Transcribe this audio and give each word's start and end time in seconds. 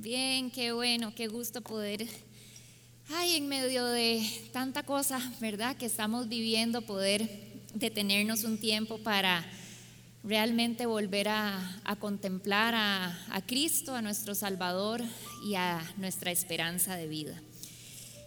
Bien, 0.00 0.52
qué 0.52 0.70
bueno, 0.70 1.12
qué 1.12 1.26
gusto 1.26 1.60
poder, 1.60 2.06
ay, 3.08 3.34
en 3.34 3.48
medio 3.48 3.84
de 3.84 4.24
tanta 4.52 4.84
cosa, 4.84 5.20
¿verdad? 5.40 5.76
Que 5.76 5.86
estamos 5.86 6.28
viviendo, 6.28 6.82
poder 6.82 7.28
detenernos 7.74 8.44
un 8.44 8.58
tiempo 8.58 8.98
para 8.98 9.44
realmente 10.22 10.86
volver 10.86 11.26
a, 11.26 11.80
contemplar 11.98 12.76
a, 12.76 13.26
a 13.34 13.44
Cristo, 13.44 13.96
a 13.96 14.00
nuestro 14.00 14.36
Salvador 14.36 15.02
y 15.44 15.56
a 15.56 15.82
nuestra 15.96 16.30
esperanza 16.30 16.94
de 16.94 17.08
vida. 17.08 17.42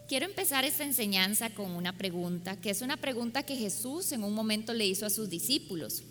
Quiero 0.10 0.26
empezar 0.26 0.66
esta 0.66 0.84
enseñanza 0.84 1.52
con 1.52 1.72
una 1.72 1.98
pregunta, 1.98 2.60
que 2.60 2.72
es 2.72 2.82
una 2.82 2.98
pregunta 2.98 3.44
que 3.44 3.56
Jesús 3.56 4.12
en 4.12 4.26
un 4.26 4.34
momento 4.34 4.74
le 4.74 4.88
hizo 4.88 5.06
a 5.06 5.10
sus 5.10 5.30
discípulos, 5.30 6.04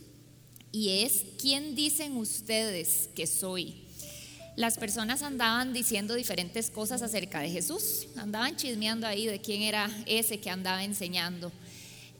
y 0.73 1.03
es, 1.03 1.23
¿quién 1.39 1.75
dicen 1.75 2.17
ustedes 2.17 3.11
que 3.15 3.27
soy? 3.27 3.90
Las 4.61 4.77
personas 4.77 5.23
andaban 5.23 5.73
diciendo 5.73 6.15
diferentes 6.15 6.69
cosas 6.69 7.01
acerca 7.01 7.41
de 7.41 7.49
Jesús, 7.49 8.09
andaban 8.17 8.57
chismeando 8.57 9.07
ahí 9.07 9.25
de 9.25 9.41
quién 9.41 9.63
era 9.63 9.91
ese 10.05 10.39
que 10.39 10.51
andaba 10.51 10.85
enseñando. 10.85 11.51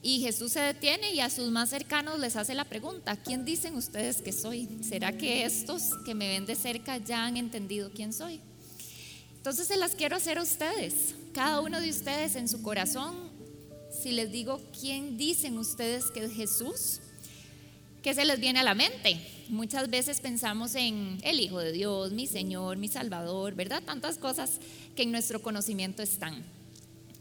Y 0.01 0.21
Jesús 0.21 0.53
se 0.53 0.59
detiene 0.59 1.13
y 1.13 1.19
a 1.19 1.29
sus 1.29 1.51
más 1.51 1.69
cercanos 1.69 2.19
les 2.19 2.35
hace 2.35 2.55
la 2.55 2.65
pregunta, 2.65 3.15
¿quién 3.15 3.45
dicen 3.45 3.75
ustedes 3.75 4.23
que 4.23 4.31
soy? 4.31 4.67
¿Será 4.81 5.15
que 5.15 5.45
estos 5.45 5.91
que 6.03 6.15
me 6.15 6.29
ven 6.29 6.47
de 6.47 6.55
cerca 6.55 6.97
ya 6.97 7.25
han 7.25 7.37
entendido 7.37 7.91
quién 7.93 8.11
soy? 8.11 8.39
Entonces 9.35 9.67
se 9.67 9.77
las 9.77 9.91
quiero 9.91 10.15
hacer 10.15 10.39
a 10.39 10.41
ustedes, 10.41 11.13
cada 11.35 11.61
uno 11.61 11.79
de 11.79 11.91
ustedes 11.91 12.35
en 12.35 12.47
su 12.47 12.63
corazón, 12.63 13.15
si 14.01 14.13
les 14.13 14.31
digo, 14.31 14.59
¿quién 14.79 15.15
dicen 15.15 15.59
ustedes 15.59 16.05
que 16.05 16.23
es 16.23 16.33
Jesús? 16.33 17.01
¿Qué 18.01 18.15
se 18.15 18.25
les 18.25 18.39
viene 18.39 18.61
a 18.61 18.63
la 18.63 18.73
mente? 18.73 19.40
Muchas 19.51 19.89
veces 19.89 20.21
pensamos 20.21 20.75
en 20.75 21.19
el 21.23 21.41
Hijo 21.41 21.59
de 21.59 21.73
Dios, 21.73 22.13
mi 22.13 22.25
Señor, 22.25 22.77
mi 22.77 22.87
Salvador, 22.87 23.53
¿verdad? 23.53 23.83
Tantas 23.83 24.17
cosas 24.17 24.61
que 24.95 25.03
en 25.03 25.11
nuestro 25.11 25.41
conocimiento 25.41 26.01
están. 26.01 26.45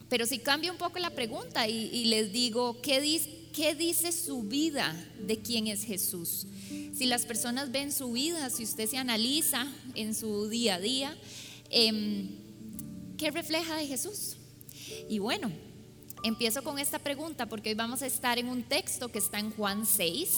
Pero 0.09 0.25
si 0.27 0.39
cambio 0.39 0.71
un 0.71 0.79
poco 0.79 1.01
la 1.01 1.11
pregunta 1.11 1.67
y, 1.67 2.05
les 2.05 2.33
digo, 2.33 2.81
¿qué 2.83 3.01
dice, 3.01 3.49
¿qué 3.53 3.75
dice 3.75 4.13
su 4.13 4.45
vida 4.45 4.95
de 5.27 5.41
quién 5.41 5.67
es 5.67 5.83
Jesús? 5.83 6.47
Si 6.95 7.07
las 7.07 7.27
personas 7.27 7.73
ven 7.73 7.91
su 7.91 8.13
vida, 8.13 8.49
si 8.49 8.63
usted 8.63 8.89
se 8.89 8.97
analiza 8.97 9.67
en 9.97 10.15
su 10.15 10.49
día 10.49 10.77
a 10.77 10.81
día, 10.81 11.19
em, 11.69 12.29
¿qué 13.19 13.33
refleja 13.33 13.75
de 13.75 13.89
Jesús? 13.89 14.37
Y 15.09 15.19
bueno, 15.19 15.51
empiezo 16.23 16.63
con 16.63 16.79
esta 16.79 17.01
pregunta 17.01 17.47
porque 17.47 17.71
hoy 17.71 17.75
vamos 17.75 18.03
a 18.03 18.07
estar 18.07 18.39
en 18.39 18.47
un 18.47 18.63
texto 18.63 19.09
que 19.09 19.19
está 19.19 19.41
en 19.41 19.51
Juan 19.51 19.85
6 19.85 20.29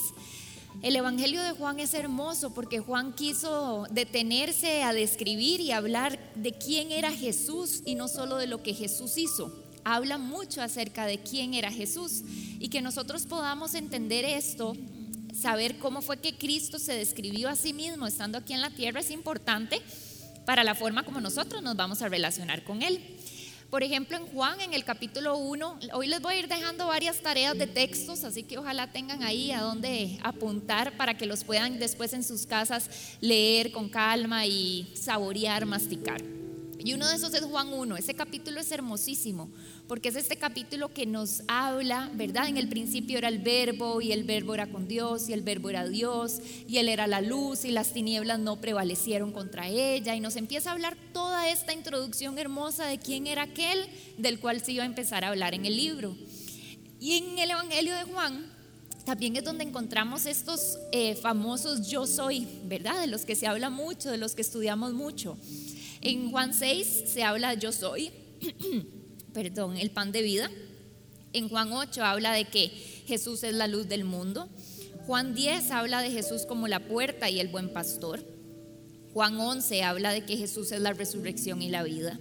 el 0.80 0.96
Evangelio 0.96 1.42
de 1.42 1.52
Juan 1.52 1.78
es 1.78 1.94
hermoso 1.94 2.54
porque 2.54 2.80
Juan 2.80 3.12
quiso 3.12 3.86
detenerse 3.90 4.82
a 4.82 4.92
describir 4.92 5.60
y 5.60 5.72
hablar 5.72 6.18
de 6.34 6.52
quién 6.52 6.90
era 6.90 7.12
Jesús 7.12 7.82
y 7.84 7.94
no 7.94 8.08
solo 8.08 8.36
de 8.36 8.46
lo 8.46 8.62
que 8.62 8.74
Jesús 8.74 9.18
hizo. 9.18 9.52
Habla 9.84 10.18
mucho 10.18 10.62
acerca 10.62 11.06
de 11.06 11.18
quién 11.18 11.54
era 11.54 11.70
Jesús 11.70 12.22
y 12.58 12.68
que 12.68 12.82
nosotros 12.82 13.26
podamos 13.26 13.74
entender 13.74 14.24
esto, 14.24 14.74
saber 15.34 15.78
cómo 15.78 16.02
fue 16.02 16.18
que 16.18 16.36
Cristo 16.36 16.78
se 16.78 16.94
describió 16.94 17.48
a 17.48 17.56
sí 17.56 17.72
mismo 17.72 18.06
estando 18.06 18.38
aquí 18.38 18.52
en 18.52 18.60
la 18.60 18.70
tierra 18.70 19.00
es 19.00 19.10
importante 19.10 19.82
para 20.46 20.64
la 20.64 20.74
forma 20.74 21.04
como 21.04 21.20
nosotros 21.20 21.62
nos 21.62 21.76
vamos 21.76 22.02
a 22.02 22.08
relacionar 22.08 22.64
con 22.64 22.82
Él. 22.82 23.00
Por 23.72 23.82
ejemplo, 23.82 24.18
en 24.18 24.26
Juan, 24.26 24.60
en 24.60 24.74
el 24.74 24.84
capítulo 24.84 25.38
1, 25.38 25.78
hoy 25.94 26.06
les 26.06 26.20
voy 26.20 26.34
a 26.34 26.38
ir 26.40 26.46
dejando 26.46 26.88
varias 26.88 27.22
tareas 27.22 27.56
de 27.56 27.66
textos, 27.66 28.22
así 28.22 28.42
que 28.42 28.58
ojalá 28.58 28.92
tengan 28.92 29.22
ahí 29.22 29.50
a 29.50 29.62
dónde 29.62 30.18
apuntar 30.22 30.94
para 30.98 31.16
que 31.16 31.24
los 31.24 31.42
puedan 31.42 31.78
después 31.78 32.12
en 32.12 32.22
sus 32.22 32.44
casas 32.44 32.90
leer 33.22 33.72
con 33.72 33.88
calma 33.88 34.44
y 34.44 34.92
saborear, 34.94 35.64
masticar. 35.64 36.20
Y 36.84 36.94
uno 36.94 37.08
de 37.08 37.14
esos 37.14 37.32
es 37.34 37.42
Juan 37.42 37.72
1. 37.72 37.96
Ese 37.96 38.14
capítulo 38.14 38.60
es 38.60 38.72
hermosísimo, 38.72 39.48
porque 39.86 40.08
es 40.08 40.16
este 40.16 40.36
capítulo 40.36 40.92
que 40.92 41.06
nos 41.06 41.42
habla, 41.46 42.10
¿verdad? 42.14 42.48
En 42.48 42.56
el 42.56 42.68
principio 42.68 43.18
era 43.18 43.28
el 43.28 43.38
verbo 43.38 44.00
y 44.00 44.10
el 44.10 44.24
verbo 44.24 44.54
era 44.54 44.66
con 44.66 44.88
Dios 44.88 45.28
y 45.28 45.32
el 45.32 45.42
verbo 45.42 45.70
era 45.70 45.86
Dios 45.86 46.40
y 46.66 46.78
él 46.78 46.88
era 46.88 47.06
la 47.06 47.20
luz 47.20 47.64
y 47.64 47.70
las 47.70 47.92
tinieblas 47.92 48.40
no 48.40 48.60
prevalecieron 48.60 49.30
contra 49.30 49.68
ella 49.68 50.16
y 50.16 50.20
nos 50.20 50.34
empieza 50.34 50.70
a 50.70 50.72
hablar 50.72 50.96
toda 51.12 51.50
esta 51.50 51.72
introducción 51.72 52.36
hermosa 52.38 52.86
de 52.86 52.98
quién 52.98 53.28
era 53.28 53.42
aquel 53.42 53.86
del 54.18 54.40
cual 54.40 54.60
se 54.60 54.72
iba 54.72 54.82
a 54.82 54.86
empezar 54.86 55.24
a 55.24 55.28
hablar 55.28 55.54
en 55.54 55.66
el 55.66 55.76
libro. 55.76 56.16
Y 56.98 57.12
en 57.18 57.38
el 57.38 57.50
Evangelio 57.52 57.94
de 57.94 58.04
Juan 58.04 58.46
también 59.04 59.36
es 59.36 59.44
donde 59.44 59.62
encontramos 59.62 60.26
estos 60.26 60.78
eh, 60.90 61.14
famosos 61.14 61.88
yo 61.88 62.06
soy, 62.06 62.48
¿verdad? 62.64 63.00
De 63.00 63.06
los 63.06 63.24
que 63.24 63.36
se 63.36 63.46
habla 63.46 63.70
mucho, 63.70 64.10
de 64.10 64.16
los 64.16 64.34
que 64.34 64.42
estudiamos 64.42 64.92
mucho. 64.92 65.36
En 66.05 66.33
Juan 66.33 66.52
6 66.52 67.05
se 67.07 67.23
habla 67.23 67.55
yo 67.55 67.70
soy, 67.70 68.11
perdón, 69.33 69.77
el 69.77 69.92
pan 69.92 70.11
de 70.11 70.23
vida. 70.23 70.51
En 71.33 71.48
Juan 71.48 71.73
8 71.73 72.05
habla 72.05 72.33
de 72.33 72.45
que 72.45 72.68
Jesús 73.07 73.45
es 73.45 73.55
la 73.55 73.68
luz 73.68 73.89
del 73.89 74.02
mundo. 74.02 74.48
Juan 75.07 75.33
10 75.33 75.70
habla 75.70 76.02
de 76.02 76.11
Jesús 76.11 76.45
como 76.45 76.67
la 76.67 76.80
puerta 76.80 77.30
y 77.30 77.39
el 77.39 77.46
buen 77.46 77.73
pastor. 77.73 78.27
Juan 79.12 79.39
11 79.39 79.85
habla 79.85 80.11
de 80.11 80.24
que 80.24 80.36
Jesús 80.36 80.73
es 80.73 80.80
la 80.80 80.92
resurrección 80.92 81.62
y 81.62 81.68
la 81.68 81.85
vida. 81.85 82.18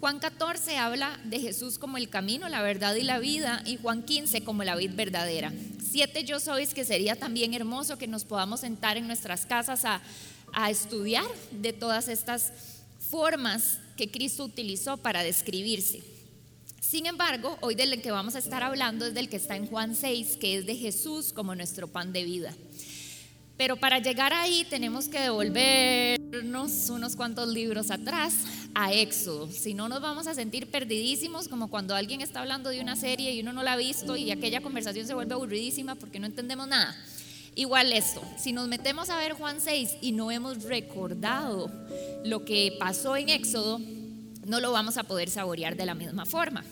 Juan 0.00 0.18
14 0.18 0.76
habla 0.76 1.20
de 1.24 1.38
Jesús 1.38 1.78
como 1.78 1.98
el 1.98 2.08
camino, 2.08 2.48
la 2.48 2.62
verdad 2.62 2.96
y 2.96 3.04
la 3.04 3.20
vida. 3.20 3.62
Y 3.64 3.76
Juan 3.76 4.02
15 4.02 4.42
como 4.42 4.64
la 4.64 4.74
vid 4.74 4.90
verdadera. 4.96 5.52
Siete 5.88 6.24
yo 6.24 6.40
sois 6.40 6.74
que 6.74 6.84
sería 6.84 7.14
también 7.14 7.54
hermoso 7.54 7.96
que 7.96 8.08
nos 8.08 8.24
podamos 8.24 8.60
sentar 8.60 8.96
en 8.96 9.06
nuestras 9.06 9.46
casas 9.46 9.84
a, 9.84 10.02
a 10.52 10.68
estudiar 10.68 11.24
de 11.52 11.72
todas 11.72 12.08
estas 12.08 12.52
formas 13.14 13.78
que 13.96 14.10
Cristo 14.10 14.42
utilizó 14.42 14.96
para 14.96 15.22
describirse. 15.22 16.02
Sin 16.80 17.06
embargo, 17.06 17.56
hoy 17.60 17.76
del 17.76 18.02
que 18.02 18.10
vamos 18.10 18.34
a 18.34 18.40
estar 18.40 18.64
hablando 18.64 19.06
es 19.06 19.14
del 19.14 19.28
que 19.28 19.36
está 19.36 19.54
en 19.54 19.68
Juan 19.68 19.94
6, 19.94 20.36
que 20.40 20.58
es 20.58 20.66
de 20.66 20.74
Jesús 20.74 21.32
como 21.32 21.54
nuestro 21.54 21.86
pan 21.86 22.12
de 22.12 22.24
vida. 22.24 22.52
Pero 23.56 23.76
para 23.76 24.00
llegar 24.00 24.32
ahí 24.32 24.66
tenemos 24.68 25.06
que 25.06 25.20
devolvernos 25.20 26.90
unos 26.90 27.14
cuantos 27.14 27.46
libros 27.46 27.92
atrás 27.92 28.34
a 28.74 28.92
Éxodo. 28.92 29.48
Si 29.48 29.74
no 29.74 29.88
nos 29.88 30.02
vamos 30.02 30.26
a 30.26 30.34
sentir 30.34 30.68
perdidísimos 30.68 31.46
como 31.46 31.70
cuando 31.70 31.94
alguien 31.94 32.20
está 32.20 32.40
hablando 32.40 32.70
de 32.70 32.80
una 32.80 32.96
serie 32.96 33.32
y 33.32 33.42
uno 33.42 33.52
no 33.52 33.62
la 33.62 33.74
ha 33.74 33.76
visto 33.76 34.16
y 34.16 34.32
aquella 34.32 34.60
conversación 34.60 35.06
se 35.06 35.14
vuelve 35.14 35.34
aburridísima 35.34 35.94
porque 35.94 36.18
no 36.18 36.26
entendemos 36.26 36.66
nada. 36.66 36.96
Igual 37.56 37.92
esto, 37.92 38.20
si 38.36 38.52
nos 38.52 38.66
metemos 38.66 39.10
a 39.10 39.16
ver 39.16 39.34
Juan 39.34 39.60
6 39.60 39.98
y 40.00 40.10
no 40.12 40.32
hemos 40.32 40.64
recordado 40.64 41.70
lo 42.24 42.44
que 42.44 42.76
pasó 42.80 43.16
en 43.16 43.28
Éxodo, 43.28 43.80
no 44.44 44.60
lo 44.60 44.72
vamos 44.72 44.96
a 44.96 45.04
poder 45.04 45.30
saborear 45.30 45.76
de 45.76 45.86
la 45.86 45.94
misma 45.94 46.26
forma. 46.26 46.64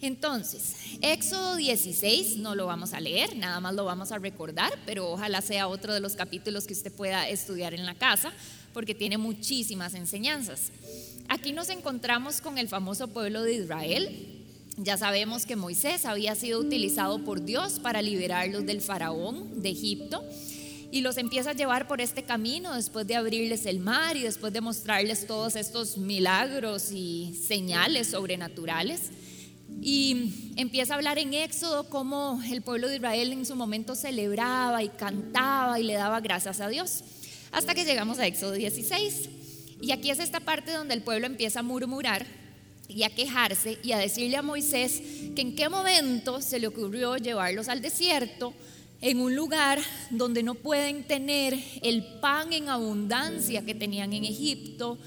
Entonces, 0.00 0.76
Éxodo 1.02 1.56
16 1.56 2.38
no 2.38 2.54
lo 2.54 2.64
vamos 2.64 2.94
a 2.94 3.00
leer, 3.00 3.36
nada 3.36 3.60
más 3.60 3.74
lo 3.74 3.84
vamos 3.84 4.10
a 4.12 4.18
recordar, 4.18 4.72
pero 4.86 5.10
ojalá 5.10 5.42
sea 5.42 5.68
otro 5.68 5.92
de 5.92 6.00
los 6.00 6.14
capítulos 6.14 6.66
que 6.66 6.72
usted 6.72 6.90
pueda 6.90 7.28
estudiar 7.28 7.74
en 7.74 7.84
la 7.84 7.94
casa, 7.94 8.32
porque 8.72 8.94
tiene 8.94 9.18
muchísimas 9.18 9.92
enseñanzas. 9.92 10.72
Aquí 11.28 11.52
nos 11.52 11.68
encontramos 11.68 12.40
con 12.40 12.56
el 12.56 12.68
famoso 12.68 13.08
pueblo 13.08 13.42
de 13.42 13.52
Israel, 13.52 14.39
ya 14.76 14.96
sabemos 14.96 15.46
que 15.46 15.56
Moisés 15.56 16.04
había 16.06 16.34
sido 16.34 16.60
utilizado 16.60 17.24
por 17.24 17.44
Dios 17.44 17.80
para 17.80 18.02
liberarlos 18.02 18.64
del 18.66 18.80
faraón 18.80 19.62
de 19.62 19.70
Egipto 19.70 20.24
y 20.90 21.02
los 21.02 21.18
empieza 21.18 21.50
a 21.50 21.54
llevar 21.54 21.86
por 21.86 22.00
este 22.00 22.24
camino 22.24 22.74
después 22.74 23.06
de 23.06 23.14
abrirles 23.14 23.66
el 23.66 23.78
mar 23.78 24.16
y 24.16 24.22
después 24.22 24.52
de 24.52 24.60
mostrarles 24.60 25.26
todos 25.26 25.54
estos 25.56 25.98
milagros 25.98 26.90
y 26.92 27.38
señales 27.46 28.08
sobrenaturales. 28.08 29.10
Y 29.80 30.52
empieza 30.56 30.94
a 30.94 30.96
hablar 30.96 31.18
en 31.18 31.32
Éxodo 31.32 31.88
cómo 31.88 32.40
el 32.50 32.62
pueblo 32.62 32.88
de 32.88 32.96
Israel 32.96 33.32
en 33.32 33.46
su 33.46 33.54
momento 33.54 33.94
celebraba 33.94 34.82
y 34.82 34.88
cantaba 34.88 35.78
y 35.78 35.84
le 35.84 35.94
daba 35.94 36.20
gracias 36.20 36.60
a 36.60 36.68
Dios. 36.68 37.04
Hasta 37.52 37.74
que 37.74 37.84
llegamos 37.84 38.18
a 38.18 38.26
Éxodo 38.26 38.52
16. 38.52 39.28
Y 39.80 39.92
aquí 39.92 40.10
es 40.10 40.18
esta 40.18 40.40
parte 40.40 40.72
donde 40.72 40.94
el 40.94 41.02
pueblo 41.02 41.26
empieza 41.26 41.60
a 41.60 41.62
murmurar 41.62 42.26
y 42.94 43.04
a 43.04 43.10
quejarse 43.10 43.78
y 43.82 43.92
a 43.92 43.98
decirle 43.98 44.36
a 44.36 44.42
Moisés 44.42 45.00
que 45.34 45.42
en 45.42 45.54
qué 45.54 45.68
momento 45.68 46.40
se 46.42 46.58
le 46.58 46.66
ocurrió 46.66 47.16
llevarlos 47.16 47.68
al 47.68 47.80
desierto, 47.80 48.52
en 49.00 49.20
un 49.20 49.34
lugar 49.34 49.80
donde 50.10 50.42
no 50.42 50.54
pueden 50.54 51.04
tener 51.04 51.58
el 51.82 52.04
pan 52.20 52.52
en 52.52 52.68
abundancia 52.68 53.64
que 53.64 53.74
tenían 53.74 54.12
en 54.12 54.24
Egipto. 54.24 54.98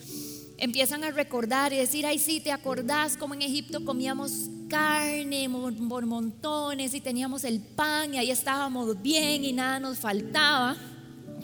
Empiezan 0.58 1.04
a 1.04 1.12
recordar 1.12 1.74
y 1.74 1.78
decir, 1.78 2.06
ay 2.06 2.18
sí, 2.18 2.40
¿te 2.40 2.52
acordás 2.52 3.18
cómo 3.18 3.34
en 3.34 3.44
Egipto 3.44 3.86
comíamos 3.86 4.32
carne 4.70 5.48
por 5.88 6.06
montones 6.06 6.94
y 6.94 7.02
teníamos 7.02 7.44
el 7.44 7.60
pan 7.60 8.14
y 8.14 8.18
ahí 8.18 8.32
estábamos 8.32 9.02
bien 9.02 9.44
y 9.44 9.54
nada 9.54 9.80
nos 9.80 10.00
faltaba? 10.00 10.76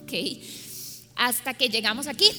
Ok, 0.01 0.13
hasta 1.15 1.53
que 1.53 1.69
llegamos 1.69 2.07
aquí 2.07 2.31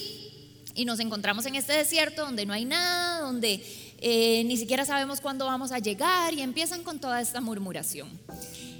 y 0.75 0.85
nos 0.85 0.99
encontramos 0.99 1.45
en 1.45 1.55
este 1.55 1.73
desierto 1.73 2.25
donde 2.25 2.45
no 2.45 2.53
hay 2.53 2.65
nada, 2.65 3.21
donde 3.21 3.63
eh, 4.01 4.43
ni 4.45 4.57
siquiera 4.57 4.83
sabemos 4.83 5.21
cuándo 5.21 5.45
vamos 5.45 5.71
a 5.71 5.77
llegar 5.77 6.33
y 6.33 6.41
empiezan 6.41 6.83
con 6.83 6.99
toda 6.99 7.21
esta 7.21 7.39
murmuración. 7.39 8.09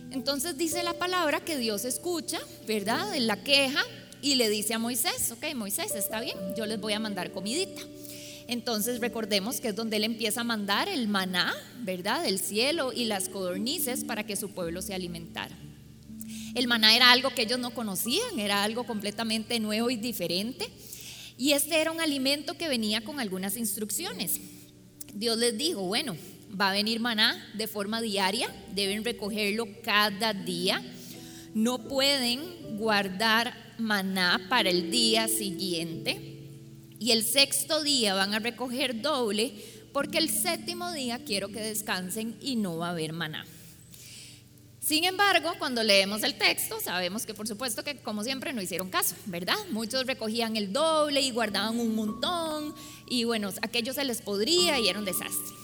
Entonces 0.10 0.58
dice 0.58 0.84
la 0.84 0.94
palabra 0.94 1.40
que 1.40 1.58
Dios 1.58 1.86
escucha, 1.86 2.40
¿verdad? 2.68 3.16
En 3.16 3.28
la 3.28 3.44
queja 3.44 3.84
y 4.22 4.36
le 4.36 4.50
dice 4.50 4.74
a 4.74 4.80
Moisés, 4.80 5.32
ok, 5.32 5.54
Moisés, 5.56 5.94
está 5.96 6.20
bien, 6.20 6.38
yo 6.58 6.66
les 6.66 6.82
voy 6.82 6.94
a 6.94 7.00
mandar 7.00 7.32
comidita. 7.32 7.82
Entonces 8.48 9.00
recordemos 9.00 9.62
que 9.62 9.70
es 9.70 9.76
donde 9.76 9.98
él 9.98 10.04
empieza 10.04 10.42
a 10.42 10.44
mandar 10.44 10.90
el 10.90 11.08
maná, 11.08 11.54
¿verdad? 11.82 12.24
Del 12.24 12.40
cielo 12.40 12.92
y 12.92 13.06
las 13.06 13.30
codornices 13.30 14.04
para 14.04 14.26
que 14.26 14.36
su 14.36 14.50
pueblo 14.50 14.82
se 14.82 14.94
alimentara. 14.94 15.56
El 16.56 16.68
maná 16.68 16.96
era 16.96 17.12
algo 17.12 17.30
que 17.30 17.44
ellos 17.44 17.60
no 17.60 17.74
conocían, 17.74 18.40
era 18.40 18.64
algo 18.64 18.86
completamente 18.86 19.60
nuevo 19.60 19.90
y 19.90 19.96
diferente. 19.96 20.68
Y 21.38 21.54
este 21.54 21.80
era 21.80 21.92
un 21.92 22.02
alimento 22.02 22.56
que 22.56 22.68
venía 22.68 23.02
con 23.04 23.20
algunas 23.20 23.56
instrucciones. 23.56 24.42
Dios 25.14 25.38
les 25.38 25.58
dijo, 25.58 25.82
bueno, 25.82 26.16
va 26.60 26.70
a 26.70 26.74
venir 26.74 27.00
maná 27.00 27.44
de 27.54 27.68
forma 27.68 28.02
diaria, 28.02 28.54
deben 28.74 29.04
recogerlo 29.04 29.68
cada 29.84 30.34
día. 30.34 30.82
No 31.54 31.80
pueden 31.88 32.78
guardar 32.78 33.54
maná 33.78 34.48
para 34.50 34.70
el 34.70 34.92
día 34.92 35.28
siguiente 35.28 36.32
y 37.00 37.12
el 37.12 37.24
sexto 37.24 37.82
día 37.82 38.14
van 38.14 38.34
a 38.34 38.40
recoger 38.40 39.02
doble, 39.02 39.54
porque 39.92 40.20
el 40.20 40.30
séptimo 40.30 40.92
día 40.92 41.20
quiero 41.26 41.50
que 41.50 41.60
descansen 41.60 42.38
y 42.42 42.56
no 42.56 42.78
va 42.78 42.88
a 42.88 42.92
haber 42.92 43.12
maná. 43.12 43.46
Sin 44.80 45.04
embargo, 45.04 45.52
cuando 45.58 45.84
leemos 45.84 46.24
el 46.24 46.36
texto, 46.36 46.80
sabemos 46.80 47.26
que 47.26 47.34
por 47.34 47.48
supuesto 47.48 47.84
que 47.84 47.98
como 47.98 48.24
siempre 48.24 48.52
no 48.54 48.62
hicieron 48.62 48.90
caso, 48.90 49.16
¿verdad? 49.26 49.56
Muchos 49.72 50.06
recogían 50.06 50.58
el 50.58 50.74
doble 50.74 51.22
y 51.22 51.32
guardaban 51.32 51.80
un 51.80 51.96
montón 51.96 52.76
y 53.12 53.26
bueno, 53.26 53.50
aquello 53.62 53.94
se 53.94 54.06
les 54.06 54.22
podría 54.22 54.80
y 54.80 54.88
era 54.88 54.98
un 54.98 55.04
desastre. 55.04 55.56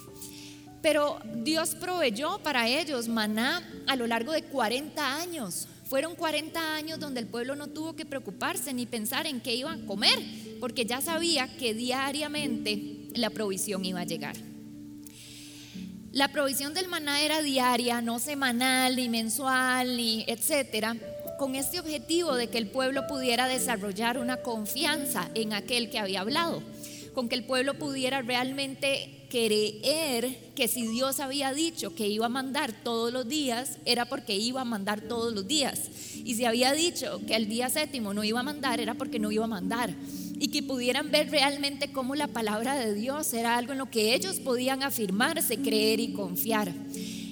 Pero 0.82 1.18
Dios 1.44 1.76
proveyó 1.76 2.40
para 2.40 2.68
ellos 2.68 3.08
maná 3.08 3.66
a 3.88 3.96
lo 3.96 4.06
largo 4.06 4.34
de 4.34 4.44
40 4.44 5.16
años. 5.16 5.70
Fueron 5.86 6.16
40 6.16 6.76
años 6.76 7.00
donde 7.00 7.22
el 7.22 7.28
pueblo 7.28 7.56
no 7.56 7.68
tuvo 7.68 7.96
que 7.96 8.06
preocuparse 8.06 8.74
ni 8.74 8.86
pensar 8.86 9.28
en 9.28 9.40
qué 9.40 9.56
iban 9.56 9.84
a 9.84 9.86
comer, 9.86 10.20
porque 10.60 10.86
ya 10.86 11.00
sabía 11.00 11.48
que 11.58 11.74
diariamente 11.74 13.08
la 13.16 13.30
provisión 13.30 13.86
iba 13.86 14.02
a 14.02 14.06
llegar. 14.06 14.36
La 16.12 16.28
provisión 16.28 16.74
del 16.74 16.90
maná 16.90 17.22
era 17.22 17.42
diaria, 17.42 18.02
no 18.02 18.20
semanal, 18.20 18.98
ni 18.98 19.08
mensual, 19.08 19.96
ni 19.96 20.26
etcétera, 20.28 20.98
con 21.40 21.56
este 21.56 21.80
objetivo 21.80 22.36
de 22.36 22.48
que 22.48 22.58
el 22.58 22.68
pueblo 22.68 23.08
pudiera 23.08 23.48
desarrollar 23.48 24.18
una 24.18 24.38
confianza 24.38 25.30
en 25.34 25.54
aquel 25.54 25.90
que 25.90 26.00
había 26.00 26.22
hablado, 26.22 26.62
con 27.18 27.30
que 27.30 27.36
el 27.36 27.46
pueblo 27.46 27.74
pudiera 27.74 28.22
realmente 28.22 29.26
creer 29.32 30.52
que 30.56 30.68
si 30.68 30.86
Dios 30.86 31.20
había 31.20 31.52
dicho 31.52 31.96
que 31.96 32.08
iba 32.08 32.28
a 32.28 32.30
mandar 32.30 32.72
todos 32.84 33.12
los 33.12 33.28
días, 33.28 33.80
era 33.86 34.06
porque 34.06 34.36
iba 34.36 34.62
a 34.62 34.66
mandar 34.66 35.02
todos 35.02 35.34
los 35.34 35.48
días. 35.48 35.90
Y 36.24 36.36
si 36.36 36.46
había 36.46 36.74
dicho 36.74 37.20
que 37.26 37.36
el 37.36 37.50
día 37.50 37.72
séptimo 37.72 38.14
no 38.14 38.24
iba 38.24 38.42
a 38.42 38.44
mandar, 38.44 38.80
era 38.80 38.94
porque 38.94 39.18
no 39.18 39.32
iba 39.32 39.46
a 39.46 39.48
mandar. 39.48 39.96
Y 40.38 40.50
que 40.50 40.62
pudieran 40.62 41.10
ver 41.10 41.32
realmente 41.32 41.92
cómo 41.92 42.14
la 42.14 42.28
palabra 42.28 42.76
de 42.76 42.94
Dios 42.94 43.34
era 43.34 43.58
algo 43.58 43.72
en 43.72 43.80
lo 43.80 43.90
que 43.90 44.14
ellos 44.14 44.40
podían 44.40 44.84
afirmarse, 44.84 45.58
creer 45.58 46.00
y 46.00 46.14
confiar. 46.14 46.72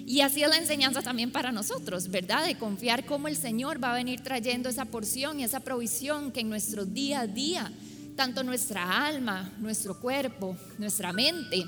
Y 0.08 0.22
así 0.22 0.42
es 0.42 0.50
la 0.50 0.58
enseñanza 0.58 1.04
también 1.04 1.30
para 1.30 1.52
nosotros, 1.52 2.10
¿verdad? 2.10 2.48
De 2.48 2.56
confiar 2.56 3.06
cómo 3.06 3.28
el 3.28 3.36
Señor 3.36 3.84
va 3.84 3.92
a 3.92 3.98
venir 3.98 4.22
trayendo 4.22 4.68
esa 4.68 4.86
porción 4.86 5.40
y 5.40 5.44
esa 5.44 5.60
provisión 5.60 6.32
que 6.32 6.40
en 6.40 6.50
nuestro 6.50 6.86
día 6.86 7.20
a 7.20 7.28
día, 7.28 7.72
tanto 8.16 8.44
nuestra 8.44 9.06
alma, 9.06 9.52
nuestro 9.60 10.00
cuerpo, 10.00 10.56
nuestra 10.78 11.12
mente, 11.12 11.66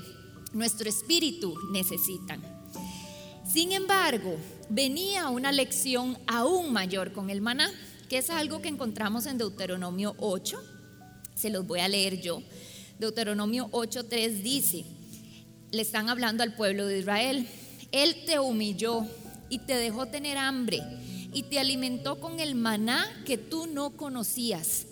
nuestro 0.52 0.88
espíritu 0.88 1.54
necesitan. 1.72 2.42
Sin 3.46 3.72
embargo, 3.72 4.36
venía 4.68 5.28
una 5.28 5.52
lección 5.52 6.18
aún 6.26 6.72
mayor 6.72 7.12
con 7.12 7.30
el 7.30 7.40
maná, 7.40 7.70
que 8.08 8.18
es 8.18 8.30
algo 8.30 8.60
que 8.60 8.68
encontramos 8.68 9.26
en 9.26 9.38
Deuteronomio 9.38 10.14
8. 10.18 10.58
Se 11.34 11.50
los 11.50 11.66
voy 11.66 11.80
a 11.80 11.88
leer 11.88 12.20
yo. 12.20 12.42
Deuteronomio 12.98 13.68
8.3 13.70 14.42
dice, 14.42 14.84
le 15.70 15.82
están 15.82 16.08
hablando 16.08 16.42
al 16.42 16.54
pueblo 16.56 16.86
de 16.86 16.98
Israel, 16.98 17.48
Él 17.92 18.24
te 18.26 18.38
humilló 18.38 19.06
y 19.48 19.60
te 19.60 19.76
dejó 19.76 20.06
tener 20.06 20.36
hambre 20.36 20.82
y 21.32 21.44
te 21.44 21.58
alimentó 21.58 22.20
con 22.20 22.40
el 22.40 22.54
maná 22.54 23.06
que 23.24 23.38
tú 23.38 23.66
no 23.66 23.96
conocías, 23.96 24.86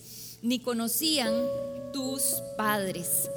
ni 0.47 0.61
conocían 0.61 1.35
tus 1.93 2.23
padres. 2.57 3.29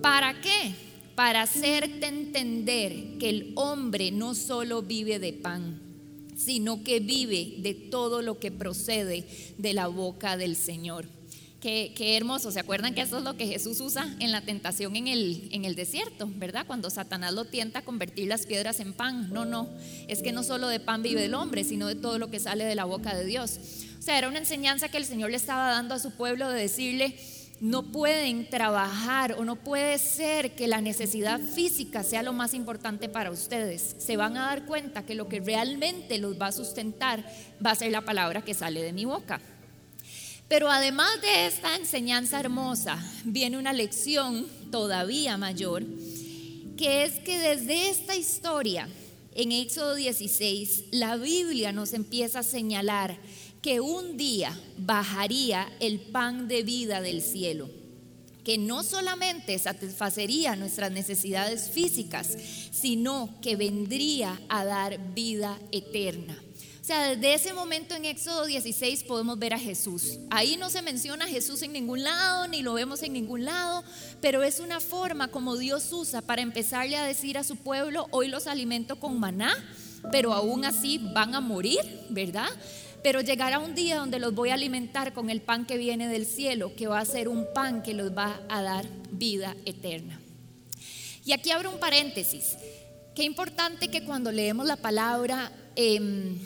¿Para 0.00 0.40
qué? 0.40 0.74
para 1.14 1.42
hacerte 1.42 2.06
entender 2.06 3.18
que 3.18 3.28
el 3.28 3.52
hombre 3.54 4.10
no 4.10 4.34
solo 4.34 4.82
vive 4.82 5.18
de 5.18 5.32
pan, 5.32 5.80
sino 6.36 6.82
que 6.82 7.00
vive 7.00 7.56
de 7.58 7.74
todo 7.74 8.22
lo 8.22 8.38
que 8.38 8.50
procede 8.50 9.24
de 9.56 9.72
la 9.74 9.86
boca 9.86 10.36
del 10.36 10.56
Señor. 10.56 11.06
Qué, 11.60 11.94
hermoso, 11.98 12.50
¿se 12.50 12.60
acuerdan 12.60 12.94
que 12.94 13.00
eso 13.00 13.16
es 13.16 13.24
lo 13.24 13.38
que 13.38 13.46
Jesús 13.46 13.80
usa 13.80 14.14
en 14.20 14.32
la 14.32 14.42
tentación 14.42 14.96
en 14.96 15.08
el, 15.08 15.48
en 15.50 15.64
el 15.64 15.74
desierto, 15.74 16.30
verdad? 16.36 16.66
Cuando 16.66 16.90
Satanás 16.90 17.32
lo 17.32 17.46
tienta 17.46 17.78
a 17.78 17.84
convertir 17.86 18.28
las 18.28 18.44
piedras 18.44 18.80
en 18.80 18.92
pan. 18.92 19.32
No, 19.32 19.46
no, 19.46 19.70
es 20.06 20.20
que 20.20 20.32
no 20.32 20.42
solo 20.42 20.68
de 20.68 20.78
pan 20.78 21.02
vive 21.02 21.24
el 21.24 21.32
hombre, 21.32 21.64
sino 21.64 21.86
de 21.86 21.94
todo 21.94 22.18
lo 22.18 22.30
que 22.30 22.38
sale 22.38 22.64
de 22.64 22.74
la 22.74 22.84
boca 22.84 23.16
de 23.16 23.24
Dios. 23.24 23.58
Sea, 24.04 24.18
era 24.18 24.28
una 24.28 24.38
enseñanza 24.38 24.90
que 24.90 24.98
el 24.98 25.06
Señor 25.06 25.30
le 25.30 25.38
estaba 25.38 25.70
dando 25.70 25.94
a 25.94 25.98
su 25.98 26.10
pueblo 26.10 26.50
de 26.50 26.60
decirle, 26.60 27.16
no 27.58 27.84
pueden 27.84 28.50
trabajar 28.50 29.32
o 29.38 29.46
no 29.46 29.56
puede 29.56 29.96
ser 29.96 30.54
que 30.54 30.68
la 30.68 30.82
necesidad 30.82 31.40
física 31.40 32.02
sea 32.02 32.22
lo 32.22 32.34
más 32.34 32.52
importante 32.52 33.08
para 33.08 33.30
ustedes. 33.30 33.96
Se 33.96 34.18
van 34.18 34.36
a 34.36 34.48
dar 34.48 34.66
cuenta 34.66 35.06
que 35.06 35.14
lo 35.14 35.26
que 35.26 35.40
realmente 35.40 36.18
los 36.18 36.38
va 36.38 36.48
a 36.48 36.52
sustentar 36.52 37.24
va 37.64 37.70
a 37.70 37.76
ser 37.76 37.92
la 37.92 38.02
palabra 38.02 38.42
que 38.42 38.52
sale 38.52 38.82
de 38.82 38.92
mi 38.92 39.06
boca. 39.06 39.40
Pero 40.48 40.68
además 40.70 41.22
de 41.22 41.46
esta 41.46 41.74
enseñanza 41.74 42.38
hermosa, 42.38 43.02
viene 43.24 43.56
una 43.56 43.72
lección 43.72 44.46
todavía 44.70 45.38
mayor, 45.38 45.82
que 46.76 47.04
es 47.04 47.20
que 47.20 47.38
desde 47.38 47.88
esta 47.88 48.14
historia, 48.14 48.86
en 49.34 49.50
Éxodo 49.50 49.94
16, 49.94 50.88
la 50.90 51.16
Biblia 51.16 51.72
nos 51.72 51.94
empieza 51.94 52.40
a 52.40 52.42
señalar 52.42 53.16
que 53.64 53.80
un 53.80 54.18
día 54.18 54.54
bajaría 54.76 55.72
el 55.80 55.98
pan 55.98 56.48
de 56.48 56.62
vida 56.62 57.00
del 57.00 57.22
cielo, 57.22 57.70
que 58.44 58.58
no 58.58 58.82
solamente 58.82 59.58
satisfacería 59.58 60.54
nuestras 60.54 60.92
necesidades 60.92 61.70
físicas, 61.70 62.36
sino 62.72 63.34
que 63.40 63.56
vendría 63.56 64.38
a 64.50 64.66
dar 64.66 65.14
vida 65.14 65.58
eterna. 65.72 66.36
O 66.82 66.84
sea, 66.84 67.16
desde 67.16 67.32
ese 67.32 67.54
momento 67.54 67.94
en 67.94 68.04
Éxodo 68.04 68.44
16 68.44 69.04
podemos 69.04 69.38
ver 69.38 69.54
a 69.54 69.58
Jesús. 69.58 70.18
Ahí 70.28 70.58
no 70.58 70.68
se 70.68 70.82
menciona 70.82 71.24
a 71.24 71.28
Jesús 71.28 71.62
en 71.62 71.72
ningún 71.72 72.02
lado, 72.02 72.46
ni 72.48 72.60
lo 72.60 72.74
vemos 72.74 73.02
en 73.02 73.14
ningún 73.14 73.46
lado, 73.46 73.82
pero 74.20 74.42
es 74.42 74.60
una 74.60 74.78
forma 74.78 75.28
como 75.28 75.56
Dios 75.56 75.90
usa 75.90 76.20
para 76.20 76.42
empezarle 76.42 76.98
a 76.98 77.06
decir 77.06 77.38
a 77.38 77.44
su 77.44 77.56
pueblo, 77.56 78.08
hoy 78.10 78.28
los 78.28 78.46
alimento 78.46 78.96
con 78.96 79.18
maná, 79.18 79.54
pero 80.12 80.34
aún 80.34 80.66
así 80.66 80.98
van 81.14 81.34
a 81.34 81.40
morir, 81.40 81.80
¿verdad? 82.10 82.50
Pero 83.04 83.20
llegará 83.20 83.58
un 83.58 83.74
día 83.74 83.98
donde 83.98 84.18
los 84.18 84.34
voy 84.34 84.48
a 84.48 84.54
alimentar 84.54 85.12
con 85.12 85.28
el 85.28 85.42
pan 85.42 85.66
que 85.66 85.76
viene 85.76 86.08
del 86.08 86.24
cielo, 86.24 86.74
que 86.74 86.86
va 86.86 87.00
a 87.00 87.04
ser 87.04 87.28
un 87.28 87.46
pan 87.52 87.82
que 87.82 87.92
los 87.92 88.16
va 88.16 88.40
a 88.48 88.62
dar 88.62 88.86
vida 89.10 89.54
eterna. 89.66 90.18
Y 91.26 91.32
aquí 91.32 91.50
abro 91.50 91.70
un 91.70 91.78
paréntesis. 91.78 92.56
Qué 93.14 93.22
importante 93.22 93.88
que 93.88 94.04
cuando 94.04 94.32
leemos 94.32 94.66
la 94.66 94.76
palabra 94.76 95.52
em, 95.76 96.38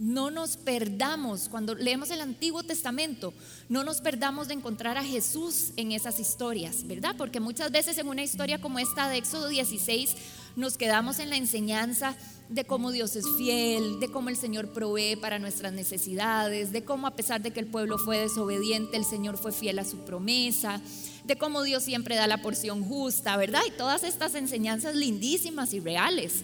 no 0.00 0.32
nos 0.32 0.56
perdamos, 0.56 1.48
cuando 1.48 1.76
leemos 1.76 2.10
el 2.10 2.22
Antiguo 2.22 2.64
Testamento, 2.64 3.32
no 3.68 3.84
nos 3.84 4.00
perdamos 4.00 4.48
de 4.48 4.54
encontrar 4.54 4.96
a 4.96 5.04
Jesús 5.04 5.70
en 5.76 5.92
esas 5.92 6.18
historias, 6.18 6.88
¿verdad? 6.88 7.14
Porque 7.16 7.38
muchas 7.38 7.70
veces 7.70 7.98
en 7.98 8.08
una 8.08 8.24
historia 8.24 8.60
como 8.60 8.80
esta 8.80 9.08
de 9.08 9.18
Éxodo 9.18 9.46
16 9.46 10.16
nos 10.58 10.76
quedamos 10.76 11.20
en 11.20 11.30
la 11.30 11.36
enseñanza 11.36 12.16
de 12.48 12.64
cómo 12.64 12.90
Dios 12.90 13.14
es 13.14 13.24
fiel, 13.38 14.00
de 14.00 14.08
cómo 14.08 14.28
el 14.28 14.36
Señor 14.36 14.72
provee 14.72 15.14
para 15.14 15.38
nuestras 15.38 15.72
necesidades, 15.72 16.72
de 16.72 16.82
cómo 16.82 17.06
a 17.06 17.14
pesar 17.14 17.40
de 17.40 17.52
que 17.52 17.60
el 17.60 17.68
pueblo 17.68 17.96
fue 17.96 18.18
desobediente, 18.18 18.96
el 18.96 19.04
Señor 19.04 19.38
fue 19.38 19.52
fiel 19.52 19.78
a 19.78 19.84
su 19.84 19.98
promesa, 19.98 20.80
de 21.24 21.36
cómo 21.36 21.62
Dios 21.62 21.84
siempre 21.84 22.16
da 22.16 22.26
la 22.26 22.42
porción 22.42 22.82
justa, 22.82 23.36
¿verdad? 23.36 23.60
Y 23.68 23.70
todas 23.70 24.02
estas 24.02 24.34
enseñanzas 24.34 24.96
lindísimas 24.96 25.72
y 25.74 25.78
reales. 25.78 26.42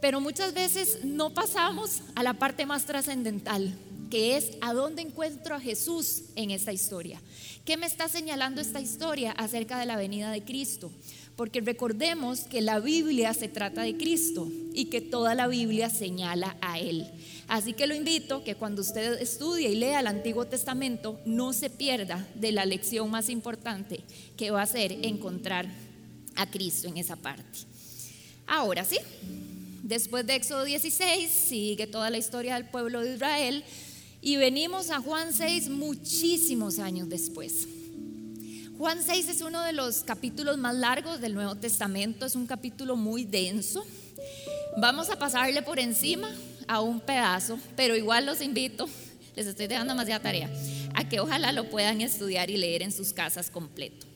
Pero 0.00 0.20
muchas 0.20 0.52
veces 0.52 1.04
no 1.04 1.32
pasamos 1.32 2.00
a 2.16 2.24
la 2.24 2.34
parte 2.34 2.66
más 2.66 2.86
trascendental, 2.86 3.72
que 4.10 4.36
es 4.36 4.50
a 4.62 4.72
dónde 4.72 5.02
encuentro 5.02 5.54
a 5.54 5.60
Jesús 5.60 6.22
en 6.34 6.50
esta 6.50 6.72
historia. 6.72 7.22
¿Qué 7.64 7.76
me 7.76 7.86
está 7.86 8.08
señalando 8.08 8.60
esta 8.60 8.80
historia 8.80 9.32
acerca 9.32 9.78
de 9.78 9.86
la 9.86 9.96
venida 9.96 10.30
de 10.32 10.42
Cristo? 10.42 10.90
Porque 11.36 11.60
recordemos 11.60 12.40
que 12.40 12.60
la 12.60 12.78
Biblia 12.78 13.34
se 13.34 13.48
trata 13.48 13.82
de 13.82 13.96
Cristo 13.96 14.48
y 14.72 14.86
que 14.86 15.00
toda 15.00 15.34
la 15.34 15.48
Biblia 15.48 15.90
señala 15.90 16.56
a 16.60 16.78
Él. 16.78 17.06
Así 17.48 17.72
que 17.72 17.86
lo 17.86 17.94
invito 17.94 18.44
que 18.44 18.54
cuando 18.54 18.82
usted 18.82 19.20
estudie 19.20 19.70
y 19.70 19.76
lea 19.76 20.00
el 20.00 20.06
Antiguo 20.06 20.46
Testamento 20.46 21.20
no 21.26 21.52
se 21.52 21.70
pierda 21.70 22.26
de 22.36 22.52
la 22.52 22.64
lección 22.64 23.10
más 23.10 23.28
importante 23.28 24.00
que 24.36 24.50
va 24.50 24.62
a 24.62 24.66
ser 24.66 24.92
encontrar 25.04 25.68
a 26.36 26.50
Cristo 26.50 26.88
en 26.88 26.98
esa 26.98 27.16
parte. 27.16 27.60
Ahora 28.46 28.84
sí, 28.84 28.98
después 29.82 30.26
de 30.26 30.36
Éxodo 30.36 30.64
16 30.64 31.30
sigue 31.30 31.86
toda 31.86 32.10
la 32.10 32.18
historia 32.18 32.54
del 32.54 32.68
pueblo 32.68 33.00
de 33.00 33.14
Israel 33.14 33.64
Y 34.26 34.36
venimos 34.36 34.88
a 34.88 35.00
Juan 35.00 35.34
6 35.34 35.68
muchísimos 35.68 36.78
años 36.78 37.10
después. 37.10 37.68
Juan 38.76 39.00
6 39.00 39.28
es 39.28 39.40
uno 39.40 39.62
de 39.62 39.72
los 39.72 40.02
capítulos 40.02 40.58
más 40.58 40.74
largos 40.74 41.20
del 41.20 41.34
Nuevo 41.34 41.54
Testamento, 41.54 42.26
es 42.26 42.34
un 42.34 42.46
capítulo 42.46 42.96
muy 42.96 43.24
denso. 43.24 43.86
Vamos 44.78 45.10
a 45.10 45.18
pasarle 45.18 45.62
por 45.62 45.78
encima 45.78 46.28
a 46.66 46.80
un 46.80 46.98
pedazo, 46.98 47.56
pero 47.76 47.94
igual 47.94 48.26
los 48.26 48.40
invito, 48.40 48.88
les 49.36 49.46
estoy 49.46 49.68
dejando 49.68 49.92
demasiada 49.92 50.24
tarea, 50.24 50.50
a 50.92 51.08
que 51.08 51.20
ojalá 51.20 51.52
lo 51.52 51.70
puedan 51.70 52.00
estudiar 52.00 52.50
y 52.50 52.56
leer 52.56 52.82
en 52.82 52.90
sus 52.90 53.12
casas 53.12 53.48
completo. 53.48 54.06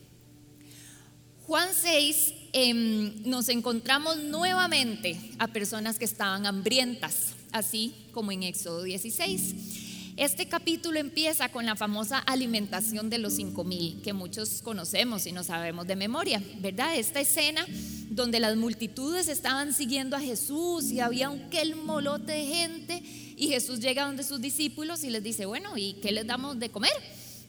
Juan 1.47 1.69
6 1.73 2.33
em, 2.51 3.23
nos 3.29 3.47
encontramos 3.47 4.17
nuevamente 4.17 5.17
a 5.39 5.47
personas 5.47 5.97
que 5.97 6.05
estaban 6.05 6.45
hambrientas, 6.45 7.33
así 7.53 7.95
como 8.11 8.33
en 8.33 8.43
Éxodo 8.43 8.83
16. 8.83 9.78
Este 10.19 10.49
capítulo 10.49 10.99
empieza 10.99 11.47
con 11.47 11.65
la 11.65 11.77
famosa 11.77 12.19
alimentación 12.19 13.09
de 13.09 13.19
los 13.19 13.35
cinco 13.35 13.63
mil, 13.63 14.01
que 14.01 14.11
muchos 14.11 14.61
conocemos 14.61 15.25
y 15.25 15.31
no 15.31 15.45
sabemos 15.45 15.87
de 15.87 15.95
memoria, 15.95 16.43
¿verdad? 16.59 16.97
Esta 16.97 17.21
escena 17.21 17.65
donde 18.09 18.41
las 18.41 18.57
multitudes 18.57 19.29
estaban 19.29 19.73
siguiendo 19.73 20.17
a 20.17 20.19
Jesús 20.19 20.91
y 20.91 20.99
había 20.99 21.29
un 21.29 21.49
quel 21.49 21.77
molote 21.77 22.33
de 22.33 22.45
gente 22.45 23.01
y 23.37 23.47
Jesús 23.47 23.79
llega 23.79 24.07
donde 24.07 24.23
sus 24.23 24.41
discípulos 24.41 25.05
y 25.05 25.09
les 25.09 25.23
dice, 25.23 25.45
bueno, 25.45 25.77
¿y 25.77 25.93
qué 26.01 26.11
les 26.11 26.27
damos 26.27 26.59
de 26.59 26.69
comer? 26.69 26.91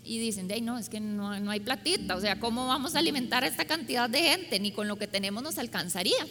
y 0.04 0.18
dicen, 0.20 0.46
de 0.46 0.60
no, 0.60 0.78
es 0.78 0.88
que 0.88 1.00
no, 1.00 1.38
no, 1.40 1.50
hay 1.50 1.60
platita, 1.60 2.14
o 2.14 2.20
sea, 2.20 2.38
¿cómo 2.38 2.68
vamos 2.68 2.94
a 2.94 3.00
alimentar 3.00 3.42
a 3.42 3.48
esta 3.48 3.64
cantidad 3.64 4.08
de 4.08 4.22
gente? 4.22 4.60
Ni 4.60 4.70
con 4.70 4.86
lo 4.86 4.96
que 4.96 5.08
tenemos 5.08 5.42
nos 5.42 5.58
alcanzaría. 5.58 6.24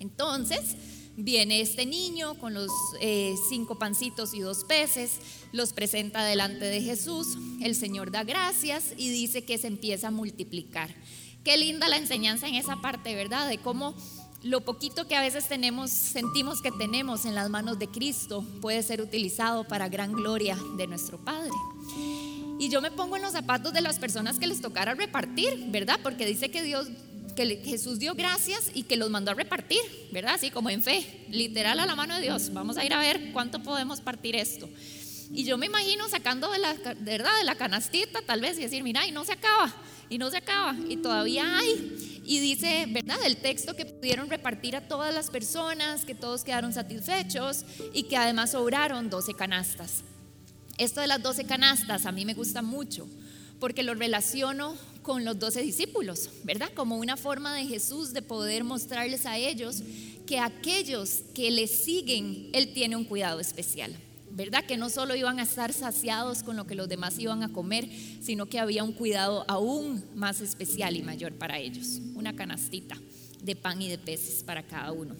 Entonces 0.00 0.76
viene 1.18 1.60
este 1.60 1.84
niño 1.84 2.34
con 2.34 2.54
los 2.54 2.70
eh, 3.00 3.34
cinco 3.48 3.76
pancitos 3.76 4.34
y 4.34 4.40
dos 4.40 4.64
peces, 4.64 5.18
los 5.52 5.72
presenta 5.72 6.24
delante 6.24 6.64
de 6.64 6.80
Jesús, 6.80 7.36
el 7.60 7.74
Señor 7.74 8.12
da 8.12 8.22
gracias 8.22 8.94
y 8.96 9.10
dice 9.10 9.44
que 9.44 9.58
se 9.58 9.66
empieza 9.66 10.08
a 10.08 10.12
multiplicar. 10.12 10.94
Qué 11.42 11.56
linda 11.56 11.88
la 11.88 11.96
enseñanza 11.96 12.46
en 12.46 12.54
esa 12.54 12.76
parte, 12.76 13.14
¿verdad? 13.16 13.48
De 13.48 13.58
cómo 13.58 13.94
lo 14.42 14.60
poquito 14.60 15.08
que 15.08 15.16
a 15.16 15.20
veces 15.20 15.48
tenemos, 15.48 15.90
sentimos 15.90 16.62
que 16.62 16.70
tenemos 16.70 17.24
en 17.24 17.34
las 17.34 17.50
manos 17.50 17.80
de 17.80 17.88
Cristo 17.88 18.44
puede 18.60 18.84
ser 18.84 19.00
utilizado 19.00 19.64
para 19.64 19.88
gran 19.88 20.12
gloria 20.12 20.56
de 20.76 20.86
nuestro 20.86 21.18
Padre. 21.18 21.50
Y 22.60 22.68
yo 22.68 22.80
me 22.80 22.92
pongo 22.92 23.16
en 23.16 23.22
los 23.22 23.32
zapatos 23.32 23.72
de 23.72 23.80
las 23.80 23.98
personas 23.98 24.38
que 24.38 24.46
les 24.46 24.60
tocara 24.60 24.94
repartir, 24.94 25.66
¿verdad? 25.68 25.98
Porque 26.02 26.26
dice 26.26 26.50
que 26.50 26.62
Dios, 26.62 26.88
que 27.34 27.62
Jesús 27.64 27.98
dio 27.98 28.14
gracias 28.14 28.70
y 28.74 28.84
que 28.84 28.96
los 28.96 29.10
mandó 29.10 29.30
a 29.30 29.34
repartir, 29.34 29.80
¿verdad? 30.12 30.34
Así 30.34 30.50
como 30.50 30.70
en 30.70 30.82
fe, 30.82 31.26
literal 31.30 31.80
a 31.80 31.86
la 31.86 31.94
mano 31.94 32.14
de 32.14 32.22
Dios. 32.22 32.52
Vamos 32.52 32.76
a 32.76 32.84
ir 32.84 32.92
a 32.92 33.00
ver 33.00 33.32
cuánto 33.32 33.62
podemos 33.62 34.00
partir 34.00 34.36
esto. 34.36 34.68
Y 35.30 35.44
yo 35.44 35.58
me 35.58 35.66
imagino 35.66 36.08
sacando 36.08 36.50
de 36.50 36.58
la, 36.58 36.74
¿verdad? 37.00 37.36
de 37.38 37.44
la 37.44 37.54
canastita 37.54 38.20
tal 38.22 38.40
vez 38.40 38.58
y 38.58 38.62
decir, 38.62 38.82
mira, 38.82 39.06
y 39.06 39.12
no 39.12 39.24
se 39.24 39.32
acaba, 39.32 39.74
y 40.08 40.18
no 40.18 40.30
se 40.30 40.38
acaba, 40.38 40.76
y 40.88 40.96
todavía 40.96 41.58
hay. 41.58 42.22
Y 42.24 42.40
dice, 42.40 42.86
¿verdad? 42.88 43.18
El 43.24 43.36
texto 43.36 43.74
que 43.74 43.84
pudieron 43.84 44.30
repartir 44.30 44.76
a 44.76 44.88
todas 44.88 45.14
las 45.14 45.30
personas, 45.30 46.04
que 46.04 46.14
todos 46.14 46.44
quedaron 46.44 46.72
satisfechos 46.72 47.64
y 47.92 48.04
que 48.04 48.16
además 48.16 48.52
sobraron 48.52 49.10
12 49.10 49.34
canastas. 49.34 50.02
Esto 50.78 51.00
de 51.00 51.08
las 51.08 51.22
doce 51.22 51.44
canastas 51.44 52.06
a 52.06 52.12
mí 52.12 52.24
me 52.24 52.34
gusta 52.34 52.62
mucho 52.62 53.06
porque 53.58 53.82
lo 53.82 53.94
relaciono 53.94 54.76
con 55.08 55.24
los 55.24 55.38
doce 55.38 55.62
discípulos, 55.62 56.28
¿verdad? 56.44 56.70
Como 56.74 56.98
una 56.98 57.16
forma 57.16 57.54
de 57.54 57.64
Jesús 57.64 58.12
de 58.12 58.20
poder 58.20 58.62
mostrarles 58.62 59.24
a 59.24 59.38
ellos 59.38 59.82
que 60.26 60.38
aquellos 60.38 61.22
que 61.34 61.50
le 61.50 61.66
siguen, 61.66 62.50
Él 62.52 62.74
tiene 62.74 62.94
un 62.94 63.04
cuidado 63.04 63.40
especial. 63.40 63.96
¿verdad? 64.30 64.66
Que 64.66 64.76
no 64.76 64.90
solo 64.90 65.16
iban 65.16 65.40
a 65.40 65.44
estar 65.44 65.72
saciados 65.72 66.42
con 66.42 66.56
lo 66.56 66.66
que 66.66 66.74
los 66.74 66.90
demás 66.90 67.18
iban 67.18 67.42
a 67.42 67.50
comer, 67.50 67.88
sino 68.20 68.44
que 68.44 68.58
había 68.58 68.84
un 68.84 68.92
cuidado 68.92 69.46
aún 69.48 70.04
más 70.14 70.42
especial 70.42 70.94
y 70.94 71.02
mayor 71.02 71.32
para 71.32 71.58
ellos. 71.58 72.02
Una 72.14 72.36
canastita 72.36 72.98
de 73.42 73.56
pan 73.56 73.80
y 73.80 73.88
de 73.88 73.96
peces 73.96 74.42
para 74.44 74.62
cada 74.62 74.92
uno. 74.92 75.16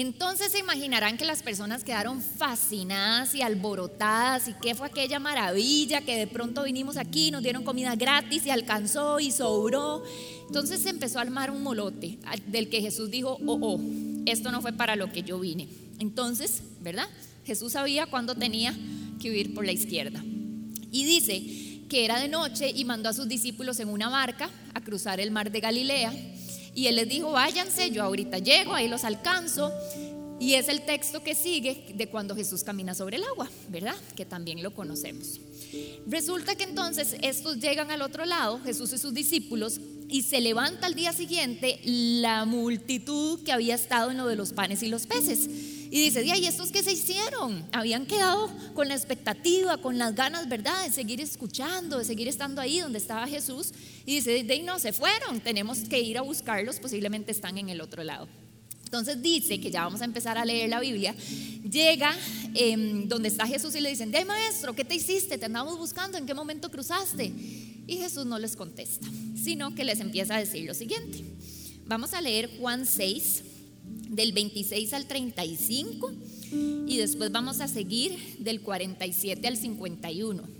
Entonces 0.00 0.52
se 0.52 0.60
imaginarán 0.60 1.16
que 1.16 1.24
las 1.24 1.42
personas 1.42 1.82
quedaron 1.82 2.22
fascinadas 2.22 3.34
y 3.34 3.42
alborotadas 3.42 4.46
y 4.46 4.52
qué 4.62 4.76
fue 4.76 4.86
aquella 4.86 5.18
maravilla 5.18 6.02
que 6.02 6.16
de 6.16 6.28
pronto 6.28 6.62
vinimos 6.62 6.96
aquí, 6.96 7.32
nos 7.32 7.42
dieron 7.42 7.64
comida 7.64 7.96
gratis 7.96 8.46
y 8.46 8.50
alcanzó 8.50 9.18
y 9.18 9.32
sobró. 9.32 10.04
Entonces 10.46 10.82
se 10.82 10.90
empezó 10.90 11.18
a 11.18 11.22
armar 11.22 11.50
un 11.50 11.64
molote 11.64 12.16
del 12.46 12.68
que 12.68 12.80
Jesús 12.80 13.10
dijo, 13.10 13.38
oh, 13.44 13.58
oh, 13.60 13.80
esto 14.26 14.52
no 14.52 14.62
fue 14.62 14.72
para 14.72 14.94
lo 14.94 15.10
que 15.10 15.24
yo 15.24 15.40
vine. 15.40 15.66
Entonces, 15.98 16.62
¿verdad? 16.80 17.08
Jesús 17.44 17.72
sabía 17.72 18.06
cuándo 18.06 18.36
tenía 18.36 18.76
que 19.20 19.32
huir 19.32 19.52
por 19.52 19.66
la 19.66 19.72
izquierda. 19.72 20.22
Y 20.92 21.06
dice 21.06 21.42
que 21.88 22.04
era 22.04 22.20
de 22.20 22.28
noche 22.28 22.70
y 22.70 22.84
mandó 22.84 23.08
a 23.08 23.14
sus 23.14 23.26
discípulos 23.26 23.80
en 23.80 23.88
una 23.88 24.08
barca 24.08 24.48
a 24.74 24.80
cruzar 24.80 25.18
el 25.18 25.32
mar 25.32 25.50
de 25.50 25.58
Galilea 25.58 26.12
y 26.78 26.86
él 26.86 26.94
les 26.94 27.08
dijo, 27.08 27.32
váyanse, 27.32 27.90
yo 27.90 28.04
ahorita 28.04 28.38
llego, 28.38 28.72
ahí 28.72 28.86
los 28.86 29.02
alcanzo. 29.02 29.72
Y 30.38 30.54
es 30.54 30.68
el 30.68 30.82
texto 30.82 31.24
que 31.24 31.34
sigue 31.34 31.92
de 31.92 32.06
cuando 32.06 32.36
Jesús 32.36 32.62
camina 32.62 32.94
sobre 32.94 33.16
el 33.16 33.24
agua, 33.24 33.50
¿verdad? 33.68 33.96
Que 34.14 34.24
también 34.24 34.62
lo 34.62 34.72
conocemos. 34.72 35.40
Resulta 36.06 36.54
que 36.54 36.62
entonces 36.62 37.16
estos 37.20 37.58
llegan 37.58 37.90
al 37.90 38.00
otro 38.00 38.24
lado, 38.24 38.60
Jesús 38.60 38.92
y 38.92 38.98
sus 38.98 39.12
discípulos, 39.12 39.80
y 40.08 40.22
se 40.22 40.40
levanta 40.40 40.86
al 40.86 40.94
día 40.94 41.12
siguiente 41.12 41.80
la 41.82 42.44
multitud 42.44 43.42
que 43.42 43.50
había 43.50 43.74
estado 43.74 44.12
en 44.12 44.18
lo 44.18 44.28
de 44.28 44.36
los 44.36 44.52
panes 44.52 44.84
y 44.84 44.86
los 44.86 45.08
peces. 45.08 45.50
Y 45.90 46.02
dice, 46.02 46.24
¿y 46.24 46.46
estos 46.46 46.70
qué 46.70 46.82
se 46.82 46.92
hicieron? 46.92 47.66
Habían 47.72 48.06
quedado 48.06 48.50
con 48.74 48.88
la 48.88 48.94
expectativa, 48.94 49.78
con 49.78 49.98
las 49.98 50.14
ganas, 50.14 50.48
¿verdad? 50.48 50.84
De 50.84 50.92
seguir 50.92 51.20
escuchando, 51.20 51.98
de 51.98 52.04
seguir 52.04 52.28
estando 52.28 52.60
ahí 52.60 52.80
donde 52.80 52.98
estaba 52.98 53.26
Jesús. 53.26 53.72
Y 54.04 54.16
dice, 54.16 54.44
de 54.44 54.62
no, 54.62 54.78
se 54.78 54.92
fueron, 54.92 55.40
tenemos 55.40 55.78
que 55.80 56.00
ir 56.00 56.18
a 56.18 56.22
buscarlos, 56.22 56.78
posiblemente 56.78 57.32
están 57.32 57.56
en 57.58 57.70
el 57.70 57.80
otro 57.80 58.04
lado. 58.04 58.28
Entonces 58.84 59.20
dice 59.20 59.60
que 59.60 59.70
ya 59.70 59.84
vamos 59.84 60.00
a 60.00 60.06
empezar 60.06 60.38
a 60.38 60.44
leer 60.46 60.70
la 60.70 60.80
Biblia. 60.80 61.14
Llega 61.70 62.16
em, 62.54 63.06
donde 63.06 63.28
está 63.28 63.46
Jesús 63.46 63.74
y 63.74 63.80
le 63.80 63.90
dicen, 63.90 64.10
de 64.10 64.24
maestro, 64.24 64.74
¿qué 64.74 64.84
te 64.84 64.94
hiciste? 64.94 65.36
Te 65.36 65.44
andamos 65.44 65.76
buscando, 65.76 66.16
¿en 66.16 66.24
qué 66.24 66.32
momento 66.32 66.70
cruzaste? 66.70 67.26
Y 67.86 67.96
Jesús 67.96 68.24
no 68.24 68.38
les 68.38 68.56
contesta, 68.56 69.06
sino 69.42 69.74
que 69.74 69.84
les 69.84 70.00
empieza 70.00 70.36
a 70.36 70.38
decir 70.38 70.66
lo 70.66 70.72
siguiente. 70.72 71.22
Vamos 71.86 72.14
a 72.14 72.22
leer 72.22 72.50
Juan 72.58 72.86
6, 72.86 73.42
del 74.08 74.32
26 74.32 74.92
al 74.94 75.06
35 75.06 76.12
y 76.86 76.96
después 76.96 77.30
vamos 77.30 77.60
a 77.60 77.68
seguir 77.68 78.36
del 78.38 78.60
47 78.60 79.46
al 79.46 79.56
51. 79.56 80.58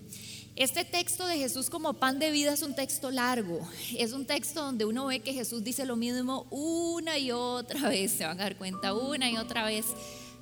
Este 0.58 0.84
texto 0.84 1.24
de 1.24 1.38
Jesús 1.38 1.70
como 1.70 1.94
pan 1.94 2.18
de 2.18 2.32
vida 2.32 2.52
es 2.52 2.62
un 2.62 2.74
texto 2.74 3.12
largo, 3.12 3.60
es 3.96 4.12
un 4.12 4.26
texto 4.26 4.60
donde 4.60 4.84
uno 4.84 5.06
ve 5.06 5.20
que 5.20 5.32
Jesús 5.32 5.62
dice 5.62 5.86
lo 5.86 5.94
mismo 5.94 6.48
una 6.50 7.16
y 7.16 7.30
otra 7.30 7.88
vez, 7.88 8.10
se 8.10 8.24
van 8.24 8.40
a 8.40 8.42
dar 8.42 8.56
cuenta 8.58 8.92
una 8.92 9.30
y 9.30 9.36
otra 9.36 9.64
vez, 9.64 9.86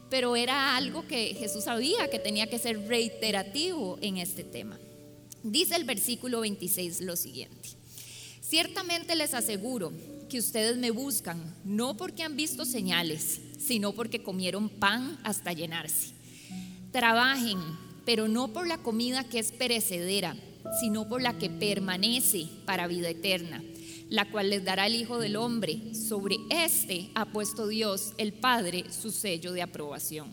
pero 0.08 0.34
era 0.34 0.74
algo 0.74 1.06
que 1.06 1.34
Jesús 1.34 1.64
sabía 1.64 2.08
que 2.08 2.18
tenía 2.18 2.46
que 2.46 2.58
ser 2.58 2.88
reiterativo 2.88 3.98
en 4.00 4.16
este 4.16 4.42
tema. 4.42 4.78
Dice 5.42 5.76
el 5.76 5.84
versículo 5.84 6.40
26 6.40 7.02
lo 7.02 7.14
siguiente, 7.14 7.68
ciertamente 8.40 9.16
les 9.16 9.34
aseguro, 9.34 9.92
que 10.28 10.38
ustedes 10.38 10.76
me 10.76 10.90
buscan, 10.90 11.54
no 11.64 11.96
porque 11.96 12.22
han 12.22 12.36
visto 12.36 12.64
señales, 12.64 13.40
sino 13.58 13.92
porque 13.92 14.22
comieron 14.22 14.68
pan 14.68 15.18
hasta 15.22 15.52
llenarse. 15.52 16.14
Trabajen, 16.92 17.58
pero 18.04 18.28
no 18.28 18.52
por 18.52 18.66
la 18.66 18.78
comida 18.78 19.24
que 19.24 19.38
es 19.38 19.52
perecedera, 19.52 20.36
sino 20.80 21.08
por 21.08 21.22
la 21.22 21.38
que 21.38 21.50
permanece 21.50 22.48
para 22.64 22.86
vida 22.86 23.08
eterna, 23.08 23.62
la 24.08 24.30
cual 24.30 24.50
les 24.50 24.64
dará 24.64 24.86
el 24.86 24.94
Hijo 24.94 25.18
del 25.18 25.36
Hombre. 25.36 25.94
Sobre 25.94 26.36
este 26.50 27.10
ha 27.14 27.26
puesto 27.26 27.66
Dios, 27.68 28.12
el 28.18 28.32
Padre, 28.32 28.84
su 28.90 29.10
sello 29.10 29.52
de 29.52 29.62
aprobación. 29.62 30.30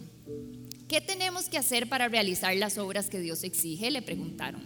¿Qué 0.87 1.01
tenemos 1.01 1.49
que 1.49 1.57
hacer 1.57 1.89
para 1.89 2.07
realizar 2.07 2.55
las 2.55 2.77
obras 2.77 3.09
que 3.09 3.19
Dios 3.19 3.43
exige? 3.43 3.89
Le 3.89 4.01
preguntaron. 4.01 4.61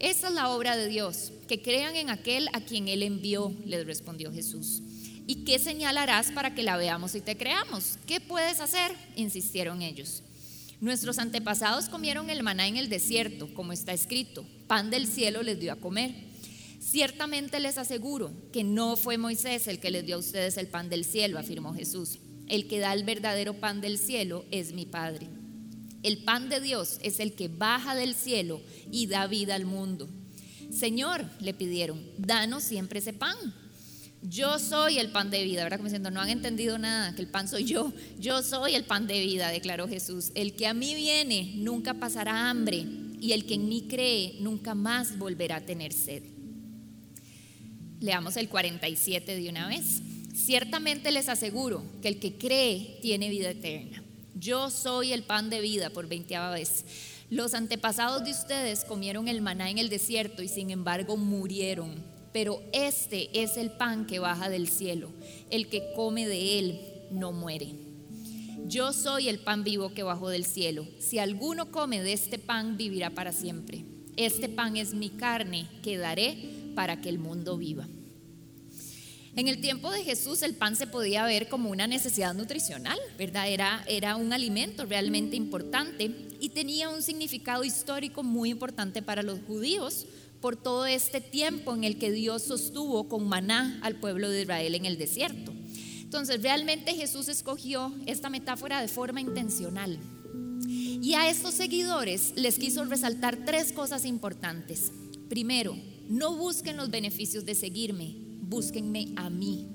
Esta 0.00 0.28
es 0.28 0.34
la 0.34 0.50
obra 0.50 0.76
de 0.76 0.86
Dios, 0.86 1.32
que 1.48 1.60
crean 1.60 1.96
en 1.96 2.08
aquel 2.08 2.48
a 2.52 2.60
quien 2.60 2.86
Él 2.86 3.02
envió, 3.02 3.52
les 3.64 3.84
respondió 3.84 4.32
Jesús. 4.32 4.80
¿Y 5.26 5.44
qué 5.44 5.58
señalarás 5.58 6.30
para 6.30 6.54
que 6.54 6.62
la 6.62 6.76
veamos 6.76 7.16
y 7.16 7.20
te 7.20 7.36
creamos? 7.36 7.98
¿Qué 8.06 8.20
puedes 8.20 8.60
hacer? 8.60 8.92
insistieron 9.16 9.82
ellos. 9.82 10.22
Nuestros 10.80 11.18
antepasados 11.18 11.88
comieron 11.88 12.30
el 12.30 12.44
maná 12.44 12.68
en 12.68 12.76
el 12.76 12.88
desierto, 12.88 13.52
como 13.54 13.72
está 13.72 13.92
escrito, 13.92 14.46
pan 14.68 14.90
del 14.90 15.08
cielo 15.08 15.42
les 15.42 15.58
dio 15.58 15.72
a 15.72 15.76
comer. 15.76 16.14
Ciertamente 16.80 17.58
les 17.58 17.76
aseguro 17.76 18.30
que 18.52 18.62
no 18.62 18.96
fue 18.96 19.18
Moisés 19.18 19.66
el 19.66 19.80
que 19.80 19.90
les 19.90 20.06
dio 20.06 20.14
a 20.14 20.20
ustedes 20.20 20.56
el 20.58 20.68
pan 20.68 20.88
del 20.88 21.04
cielo, 21.04 21.40
afirmó 21.40 21.74
Jesús. 21.74 22.20
El 22.46 22.68
que 22.68 22.78
da 22.78 22.94
el 22.94 23.02
verdadero 23.02 23.54
pan 23.54 23.80
del 23.80 23.98
cielo 23.98 24.44
es 24.52 24.72
mi 24.72 24.86
Padre. 24.86 25.26
El 26.02 26.18
pan 26.18 26.48
de 26.48 26.60
Dios 26.60 26.98
es 27.02 27.20
el 27.20 27.32
que 27.32 27.48
baja 27.48 27.94
del 27.94 28.14
cielo 28.14 28.60
y 28.90 29.06
da 29.06 29.26
vida 29.26 29.54
al 29.54 29.66
mundo. 29.66 30.08
Señor, 30.70 31.24
le 31.40 31.54
pidieron, 31.54 32.00
danos 32.18 32.62
siempre 32.62 33.00
ese 33.00 33.12
pan. 33.12 33.36
Yo 34.22 34.58
soy 34.58 34.98
el 34.98 35.10
pan 35.10 35.30
de 35.30 35.44
vida, 35.44 35.62
¿verdad? 35.62 35.78
Como 35.78 35.88
diciendo, 35.88 36.10
no 36.10 36.20
han 36.20 36.28
entendido 36.28 36.78
nada, 36.78 37.14
que 37.14 37.22
el 37.22 37.28
pan 37.28 37.48
soy 37.48 37.64
yo. 37.64 37.92
Yo 38.18 38.42
soy 38.42 38.74
el 38.74 38.84
pan 38.84 39.06
de 39.06 39.20
vida, 39.20 39.48
declaró 39.48 39.88
Jesús. 39.88 40.32
El 40.34 40.54
que 40.54 40.66
a 40.66 40.74
mí 40.74 40.94
viene 40.94 41.52
nunca 41.56 41.94
pasará 41.94 42.50
hambre 42.50 42.84
y 43.20 43.32
el 43.32 43.46
que 43.46 43.54
en 43.54 43.68
mí 43.68 43.86
cree 43.88 44.36
nunca 44.40 44.74
más 44.74 45.18
volverá 45.18 45.56
a 45.56 45.66
tener 45.66 45.92
sed. 45.92 46.22
Leamos 48.00 48.36
el 48.36 48.48
47 48.48 49.36
de 49.36 49.48
una 49.48 49.68
vez. 49.68 50.02
Ciertamente 50.34 51.10
les 51.10 51.28
aseguro 51.28 51.84
que 52.02 52.08
el 52.08 52.18
que 52.18 52.36
cree 52.36 52.98
tiene 53.02 53.28
vida 53.28 53.50
eterna. 53.50 54.02
Yo 54.38 54.70
soy 54.70 55.12
el 55.12 55.22
pan 55.22 55.50
de 55.50 55.60
vida 55.60 55.90
por 55.90 56.06
veinteava 56.06 56.50
vez. 56.50 56.84
Los 57.30 57.54
antepasados 57.54 58.24
de 58.24 58.30
ustedes 58.30 58.84
comieron 58.84 59.28
el 59.28 59.40
maná 59.40 59.70
en 59.70 59.78
el 59.78 59.88
desierto 59.88 60.42
y 60.42 60.48
sin 60.48 60.70
embargo 60.70 61.16
murieron 61.16 62.18
pero 62.32 62.62
este 62.72 63.42
es 63.42 63.56
el 63.56 63.70
pan 63.70 64.06
que 64.06 64.18
baja 64.18 64.48
del 64.48 64.68
cielo. 64.68 65.10
El 65.50 65.68
que 65.68 65.92
come 65.94 66.26
de 66.26 66.58
él 66.58 66.80
no 67.10 67.32
muere. 67.32 67.74
Yo 68.66 68.92
soy 68.92 69.28
el 69.28 69.38
pan 69.38 69.64
vivo 69.64 69.94
que 69.94 70.02
bajó 70.02 70.28
del 70.28 70.44
cielo. 70.44 70.86
Si 70.98 71.18
alguno 71.18 71.70
come 71.70 72.02
de 72.02 72.12
este 72.12 72.38
pan, 72.38 72.76
vivirá 72.76 73.10
para 73.10 73.32
siempre. 73.32 73.84
Este 74.16 74.48
pan 74.48 74.76
es 74.76 74.94
mi 74.94 75.10
carne 75.10 75.68
que 75.82 75.96
daré 75.96 76.36
para 76.74 77.00
que 77.00 77.08
el 77.08 77.18
mundo 77.18 77.56
viva. 77.56 77.88
En 79.38 79.46
el 79.46 79.60
tiempo 79.60 79.92
de 79.92 80.02
Jesús 80.02 80.42
el 80.42 80.56
pan 80.56 80.74
se 80.74 80.88
podía 80.88 81.24
ver 81.24 81.48
como 81.48 81.70
una 81.70 81.86
necesidad 81.86 82.34
nutricional, 82.34 82.98
¿verdad? 83.16 83.48
Era, 83.48 83.84
era 83.86 84.16
un 84.16 84.32
alimento 84.32 84.84
realmente 84.84 85.36
importante 85.36 86.10
y 86.40 86.48
tenía 86.48 86.88
un 86.88 87.02
significado 87.02 87.62
histórico 87.62 88.24
muy 88.24 88.50
importante 88.50 89.00
para 89.00 89.22
los 89.22 89.38
judíos 89.46 90.06
por 90.40 90.56
todo 90.56 90.86
este 90.86 91.20
tiempo 91.20 91.72
en 91.72 91.84
el 91.84 91.98
que 92.00 92.10
Dios 92.10 92.42
sostuvo 92.42 93.08
con 93.08 93.28
maná 93.28 93.78
al 93.82 93.94
pueblo 93.94 94.28
de 94.28 94.42
Israel 94.42 94.74
en 94.74 94.86
el 94.86 94.98
desierto. 94.98 95.52
Entonces, 96.00 96.42
realmente 96.42 96.94
Jesús 96.94 97.28
escogió 97.28 97.94
esta 98.06 98.30
metáfora 98.30 98.80
de 98.80 98.88
forma 98.88 99.20
intencional. 99.20 100.00
Y 100.66 101.14
a 101.14 101.30
estos 101.30 101.54
seguidores 101.54 102.32
les 102.34 102.58
quiso 102.58 102.84
resaltar 102.86 103.36
tres 103.46 103.70
cosas 103.70 104.04
importantes. 104.04 104.90
Primero, 105.28 105.76
no 106.08 106.34
busquen 106.34 106.76
los 106.76 106.90
beneficios 106.90 107.44
de 107.44 107.54
seguirme, 107.54 108.27
búsquenme 108.48 109.08
a 109.16 109.30
mí. 109.30 109.66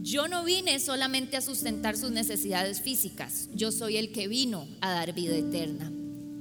Yo 0.00 0.28
no 0.28 0.44
vine 0.44 0.80
solamente 0.80 1.36
a 1.36 1.40
sustentar 1.40 1.96
sus 1.96 2.10
necesidades 2.10 2.80
físicas, 2.80 3.48
yo 3.54 3.72
soy 3.72 3.96
el 3.96 4.12
que 4.12 4.28
vino 4.28 4.68
a 4.80 4.90
dar 4.90 5.14
vida 5.14 5.36
eterna. 5.36 5.90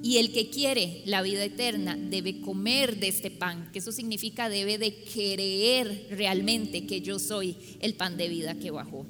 Y 0.03 0.17
el 0.17 0.33
que 0.33 0.49
quiere 0.49 1.01
la 1.05 1.21
vida 1.21 1.45
eterna 1.45 1.95
debe 1.95 2.41
comer 2.41 2.99
de 2.99 3.07
este 3.07 3.31
pan, 3.31 3.69
que 3.71 3.79
eso 3.79 3.93
significa 3.93 4.49
debe 4.49 4.77
de 4.77 4.93
creer 5.05 6.07
realmente 6.11 6.85
que 6.85 6.99
yo 6.99 7.19
soy 7.19 7.55
el 7.79 7.93
pan 7.93 8.17
de 8.17 8.27
vida 8.27 8.55
que 8.55 8.69
bajó. 8.69 9.05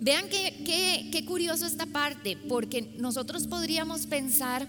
Vean 0.00 0.24
qué, 0.28 1.08
qué, 1.12 1.24
curioso 1.24 1.64
esta 1.64 1.86
parte, 1.86 2.36
porque 2.48 2.92
nosotros 2.98 3.46
podríamos 3.46 4.08
pensar 4.08 4.66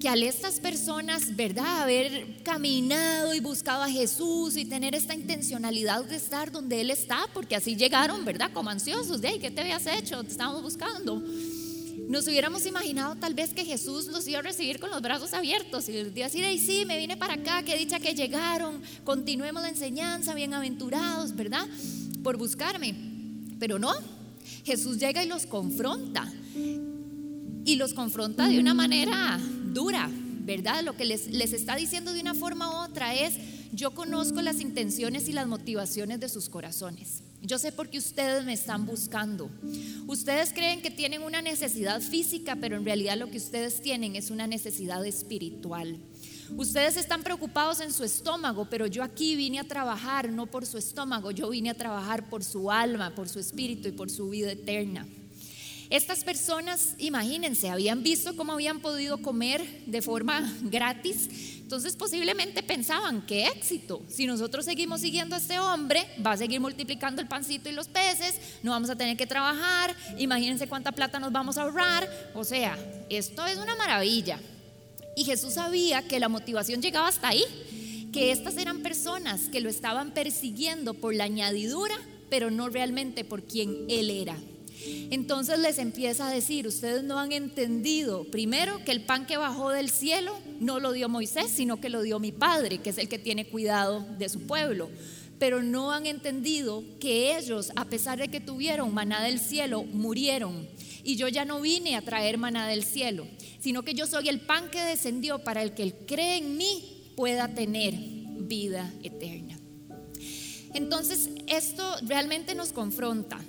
que 0.00 0.08
al 0.08 0.22
estas 0.22 0.60
personas, 0.60 1.36
¿verdad? 1.36 1.82
Haber 1.82 2.42
caminado 2.42 3.34
y 3.34 3.40
buscado 3.40 3.82
a 3.82 3.88
Jesús 3.90 4.56
y 4.56 4.64
tener 4.64 4.94
esta 4.94 5.14
intencionalidad 5.14 6.04
de 6.04 6.16
estar 6.16 6.50
donde 6.50 6.80
Él 6.80 6.90
está, 6.90 7.26
porque 7.34 7.54
así 7.54 7.76
llegaron, 7.76 8.24
¿verdad? 8.24 8.50
Como 8.52 8.70
ansiosos, 8.70 9.20
de, 9.20 9.38
¿qué 9.38 9.50
te 9.50 9.60
habías 9.60 9.86
hecho? 9.86 10.24
Te 10.24 10.30
estábamos 10.30 10.62
buscando. 10.62 11.22
Nos 12.08 12.26
hubiéramos 12.26 12.64
imaginado 12.64 13.14
tal 13.16 13.34
vez 13.34 13.52
que 13.52 13.66
Jesús 13.66 14.06
los 14.06 14.26
iba 14.26 14.38
a 14.38 14.42
recibir 14.42 14.80
con 14.80 14.90
los 14.90 15.02
brazos 15.02 15.34
abiertos 15.34 15.86
y 15.90 15.92
les 15.92 16.16
iba 16.16 16.26
a 16.26 16.28
decir, 16.30 16.58
sí, 16.58 16.86
me 16.86 16.98
vine 16.98 17.18
para 17.18 17.34
acá, 17.34 17.62
qué 17.62 17.76
dicha 17.76 18.00
que 18.00 18.14
llegaron, 18.14 18.80
continuemos 19.04 19.62
la 19.62 19.68
enseñanza, 19.68 20.34
bienaventurados, 20.34 21.36
¿verdad? 21.36 21.68
Por 22.24 22.38
buscarme. 22.38 22.94
Pero 23.58 23.78
no, 23.78 23.92
Jesús 24.64 24.98
llega 24.98 25.22
y 25.22 25.28
los 25.28 25.44
confronta. 25.44 26.32
Y 27.62 27.76
los 27.76 27.92
confronta 27.92 28.48
de 28.48 28.58
una 28.58 28.72
manera 28.72 29.38
dura, 29.72 30.10
¿verdad? 30.12 30.82
Lo 30.84 30.96
que 30.96 31.04
les, 31.04 31.28
les 31.28 31.52
está 31.52 31.76
diciendo 31.76 32.12
de 32.12 32.20
una 32.20 32.34
forma 32.34 32.70
u 32.70 32.84
otra 32.84 33.14
es, 33.14 33.34
yo 33.72 33.92
conozco 33.92 34.42
las 34.42 34.60
intenciones 34.60 35.28
y 35.28 35.32
las 35.32 35.46
motivaciones 35.46 36.20
de 36.20 36.28
sus 36.28 36.48
corazones. 36.48 37.22
Yo 37.42 37.58
sé 37.58 37.72
por 37.72 37.88
qué 37.88 37.98
ustedes 37.98 38.44
me 38.44 38.52
están 38.52 38.84
buscando. 38.84 39.50
Ustedes 40.06 40.52
creen 40.52 40.82
que 40.82 40.90
tienen 40.90 41.22
una 41.22 41.40
necesidad 41.40 42.00
física, 42.00 42.56
pero 42.56 42.76
en 42.76 42.84
realidad 42.84 43.16
lo 43.16 43.30
que 43.30 43.38
ustedes 43.38 43.80
tienen 43.80 44.16
es 44.16 44.30
una 44.30 44.46
necesidad 44.46 45.04
espiritual. 45.06 45.98
Ustedes 46.56 46.96
están 46.96 47.22
preocupados 47.22 47.80
en 47.80 47.92
su 47.92 48.04
estómago, 48.04 48.66
pero 48.68 48.86
yo 48.86 49.02
aquí 49.02 49.36
vine 49.36 49.60
a 49.60 49.64
trabajar 49.64 50.30
no 50.30 50.46
por 50.46 50.66
su 50.66 50.76
estómago, 50.76 51.30
yo 51.30 51.48
vine 51.48 51.70
a 51.70 51.74
trabajar 51.74 52.28
por 52.28 52.42
su 52.44 52.70
alma, 52.70 53.14
por 53.14 53.28
su 53.28 53.38
espíritu 53.38 53.88
y 53.88 53.92
por 53.92 54.10
su 54.10 54.28
vida 54.28 54.52
eterna. 54.52 55.06
Estas 55.90 56.22
personas, 56.22 56.94
imagínense, 56.98 57.68
habían 57.68 58.04
visto 58.04 58.36
cómo 58.36 58.52
habían 58.52 58.78
podido 58.78 59.18
comer 59.18 59.84
de 59.86 60.00
forma 60.00 60.40
gratis, 60.62 61.28
entonces 61.62 61.96
posiblemente 61.96 62.62
pensaban, 62.62 63.26
qué 63.26 63.48
éxito, 63.48 64.00
si 64.08 64.26
nosotros 64.26 64.64
seguimos 64.64 65.00
siguiendo 65.00 65.34
a 65.34 65.38
este 65.38 65.58
hombre, 65.58 66.06
va 66.24 66.32
a 66.32 66.36
seguir 66.36 66.60
multiplicando 66.60 67.20
el 67.20 67.26
pancito 67.26 67.68
y 67.68 67.72
los 67.72 67.88
peces, 67.88 68.36
no 68.62 68.70
vamos 68.70 68.88
a 68.88 68.94
tener 68.94 69.16
que 69.16 69.26
trabajar, 69.26 69.96
imagínense 70.16 70.68
cuánta 70.68 70.92
plata 70.92 71.18
nos 71.18 71.32
vamos 71.32 71.58
a 71.58 71.62
ahorrar, 71.62 72.08
o 72.36 72.44
sea, 72.44 72.78
esto 73.08 73.44
es 73.46 73.58
una 73.58 73.74
maravilla. 73.74 74.38
Y 75.16 75.24
Jesús 75.24 75.54
sabía 75.54 76.06
que 76.06 76.20
la 76.20 76.28
motivación 76.28 76.80
llegaba 76.80 77.08
hasta 77.08 77.28
ahí, 77.28 77.44
que 78.12 78.30
estas 78.30 78.56
eran 78.58 78.80
personas 78.80 79.48
que 79.48 79.60
lo 79.60 79.68
estaban 79.68 80.12
persiguiendo 80.12 80.94
por 80.94 81.16
la 81.16 81.24
añadidura, 81.24 81.96
pero 82.28 82.52
no 82.52 82.68
realmente 82.68 83.24
por 83.24 83.42
quien 83.42 83.86
Él 83.88 84.08
era. 84.10 84.36
Entonces 85.10 85.58
les 85.58 85.78
empieza 85.78 86.28
a 86.28 86.32
decir, 86.32 86.66
ustedes 86.66 87.02
no 87.02 87.18
han 87.18 87.32
entendido, 87.32 88.24
primero, 88.24 88.84
que 88.84 88.92
el 88.92 89.02
pan 89.02 89.26
que 89.26 89.36
bajó 89.36 89.70
del 89.70 89.90
cielo 89.90 90.38
no 90.60 90.80
lo 90.80 90.92
dio 90.92 91.08
Moisés, 91.08 91.50
sino 91.50 91.80
que 91.80 91.88
lo 91.88 92.02
dio 92.02 92.18
mi 92.18 92.32
Padre, 92.32 92.78
que 92.78 92.90
es 92.90 92.98
el 92.98 93.08
que 93.08 93.18
tiene 93.18 93.48
cuidado 93.48 94.06
de 94.18 94.28
su 94.28 94.40
pueblo. 94.46 94.90
Pero 95.38 95.62
no 95.62 95.90
han 95.90 96.06
entendido 96.06 96.84
que 97.00 97.36
ellos, 97.36 97.72
a 97.74 97.86
pesar 97.86 98.18
de 98.18 98.28
que 98.28 98.40
tuvieron 98.40 98.92
maná 98.92 99.22
del 99.22 99.40
cielo, 99.40 99.82
murieron. 99.84 100.68
Y 101.02 101.16
yo 101.16 101.28
ya 101.28 101.44
no 101.44 101.60
vine 101.60 101.96
a 101.96 102.02
traer 102.02 102.36
maná 102.36 102.68
del 102.68 102.84
cielo, 102.84 103.26
sino 103.58 103.82
que 103.82 103.94
yo 103.94 104.06
soy 104.06 104.28
el 104.28 104.40
pan 104.40 104.70
que 104.70 104.82
descendió 104.82 105.38
para 105.38 105.62
el 105.62 105.72
que 105.72 105.82
el 105.82 105.94
cree 105.94 106.36
en 106.36 106.56
mí 106.58 107.12
pueda 107.16 107.48
tener 107.48 107.94
vida 107.96 108.92
eterna. 109.02 109.58
Entonces, 110.74 111.30
esto 111.46 111.96
realmente 112.02 112.54
nos 112.54 112.72
confronta 112.72 113.40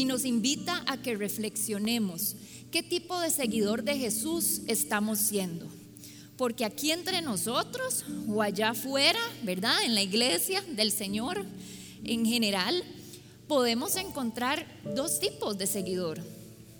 y 0.00 0.06
nos 0.06 0.24
invita 0.24 0.82
a 0.86 0.96
que 0.96 1.14
reflexionemos 1.14 2.34
qué 2.70 2.82
tipo 2.82 3.20
de 3.20 3.28
seguidor 3.28 3.84
de 3.84 3.98
Jesús 3.98 4.62
estamos 4.66 5.18
siendo. 5.18 5.66
Porque 6.38 6.64
aquí 6.64 6.90
entre 6.90 7.20
nosotros 7.20 8.06
o 8.26 8.40
allá 8.40 8.70
afuera, 8.70 9.20
¿verdad? 9.42 9.84
En 9.84 9.94
la 9.94 10.00
iglesia 10.00 10.64
del 10.74 10.90
Señor 10.90 11.44
en 12.02 12.24
general, 12.24 12.82
podemos 13.46 13.94
encontrar 13.96 14.66
dos 14.94 15.20
tipos 15.20 15.58
de 15.58 15.66
seguidor, 15.66 16.18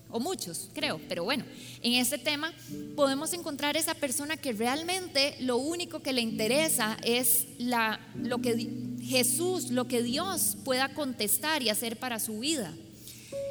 o 0.08 0.18
muchos, 0.18 0.70
creo, 0.72 0.98
pero 1.06 1.22
bueno, 1.22 1.44
en 1.82 1.92
este 1.92 2.16
tema 2.16 2.54
podemos 2.96 3.34
encontrar 3.34 3.76
esa 3.76 3.92
persona 3.92 4.38
que 4.38 4.54
realmente 4.54 5.36
lo 5.40 5.58
único 5.58 6.00
que 6.00 6.14
le 6.14 6.22
interesa 6.22 6.96
es 7.04 7.48
la, 7.58 8.00
lo 8.16 8.38
que 8.38 8.96
Jesús, 9.02 9.70
lo 9.72 9.86
que 9.86 10.02
Dios 10.02 10.56
pueda 10.64 10.94
contestar 10.94 11.62
y 11.62 11.68
hacer 11.68 11.98
para 11.98 12.18
su 12.18 12.38
vida. 12.38 12.74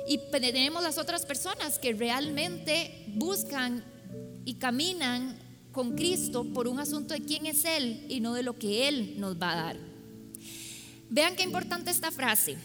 Y 0.10 0.18
tenemos 0.32 0.82
las 0.82 0.98
otras 0.98 1.24
personas 1.24 1.78
que 1.78 1.94
realmente 1.94 3.06
buscan 3.10 3.84
y 4.44 4.56
caminan 4.56 5.38
con 5.72 5.96
Cristo 5.96 6.46
por 6.52 6.68
un 6.68 6.80
asunto 6.80 7.14
de 7.14 7.22
quién 7.22 7.46
es 7.46 7.64
Él 7.64 8.08
y 8.10 8.20
no 8.20 8.34
de 8.34 8.42
lo 8.42 8.58
que 8.58 8.88
Él 8.88 9.20
nos 9.20 9.40
va 9.40 9.52
a 9.52 9.56
dar. 9.56 9.78
Vean 11.12 11.36
qué 11.36 11.44
importante 11.44 11.92
esta 11.92 12.10
frase. 12.10 12.58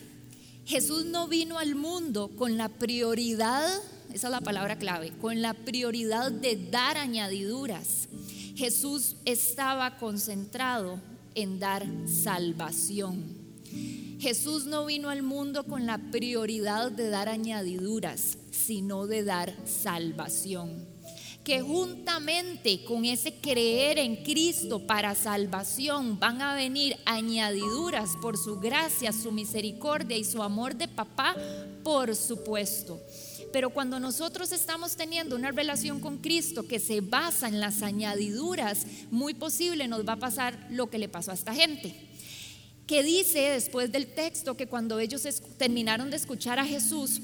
Jesús 0.64 1.04
no 1.04 1.28
vino 1.28 1.58
al 1.58 1.74
mundo 1.74 2.30
con 2.34 2.56
la 2.56 2.70
prioridad, 2.70 3.68
esa 4.14 4.28
es 4.28 4.30
la 4.30 4.40
palabra 4.40 4.78
clave, 4.78 5.12
con 5.20 5.42
la 5.42 5.52
prioridad 5.52 6.32
de 6.32 6.56
dar 6.70 6.96
añadiduras. 6.96 8.08
Jesús 8.56 9.16
estaba 9.26 9.98
concentrado 9.98 10.98
en 11.34 11.58
dar 11.58 11.86
salvación. 12.06 13.22
Jesús 14.24 14.64
no 14.64 14.86
vino 14.86 15.10
al 15.10 15.22
mundo 15.22 15.64
con 15.64 15.84
la 15.84 15.98
prioridad 15.98 16.90
de 16.90 17.10
dar 17.10 17.28
añadiduras, 17.28 18.38
sino 18.52 19.06
de 19.06 19.22
dar 19.22 19.54
salvación. 19.66 20.88
Que 21.44 21.60
juntamente 21.60 22.82
con 22.84 23.04
ese 23.04 23.34
creer 23.34 23.98
en 23.98 24.24
Cristo 24.24 24.86
para 24.86 25.14
salvación 25.14 26.18
van 26.18 26.40
a 26.40 26.54
venir 26.54 26.96
añadiduras 27.04 28.12
por 28.22 28.38
su 28.38 28.58
gracia, 28.58 29.12
su 29.12 29.30
misericordia 29.30 30.16
y 30.16 30.24
su 30.24 30.42
amor 30.42 30.74
de 30.74 30.88
papá, 30.88 31.36
por 31.82 32.16
supuesto. 32.16 32.98
Pero 33.52 33.68
cuando 33.68 34.00
nosotros 34.00 34.52
estamos 34.52 34.96
teniendo 34.96 35.36
una 35.36 35.50
relación 35.50 36.00
con 36.00 36.16
Cristo 36.16 36.66
que 36.66 36.80
se 36.80 37.02
basa 37.02 37.46
en 37.46 37.60
las 37.60 37.82
añadiduras, 37.82 38.86
muy 39.10 39.34
posible 39.34 39.86
nos 39.86 40.08
va 40.08 40.14
a 40.14 40.18
pasar 40.18 40.66
lo 40.70 40.88
que 40.88 40.98
le 40.98 41.10
pasó 41.10 41.30
a 41.30 41.34
esta 41.34 41.52
gente 41.52 42.13
que 42.86 43.02
dice 43.02 43.40
después 43.50 43.90
del 43.92 44.06
texto 44.06 44.56
que 44.56 44.66
cuando 44.66 44.98
ellos 44.98 45.26
terminaron 45.56 46.10
de 46.10 46.16
escuchar 46.16 46.58
a 46.58 46.66
Jesús, 46.66 47.20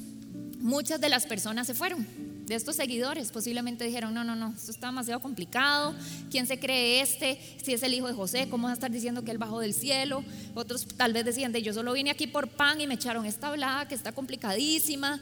muchas 0.58 1.00
de 1.00 1.08
las 1.08 1.26
personas 1.26 1.66
se 1.66 1.74
fueron. 1.74 2.06
De 2.46 2.56
estos 2.56 2.76
seguidores 2.76 3.30
posiblemente 3.30 3.84
dijeron, 3.84 4.12
no, 4.12 4.24
no, 4.24 4.34
no, 4.34 4.52
esto 4.56 4.72
está 4.72 4.88
demasiado 4.88 5.20
complicado, 5.20 5.94
¿quién 6.30 6.48
se 6.48 6.58
cree 6.58 7.00
este? 7.00 7.38
Si 7.62 7.72
es 7.72 7.82
el 7.84 7.94
hijo 7.94 8.08
de 8.08 8.14
José, 8.14 8.48
¿cómo 8.50 8.64
va 8.64 8.72
a 8.72 8.74
estar 8.74 8.90
diciendo 8.90 9.22
que 9.22 9.30
él 9.30 9.38
bajó 9.38 9.60
del 9.60 9.72
cielo? 9.72 10.24
Otros 10.54 10.84
tal 10.96 11.12
vez 11.12 11.24
decían, 11.24 11.52
de 11.52 11.62
yo 11.62 11.72
solo 11.72 11.92
vine 11.92 12.10
aquí 12.10 12.26
por 12.26 12.48
pan 12.48 12.80
y 12.80 12.88
me 12.88 12.94
echaron 12.94 13.24
esta 13.24 13.48
hablada 13.48 13.86
que 13.86 13.94
está 13.94 14.10
complicadísima. 14.10 15.20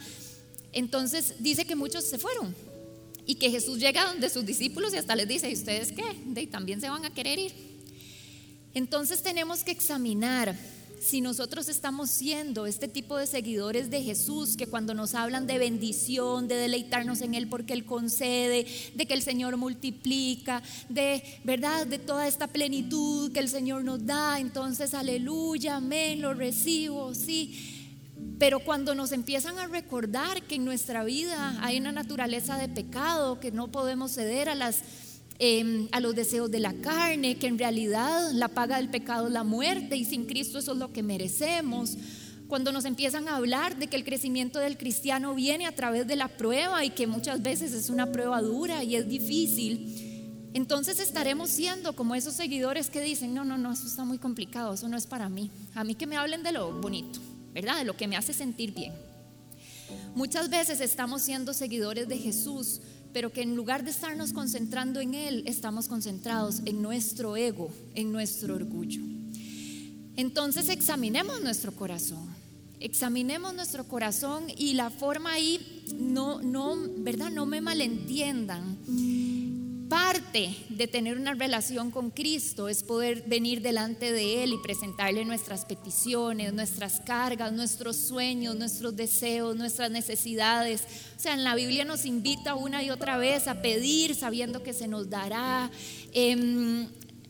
Entonces 0.73 1.35
dice 1.41 1.67
que 1.67 1.77
muchos 1.77 2.05
se 2.05 2.17
fueron 2.17 2.55
y 3.27 3.35
que 3.35 3.51
Jesús 3.51 3.79
llega 3.79 4.07
donde 4.07 4.31
sus 4.31 4.47
discípulos 4.47 4.95
y 4.95 4.97
hasta 4.97 5.15
les 5.15 5.29
dice, 5.29 5.51
¿y 5.51 5.53
ustedes 5.53 5.93
qué? 5.93 6.05
De, 6.25 6.47
también 6.47 6.81
se 6.81 6.89
van 6.89 7.05
a 7.05 7.11
querer 7.11 7.39
ir. 7.39 7.53
Entonces 8.79 9.25
tenemos 9.25 9.65
que 9.65 9.73
examinar 9.73 10.55
si 11.01 11.21
nosotros 11.21 11.69
estamos 11.69 12.11
siendo 12.11 12.65
este 12.65 12.87
tipo 12.87 13.17
de 13.17 13.27
seguidores 13.27 13.91
de 13.91 14.05
Jesús, 14.05 14.57
que 14.57 14.69
cuando 14.69 14.95
nos 14.95 15.17
hablan 15.17 15.49
de 15.49 15.59
bendición, 15.59 16.47
de 16.47 16.55
deleitarnos 16.55 17.21
en 17.23 17.35
Él 17.35 17.49
porque 17.49 17.73
Él 17.73 17.85
concede, 17.85 18.69
de 18.95 19.07
que 19.07 19.15
el 19.15 19.23
Señor 19.23 19.57
multiplica, 19.57 20.63
de 20.89 21.25
verdad, 21.43 21.89
de 21.89 21.99
toda 21.99 22.29
esta 22.29 22.47
plenitud 22.47 23.33
que 23.33 23.41
el 23.41 23.49
Señor 23.49 23.83
nos 23.83 24.07
da, 24.07 24.39
entonces 24.39 24.95
aleluya, 24.95 25.75
amén, 25.75 26.23
lo 26.23 26.33
recibo, 26.33 27.17
sí. 27.17 27.75
Pero 28.39 28.61
cuando 28.61 28.95
nos 28.95 29.11
empiezan 29.11 29.59
a 29.59 29.67
recordar 29.67 30.43
que 30.43 30.55
en 30.55 30.65
nuestra 30.65 31.03
vida 31.03 31.59
hay 31.63 31.79
una 31.79 31.91
naturaleza 31.91 32.57
de 32.59 32.69
pecado, 32.69 33.41
que 33.41 33.51
no 33.51 33.67
podemos 33.73 34.13
ceder 34.13 34.49
a 34.49 34.55
las 34.55 34.83
Em, 35.41 35.87
a 35.93 36.01
los 36.01 36.17
deseos 36.17 36.51
de 36.51 36.59
la 36.59 36.73
carne, 36.75 37.37
que 37.37 37.47
en 37.47 37.59
realidad 37.59 38.33
la 38.33 38.49
paga 38.49 38.79
del 38.79 38.89
pecado 38.89 39.29
es 39.29 39.33
la 39.33 39.45
muerte 39.45 39.97
y 39.97 40.05
sin 40.05 40.27
Cristo 40.27 40.59
eso 40.59 40.73
es 40.73 40.79
lo 40.79 40.93
que 40.93 41.05
merecemos. 41.05 41.97
Cuando 42.49 42.73
nos 42.73 42.85
empiezan 42.85 43.29
a 43.29 43.37
hablar 43.37 43.77
de 43.79 43.87
que 43.87 43.95
el 43.95 44.03
crecimiento 44.03 44.59
del 44.59 44.77
cristiano 44.77 45.37
viene 45.37 45.67
a 45.67 45.75
través 45.75 46.09
de 46.09 46.17
la 46.17 46.27
prueba 46.27 46.85
y 46.85 46.91
que 46.91 47.07
muchas 47.07 47.41
veces 47.41 47.73
es 47.73 47.89
una 47.89 48.11
prueba 48.11 48.43
dura 48.43 48.83
y 48.83 48.97
es 48.97 49.09
difícil, 49.09 50.51
entonces 50.55 50.99
estaremos 50.99 51.51
siendo 51.51 51.95
como 51.95 52.17
esos 52.17 52.35
seguidores 52.35 52.91
que 52.91 53.01
dicen, 53.01 53.33
no, 53.33 53.45
no, 53.45 53.59
no, 53.59 53.73
eso 53.73 53.87
está 53.87 54.05
muy 54.05 54.19
complicado, 54.19 54.75
eso 54.75 54.89
no 54.89 54.97
es 54.97 55.07
para 55.07 55.29
mí. 55.29 55.53
A 55.77 55.85
mí 55.85 55.95
que 55.95 56.09
me 56.09 56.17
hablen 56.17 56.43
de 56.43 56.51
lo 56.51 56.81
bonito, 56.81 57.21
¿verdad? 57.55 57.79
De 57.79 57.85
lo 57.85 57.97
que 57.97 58.09
me 58.09 58.17
hace 58.17 58.33
sentir 58.33 58.75
bien. 58.75 58.93
Muchas 60.17 60.51
veces 60.51 60.81
estamos 60.81 61.23
siendo 61.23 61.55
seguidores 61.55 62.09
de 62.09 62.19
Jesús 62.19 62.81
pero 63.13 63.33
que 63.33 63.43
en 63.43 63.57
lugar 63.57 63.85
de 63.85 63.91
estarnos 63.91 64.33
concentrando 64.33 65.01
en 65.01 65.15
Él, 65.15 65.43
estamos 65.47 65.89
concentrados 65.89 66.63
en 66.65 66.83
nuestro 66.83 67.37
ego, 67.37 67.71
en 67.95 68.13
nuestro 68.13 68.55
orgullo. 68.55 69.03
Entonces 70.17 70.69
examinemos 70.69 71.41
nuestro 71.43 71.73
corazón, 71.73 72.29
examinemos 72.81 73.55
nuestro 73.55 73.85
corazón 73.85 74.45
y 74.57 74.75
la 74.75 74.91
forma 74.91 75.33
ahí, 75.33 75.85
no, 75.97 76.43
no, 76.43 76.77
¿verdad? 76.99 77.31
No 77.31 77.47
me 77.47 77.61
malentiendan 77.61 78.79
Parte 79.89 80.55
de 80.69 80.87
tener 80.87 81.17
una 81.17 81.33
relación 81.33 81.91
con 81.91 82.11
Cristo 82.11 82.69
es 82.69 82.83
poder 82.83 83.23
venir 83.27 83.63
delante 83.63 84.13
de 84.13 84.43
Él 84.43 84.53
y 84.53 84.59
presentarle 84.59 85.25
nuestras 85.25 85.65
peticiones, 85.65 86.53
nuestras 86.53 87.01
cargas, 87.01 87.53
nuestros 87.53 87.97
sueños, 87.97 88.55
nuestros 88.55 88.95
deseos, 88.97 89.57
nuestras 89.57 89.91
necesidades. 89.91 90.83
O 91.17 91.21
sea, 91.21 91.33
en 91.33 91.43
la 91.43 91.55
Biblia 91.55 91.87
nos 91.87 92.05
invita 92.05 92.55
una 92.55 92.83
y 92.83 92.91
otra 92.91 93.17
vez 93.17 93.49
a 93.49 93.63
pedir 93.63 94.15
sabiendo 94.15 94.63
que 94.63 94.75
se 94.75 94.89
nos 94.89 95.09
dará. 95.09 95.71
Em, 96.13 96.89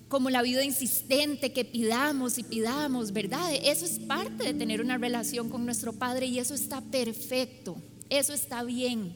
como 0.09 0.31
la 0.31 0.43
vida 0.43 0.65
insistente 0.65 1.53
que 1.53 1.65
pidamos 1.65 2.39
y 2.39 2.43
pidamos, 2.43 3.13
¿verdad? 3.13 3.53
Eso 3.63 3.85
es 3.85 4.01
parte 4.01 4.45
de 4.45 4.55
tener 4.55 4.81
una 4.81 4.99
relación 4.99 5.49
con 5.49 5.65
nuestro 5.65 5.93
Padre 5.93 6.27
y 6.27 6.39
eso 6.39 6.55
está 6.55 6.81
perfecto, 6.81 7.77
eso 8.09 8.33
está 8.33 8.65
bien. 8.65 9.15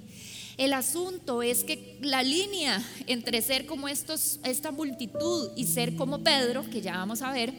El 0.57 0.75
asunto 0.75 1.43
es 1.43 1.65
que 1.65 1.99
la 2.03 2.23
línea 2.23 2.83
entre 3.07 3.41
ser 3.43 3.67
como 3.67 3.88
estos, 3.88 4.38
esta 4.45 4.71
multitud 4.71 5.51
y 5.57 5.67
ser 5.67 5.97
como 5.97 6.23
Pedro, 6.23 6.69
que 6.69 6.83
ya 6.83 6.97
vamos 6.97 7.23
a 7.23 7.33
ver, 7.33 7.53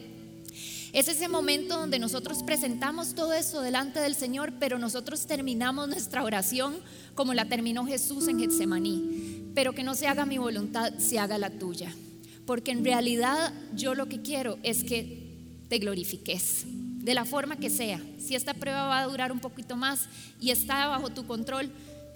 es 0.94 1.08
ese 1.08 1.26
momento 1.26 1.76
donde 1.76 1.98
nosotros 1.98 2.44
presentamos 2.44 3.16
todo 3.16 3.32
eso 3.32 3.60
delante 3.60 3.98
del 3.98 4.14
Señor, 4.14 4.52
pero 4.60 4.78
nosotros 4.78 5.26
terminamos 5.26 5.88
nuestra 5.88 6.22
oración 6.22 6.76
como 7.16 7.34
la 7.34 7.46
terminó 7.46 7.84
Jesús 7.84 8.28
en 8.28 8.38
Getsemaní. 8.38 9.50
Pero 9.56 9.72
que 9.72 9.82
no 9.82 9.96
se 9.96 10.06
haga 10.06 10.24
mi 10.24 10.38
voluntad, 10.38 10.92
se 10.98 11.18
haga 11.18 11.36
la 11.36 11.50
tuya. 11.50 11.92
Porque 12.46 12.70
en 12.70 12.84
realidad 12.84 13.52
yo 13.74 13.96
lo 13.96 14.08
que 14.08 14.22
quiero 14.22 14.58
es 14.62 14.84
que 14.84 15.32
te 15.68 15.78
glorifiques, 15.78 16.62
de 16.66 17.14
la 17.14 17.24
forma 17.24 17.56
que 17.56 17.70
sea. 17.70 18.00
Si 18.20 18.36
esta 18.36 18.54
prueba 18.54 18.86
va 18.86 19.00
a 19.00 19.06
durar 19.06 19.32
un 19.32 19.40
poquito 19.40 19.74
más 19.74 20.06
y 20.40 20.52
está 20.52 20.86
bajo 20.86 21.10
tu 21.10 21.26
control, 21.26 21.72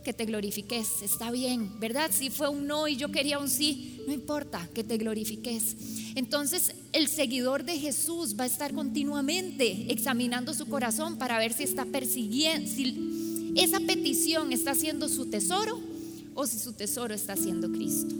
que 0.08 0.14
te 0.14 0.24
glorifiques, 0.24 1.02
está 1.02 1.30
bien, 1.30 1.78
¿verdad? 1.80 2.10
Si 2.10 2.30
fue 2.30 2.48
un 2.48 2.66
no 2.66 2.88
y 2.88 2.96
yo 2.96 3.12
quería 3.12 3.38
un 3.38 3.50
sí, 3.50 4.00
no 4.06 4.14
importa, 4.14 4.66
que 4.72 4.82
te 4.82 4.96
glorifiques. 4.96 5.76
Entonces 6.14 6.74
el 6.94 7.08
seguidor 7.08 7.62
de 7.62 7.78
Jesús 7.78 8.34
va 8.40 8.44
a 8.44 8.46
estar 8.46 8.72
continuamente 8.72 9.92
examinando 9.92 10.54
su 10.54 10.64
corazón 10.64 11.18
para 11.18 11.38
ver 11.38 11.52
si 11.52 11.64
está 11.64 11.84
persiguiendo, 11.84 12.70
si 12.70 13.52
esa 13.54 13.80
petición 13.80 14.50
está 14.50 14.74
siendo 14.74 15.10
su 15.10 15.26
tesoro 15.26 15.78
o 16.34 16.46
si 16.46 16.58
su 16.58 16.72
tesoro 16.72 17.12
está 17.12 17.36
siendo 17.36 17.70
Cristo. 17.70 18.14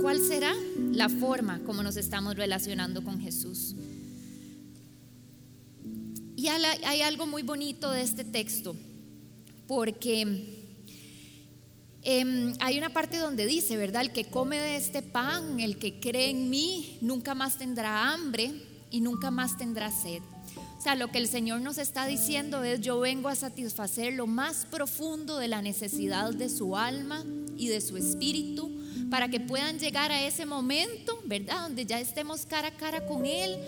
¿Cuál 0.00 0.18
será 0.18 0.54
la 0.92 1.10
forma 1.10 1.60
como 1.66 1.82
nos 1.82 1.98
estamos 1.98 2.36
relacionando 2.36 3.04
con 3.04 3.20
Jesús? 3.20 3.74
Y 6.42 6.48
hay 6.48 7.02
algo 7.02 7.24
muy 7.24 7.44
bonito 7.44 7.92
de 7.92 8.02
este 8.02 8.24
texto, 8.24 8.74
porque 9.68 10.22
em, 12.02 12.52
hay 12.58 12.78
una 12.78 12.92
parte 12.92 13.18
donde 13.18 13.46
dice, 13.46 13.76
¿verdad? 13.76 14.02
El 14.02 14.10
que 14.10 14.24
come 14.24 14.58
de 14.58 14.74
este 14.74 15.02
pan, 15.02 15.60
el 15.60 15.78
que 15.78 16.00
cree 16.00 16.30
en 16.30 16.50
mí, 16.50 16.98
nunca 17.00 17.36
más 17.36 17.58
tendrá 17.58 18.12
hambre 18.12 18.54
y 18.90 19.02
nunca 19.02 19.30
más 19.30 19.56
tendrá 19.56 19.92
sed. 19.92 20.20
O 20.78 20.80
sea, 20.82 20.96
lo 20.96 21.12
que 21.12 21.18
el 21.18 21.28
Señor 21.28 21.60
nos 21.60 21.78
está 21.78 22.08
diciendo 22.08 22.64
es, 22.64 22.80
yo 22.80 22.98
vengo 22.98 23.28
a 23.28 23.36
satisfacer 23.36 24.12
lo 24.14 24.26
más 24.26 24.66
profundo 24.68 25.38
de 25.38 25.46
la 25.46 25.62
necesidad 25.62 26.34
de 26.34 26.48
su 26.48 26.76
alma 26.76 27.24
y 27.56 27.68
de 27.68 27.80
su 27.80 27.96
espíritu 27.96 28.68
para 29.12 29.28
que 29.28 29.38
puedan 29.38 29.78
llegar 29.78 30.10
a 30.10 30.26
ese 30.26 30.44
momento, 30.44 31.22
¿verdad? 31.24 31.60
Donde 31.68 31.86
ya 31.86 32.00
estemos 32.00 32.46
cara 32.46 32.68
a 32.68 32.76
cara 32.76 33.06
con 33.06 33.26
Él, 33.26 33.58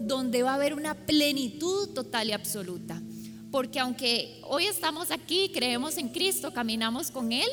donde 0.00 0.42
va 0.42 0.52
a 0.52 0.54
haber 0.54 0.74
una 0.74 0.94
plenitud 0.94 1.90
total 1.90 2.28
y 2.28 2.32
absoluta. 2.32 3.00
Porque 3.54 3.78
aunque 3.78 4.40
hoy 4.48 4.66
estamos 4.66 5.12
aquí, 5.12 5.48
creemos 5.54 5.96
en 5.96 6.08
Cristo, 6.08 6.52
caminamos 6.52 7.12
con 7.12 7.30
Él, 7.30 7.48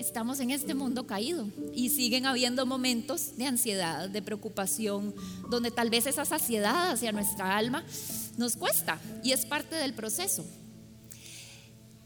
estamos 0.00 0.40
en 0.40 0.50
este 0.50 0.74
mundo 0.74 1.06
caído 1.06 1.46
y 1.72 1.90
siguen 1.90 2.26
habiendo 2.26 2.66
momentos 2.66 3.36
de 3.36 3.46
ansiedad, 3.46 4.08
de 4.08 4.20
preocupación, 4.20 5.14
donde 5.50 5.70
tal 5.70 5.90
vez 5.90 6.06
esa 6.08 6.24
saciedad 6.24 6.90
hacia 6.90 7.12
nuestra 7.12 7.56
alma 7.56 7.84
nos 8.36 8.56
cuesta 8.56 9.00
y 9.22 9.30
es 9.30 9.46
parte 9.46 9.76
del 9.76 9.94
proceso. 9.94 10.44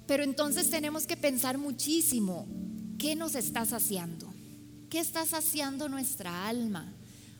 Pero 0.07 0.24
entonces 0.24 0.68
tenemos 0.68 1.07
que 1.07 1.16
pensar 1.16 1.57
muchísimo, 1.57 2.46
¿qué 2.98 3.16
nos 3.16 3.35
está 3.35 3.64
saciando? 3.64 4.31
¿Qué 4.90 5.01
está 5.01 5.24
saciando 5.24 5.88
nuestra 5.88 6.48
alma? 6.48 6.92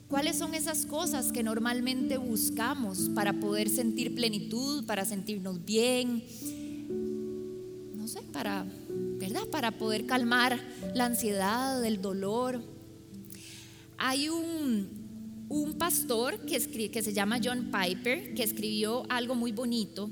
¿Cuáles 0.09 0.39
son 0.39 0.55
esas 0.55 0.87
cosas 0.87 1.33
que 1.33 1.43
normalmente 1.43 2.17
buscamos 2.17 3.11
para 3.15 3.35
poder 3.35 3.69
sentir 3.69 4.15
plenitud, 4.15 4.87
para 4.87 5.05
sentirnos 5.05 5.63
bien? 5.67 6.25
No 7.95 8.09
sé, 8.09 8.23
para, 8.33 8.65
¿verdad? 9.19 9.43
Para 9.53 9.73
poder 9.73 10.07
calmar 10.07 10.59
la 10.95 11.05
ansiedad, 11.05 11.85
el 11.85 12.01
dolor. 12.01 12.63
Hay 13.99 14.31
un, 14.31 14.89
un 15.51 15.75
pastor 15.75 16.41
que, 16.47 16.91
que 16.91 17.03
se 17.03 17.13
llama 17.13 17.39
John 17.45 17.71
Piper 17.71 18.33
que 18.33 18.45
escribió 18.45 19.05
algo 19.11 19.35
muy 19.35 19.53
bonito. 19.53 20.09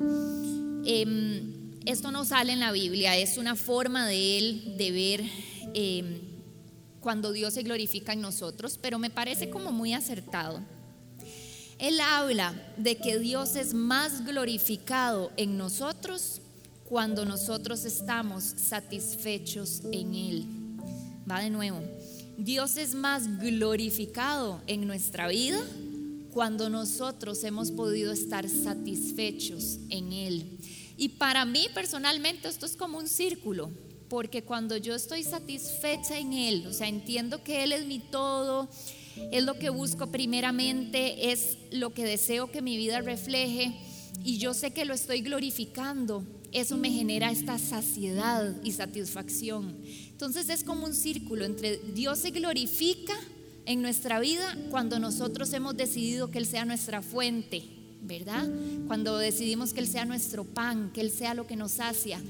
Em, 0.84 1.70
esto 1.86 2.10
no 2.10 2.26
sale 2.26 2.52
en 2.52 2.60
la 2.60 2.70
Biblia, 2.70 3.16
es 3.16 3.38
una 3.38 3.56
forma 3.56 4.06
de 4.06 4.36
él 4.38 4.74
de 4.76 4.90
ver 4.92 5.24
em, 5.72 6.35
cuando 7.06 7.30
Dios 7.30 7.54
se 7.54 7.62
glorifica 7.62 8.14
en 8.14 8.20
nosotros, 8.20 8.80
pero 8.82 8.98
me 8.98 9.10
parece 9.10 9.48
como 9.48 9.70
muy 9.70 9.94
acertado. 9.94 10.60
Él 11.78 12.00
habla 12.00 12.52
de 12.78 12.96
que 12.96 13.20
Dios 13.20 13.54
es 13.54 13.74
más 13.74 14.24
glorificado 14.24 15.30
en 15.36 15.56
nosotros 15.56 16.40
cuando 16.84 17.24
nosotros 17.24 17.84
estamos 17.84 18.42
satisfechos 18.42 19.82
en 19.92 20.14
Él. 20.16 20.46
Va 21.30 21.38
de 21.38 21.50
nuevo. 21.50 21.80
Dios 22.38 22.76
es 22.76 22.92
más 22.96 23.38
glorificado 23.38 24.60
en 24.66 24.84
nuestra 24.84 25.28
vida 25.28 25.60
cuando 26.32 26.68
nosotros 26.70 27.44
hemos 27.44 27.70
podido 27.70 28.10
estar 28.10 28.48
satisfechos 28.48 29.78
en 29.90 30.12
Él. 30.12 30.58
Y 30.96 31.10
para 31.10 31.44
mí 31.44 31.68
personalmente 31.72 32.48
esto 32.48 32.66
es 32.66 32.74
como 32.74 32.98
un 32.98 33.06
círculo 33.06 33.70
porque 34.08 34.42
cuando 34.42 34.76
yo 34.76 34.94
estoy 34.94 35.22
satisfecha 35.22 36.18
en 36.18 36.32
Él, 36.32 36.66
o 36.66 36.72
sea, 36.72 36.88
entiendo 36.88 37.42
que 37.42 37.62
Él 37.62 37.72
es 37.72 37.86
mi 37.86 37.98
todo, 37.98 38.68
es 39.32 39.44
lo 39.44 39.58
que 39.58 39.70
busco 39.70 40.08
primeramente, 40.08 41.32
es 41.32 41.58
lo 41.70 41.92
que 41.92 42.04
deseo 42.04 42.50
que 42.50 42.62
mi 42.62 42.76
vida 42.76 43.00
refleje 43.00 43.72
y 44.24 44.38
yo 44.38 44.54
sé 44.54 44.72
que 44.72 44.84
lo 44.84 44.94
estoy 44.94 45.20
glorificando, 45.20 46.24
eso 46.52 46.76
me 46.76 46.90
genera 46.90 47.30
esta 47.30 47.58
saciedad 47.58 48.54
y 48.62 48.72
satisfacción. 48.72 49.76
Entonces 50.10 50.48
es 50.48 50.64
como 50.64 50.86
un 50.86 50.94
círculo 50.94 51.44
entre 51.44 51.78
Dios 51.78 52.20
se 52.20 52.30
glorifica 52.30 53.14
en 53.66 53.82
nuestra 53.82 54.20
vida 54.20 54.56
cuando 54.70 54.98
nosotros 54.98 55.52
hemos 55.52 55.76
decidido 55.76 56.30
que 56.30 56.38
Él 56.38 56.46
sea 56.46 56.64
nuestra 56.64 57.02
fuente, 57.02 57.64
¿verdad? 58.02 58.48
Cuando 58.86 59.18
decidimos 59.18 59.72
que 59.72 59.80
Él 59.80 59.88
sea 59.88 60.04
nuestro 60.04 60.44
pan, 60.44 60.92
que 60.92 61.00
Él 61.00 61.10
sea 61.10 61.34
lo 61.34 61.46
que 61.46 61.56
nos 61.56 61.72
sacia. 61.72 62.20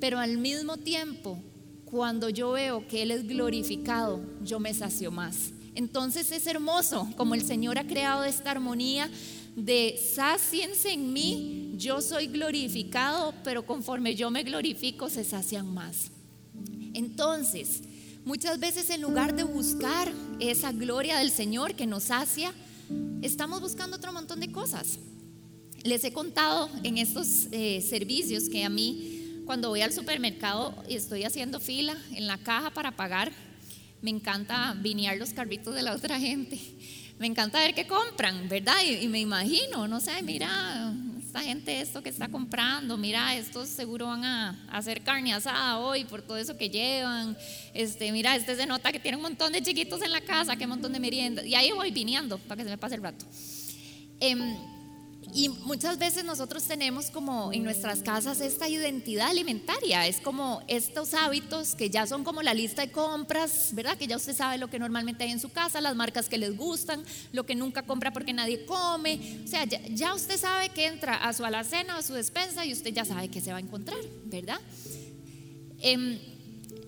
Pero 0.00 0.18
al 0.18 0.38
mismo 0.38 0.76
tiempo, 0.76 1.42
cuando 1.84 2.28
yo 2.28 2.52
veo 2.52 2.86
que 2.86 3.02
Él 3.02 3.10
es 3.10 3.26
glorificado, 3.26 4.20
yo 4.42 4.60
me 4.60 4.74
sacio 4.74 5.10
más. 5.10 5.52
Entonces 5.74 6.32
es 6.32 6.46
hermoso 6.46 7.08
como 7.16 7.34
el 7.34 7.42
Señor 7.42 7.78
ha 7.78 7.86
creado 7.86 8.24
esta 8.24 8.50
armonía 8.50 9.10
de 9.56 9.98
saciense 10.14 10.92
en 10.92 11.12
mí, 11.14 11.72
yo 11.76 12.02
soy 12.02 12.26
glorificado, 12.26 13.34
pero 13.42 13.64
conforme 13.64 14.14
yo 14.14 14.30
me 14.30 14.42
glorifico 14.42 15.08
se 15.08 15.24
sacian 15.24 15.72
más. 15.72 16.10
Entonces, 16.92 17.82
muchas 18.24 18.60
veces 18.60 18.90
en 18.90 19.00
lugar 19.00 19.34
de 19.34 19.44
buscar 19.44 20.12
esa 20.40 20.72
gloria 20.72 21.18
del 21.18 21.30
Señor 21.30 21.74
que 21.74 21.86
nos 21.86 22.04
sacia, 22.04 22.52
estamos 23.22 23.62
buscando 23.62 23.96
otro 23.96 24.12
montón 24.12 24.40
de 24.40 24.52
cosas. 24.52 24.98
Les 25.84 26.04
he 26.04 26.12
contado 26.12 26.68
en 26.82 26.98
estos 26.98 27.48
eh, 27.50 27.80
servicios 27.80 28.48
que 28.48 28.64
a 28.64 28.68
mí, 28.68 29.15
cuando 29.46 29.70
voy 29.70 29.80
al 29.80 29.92
supermercado 29.92 30.74
y 30.88 30.96
estoy 30.96 31.24
haciendo 31.24 31.60
fila 31.60 31.96
en 32.12 32.26
la 32.26 32.36
caja 32.36 32.70
para 32.70 32.90
pagar, 32.90 33.32
me 34.02 34.10
encanta 34.10 34.74
vinear 34.74 35.16
los 35.16 35.32
carritos 35.32 35.74
de 35.74 35.82
la 35.82 35.94
otra 35.94 36.20
gente 36.20 36.60
me 37.18 37.26
encanta 37.26 37.60
ver 37.60 37.74
qué 37.74 37.86
compran, 37.86 38.48
¿verdad? 38.48 38.76
Y, 38.84 39.08
me 39.08 39.20
imagino, 39.20 39.88
no 39.88 40.00
sé, 40.00 40.22
mira, 40.22 40.92
esta 41.18 41.40
gente 41.40 41.80
esto 41.80 42.02
que 42.02 42.10
está 42.10 42.28
comprando, 42.28 42.98
mira, 42.98 43.34
estos 43.36 43.68
seguro 43.68 44.06
van 44.06 44.24
a, 44.24 44.66
hacer 44.70 45.02
carne 45.02 45.32
asada 45.32 45.78
hoy 45.78 46.04
por 46.04 46.20
todo 46.20 46.36
eso 46.36 46.58
que 46.58 46.68
llevan. 46.68 47.36
Este, 47.72 48.12
mira, 48.12 48.36
este 48.36 48.54
se 48.54 48.66
nota 48.66 48.92
que 48.92 49.00
tiene 49.00 49.16
un 49.16 49.22
montón 49.22 49.52
de 49.52 49.62
chiquitos 49.62 50.02
en 50.02 50.12
la 50.12 50.20
casa, 50.20 50.56
que 50.56 50.66
montón 50.66 50.92
de 50.92 51.00
meriendas. 51.00 51.46
Y 51.46 51.54
ahí 51.54 51.72
voy 51.72 51.90
viniendo 51.90 52.38
para 52.38 52.56
que 52.56 52.64
se 52.64 52.70
me 52.70 52.78
pase 52.78 52.96
el 52.96 53.02
rato. 53.02 53.24
Em, 54.20 54.56
y 55.34 55.48
muchas 55.48 55.98
veces 55.98 56.24
nosotros 56.24 56.64
tenemos 56.64 57.10
como 57.10 57.52
en 57.52 57.64
nuestras 57.64 58.00
casas 58.00 58.40
esta 58.40 58.68
identidad 58.68 59.28
alimentaria, 59.28 60.06
es 60.06 60.20
como 60.20 60.62
estos 60.68 61.14
hábitos 61.14 61.74
que 61.74 61.90
ya 61.90 62.06
son 62.06 62.24
como 62.24 62.42
la 62.42 62.54
lista 62.54 62.82
de 62.82 62.92
compras, 62.92 63.70
¿verdad? 63.72 63.98
Que 63.98 64.06
ya 64.06 64.16
usted 64.16 64.34
sabe 64.34 64.58
lo 64.58 64.68
que 64.68 64.78
normalmente 64.78 65.24
hay 65.24 65.30
en 65.30 65.40
su 65.40 65.50
casa, 65.50 65.80
las 65.80 65.96
marcas 65.96 66.28
que 66.28 66.38
les 66.38 66.56
gustan, 66.56 67.04
lo 67.32 67.44
que 67.44 67.54
nunca 67.54 67.82
compra 67.82 68.12
porque 68.12 68.32
nadie 68.32 68.64
come, 68.64 69.40
o 69.44 69.48
sea, 69.48 69.64
ya, 69.64 70.14
usted 70.14 70.38
sabe 70.38 70.68
que 70.70 70.86
entra 70.86 71.16
a 71.16 71.32
su 71.32 71.44
alacena 71.44 71.96
o 71.96 71.98
a 71.98 72.02
su 72.02 72.14
despensa 72.14 72.64
y 72.64 72.72
usted 72.72 72.92
ya 72.92 73.04
sabe 73.04 73.28
que 73.28 73.40
se 73.40 73.50
va 73.50 73.58
a 73.58 73.60
encontrar, 73.60 73.98
¿verdad? 74.24 74.60
Em, 75.80 76.18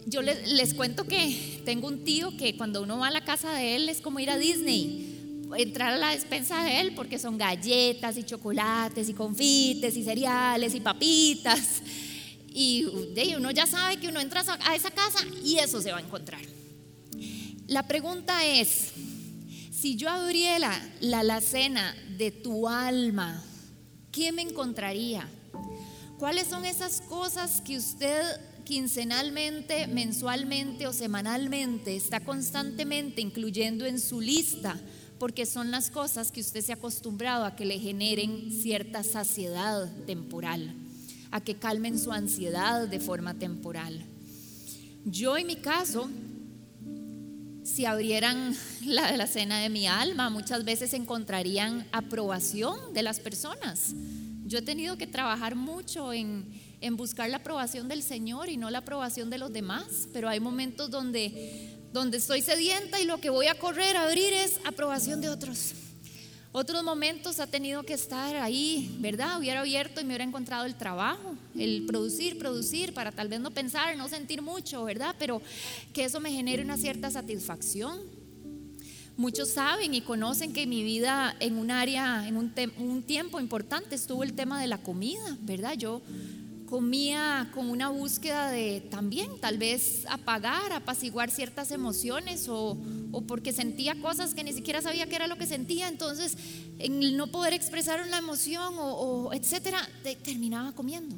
yo 0.07 0.23
les, 0.23 0.51
les 0.53 0.75
cuento 0.75 1.05
que 1.05 1.63
tengo 1.65 1.89
un 1.89 2.05
tío 2.05 2.37
que 2.37 2.57
cuando 2.57 2.83
uno 2.83 2.99
va 2.99 3.09
a 3.09 3.11
la 3.11 3.25
casa 3.25 3.53
de 3.53 3.77
él 3.77 3.89
es 3.89 4.01
como 4.01 4.21
ir 4.21 4.31
a 4.31 4.39
Disney 4.39 5.18
entrar 5.57 5.95
a 5.95 5.97
la 5.97 6.11
despensa 6.11 6.63
de 6.65 6.81
él 6.81 6.95
porque 6.95 7.19
son 7.19 7.39
galletas 7.39 8.17
y 8.17 8.25
chocolates 8.25 9.09
y 9.09 9.15
confites 9.15 9.97
y 9.97 10.05
cereales 10.05 10.75
y 10.75 10.81
papitas. 10.81 11.83
Y 12.51 12.85
uno 13.37 13.51
ya 13.51 13.67
sabe 13.67 13.99
que 13.99 14.09
uno 14.09 14.21
entra 14.21 14.43
a 14.65 14.75
esa 14.75 14.91
casa 14.91 15.19
y 15.45 15.59
eso 15.59 15.81
se 15.81 15.93
va 15.93 15.99
a 15.99 16.03
encontrar. 16.03 16.41
La 17.67 17.87
pregunta 17.87 18.47
es, 18.47 18.93
si 19.71 19.97
yo 19.97 20.09
abriera 20.09 20.73
la 21.01 21.21
alacena 21.21 21.95
de 22.17 22.31
tu 22.31 22.67
alma, 22.69 23.45
¿qué 24.11 24.33
me 24.33 24.43
encontraría? 24.43 25.29
¿Cuáles 26.19 26.49
son 26.49 26.65
esas 26.65 27.01
cosas 27.03 27.61
que 27.61 27.77
usted 27.77 28.23
quincenalmente, 28.65 29.87
mensualmente 29.87 30.87
o 30.87 30.93
semanalmente 30.93 31.97
está 31.97 32.21
constantemente 32.21 33.21
incluyendo 33.21 33.87
en 33.87 34.01
su 34.01 34.21
lista 34.21 34.79
porque 35.19 35.47
son 35.47 35.71
las 35.71 35.91
cosas 35.91 36.31
que 36.31 36.41
usted 36.41 36.63
se 36.63 36.73
ha 36.73 36.77
acostumbrado 36.77 37.45
a 37.45 37.57
que 37.57 37.65
le 37.65 37.79
generen 37.79 38.53
cierta 38.53 39.03
saciedad 39.03 39.91
temporal, 40.07 40.75
a 41.31 41.41
que 41.41 41.57
calmen 41.57 41.99
su 41.99 42.13
ansiedad 42.13 42.89
de 42.89 43.01
forma 43.01 43.35
temporal. 43.35 44.05
Yo 45.05 45.37
en 45.37 45.47
mi 45.47 45.57
caso, 45.57 46.09
si 47.65 47.85
abrieran 47.85 48.57
la, 48.85 49.17
la 49.17 49.27
cena 49.27 49.61
de 49.61 49.69
mi 49.69 49.87
alma, 49.87 50.31
muchas 50.31 50.65
veces 50.65 50.95
encontrarían 50.95 51.87
aprobación 51.93 52.95
de 52.95 53.03
las 53.03 53.21
personas. 53.21 53.95
Yo 54.47 54.59
he 54.59 54.63
tenido 54.63 54.97
que 54.97 55.07
trabajar 55.07 55.57
mucho 55.57 56.13
en, 56.13 56.47
en 56.81 56.97
buscar 56.97 57.29
la 57.29 57.39
aprobación 57.39 57.89
del 57.89 58.03
Señor 58.03 58.49
y 58.49 58.57
no 58.57 58.71
la 58.71 58.79
aprobación 58.79 59.31
de 59.31 59.39
los 59.39 59.53
demás, 59.53 60.09
pero 60.13 60.29
hay 60.29 60.41
momentos 60.41 60.91
donde 60.91 61.68
donde 61.93 62.19
estoy 62.19 62.43
sedienta 62.43 63.01
y 63.01 63.05
lo 63.05 63.21
que 63.21 63.31
voy 63.31 63.47
a 63.47 63.59
correr 63.59 63.97
a 63.97 64.05
abrir 64.05 64.33
es 64.33 64.61
aprobación 64.65 65.21
de 65.21 65.29
otros. 65.29 65.75
Otros 66.51 66.83
momentos 66.83 67.41
ha 67.41 67.47
tenido 67.47 67.83
que 67.83 67.93
estar 67.93 68.35
ahí, 68.37 68.97
¿verdad? 69.01 69.39
Hubiera 69.39 69.61
abierto 69.61 70.01
y 70.01 70.05
me 70.05 70.09
hubiera 70.09 70.25
encontrado 70.25 70.65
el 70.65 70.77
trabajo, 70.77 71.37
el 71.55 71.85
producir, 71.87 72.39
producir, 72.39 72.95
para 72.95 73.13
tal 73.13 73.29
vez 73.29 73.39
no 73.41 73.51
pensar, 73.51 73.97
no 73.97 74.09
sentir 74.09 74.41
mucho, 74.41 74.85
¿verdad? 74.85 75.15
Pero 75.19 75.43
que 75.93 76.05
eso 76.05 76.21
me 76.21 76.33
genere 76.33 76.63
una 76.63 76.79
cierta 76.79 77.11
satisfacción. 77.11 78.01
Muchos 79.19 79.51
saben 79.51 79.95
y 79.95 80.01
conocen 80.01 80.53
que 80.53 80.67
mi 80.67 80.83
vida 80.83 81.37
en 81.41 81.59
un 81.59 81.71
área, 81.71 82.27
en 82.27 82.37
un, 82.37 82.53
un 82.79 83.03
tiempo 83.03 83.41
importante 83.41 83.95
estuvo 83.95 84.23
el 84.23 84.33
tema 84.33 84.61
de 84.61 84.69
la 84.69 84.79
comida, 84.79 85.37
¿verdad? 85.43 85.75
Yo 85.75 86.01
comía 86.69 87.51
con 87.55 87.71
una 87.71 87.89
búsqueda 87.89 88.51
de 88.51 88.83
también 88.91 89.41
tal 89.41 89.57
vez 89.57 90.05
apagar, 90.09 90.73
apaciguar 90.73 91.31
ciertas 91.31 91.71
emociones 91.71 92.47
o, 92.49 92.77
porque 93.27 93.53
sentía 93.53 93.95
cosas 94.01 94.35
que 94.35 94.45
ni 94.45 94.53
siquiera 94.53 94.83
sabía 94.83 95.07
qué 95.07 95.17
era 95.17 95.27
lo 95.27 95.39
que 95.39 95.47
sentía, 95.47 95.89
entonces 95.89 96.37
en 96.79 97.03
el 97.03 97.17
no 97.17 97.29
poder 97.29 97.55
expresar 97.55 98.07
una 98.07 98.19
emoción 98.19 98.75
o, 98.79 99.33
etcétera, 99.33 99.89
terminaba 100.23 100.73
comiendo. 100.73 101.17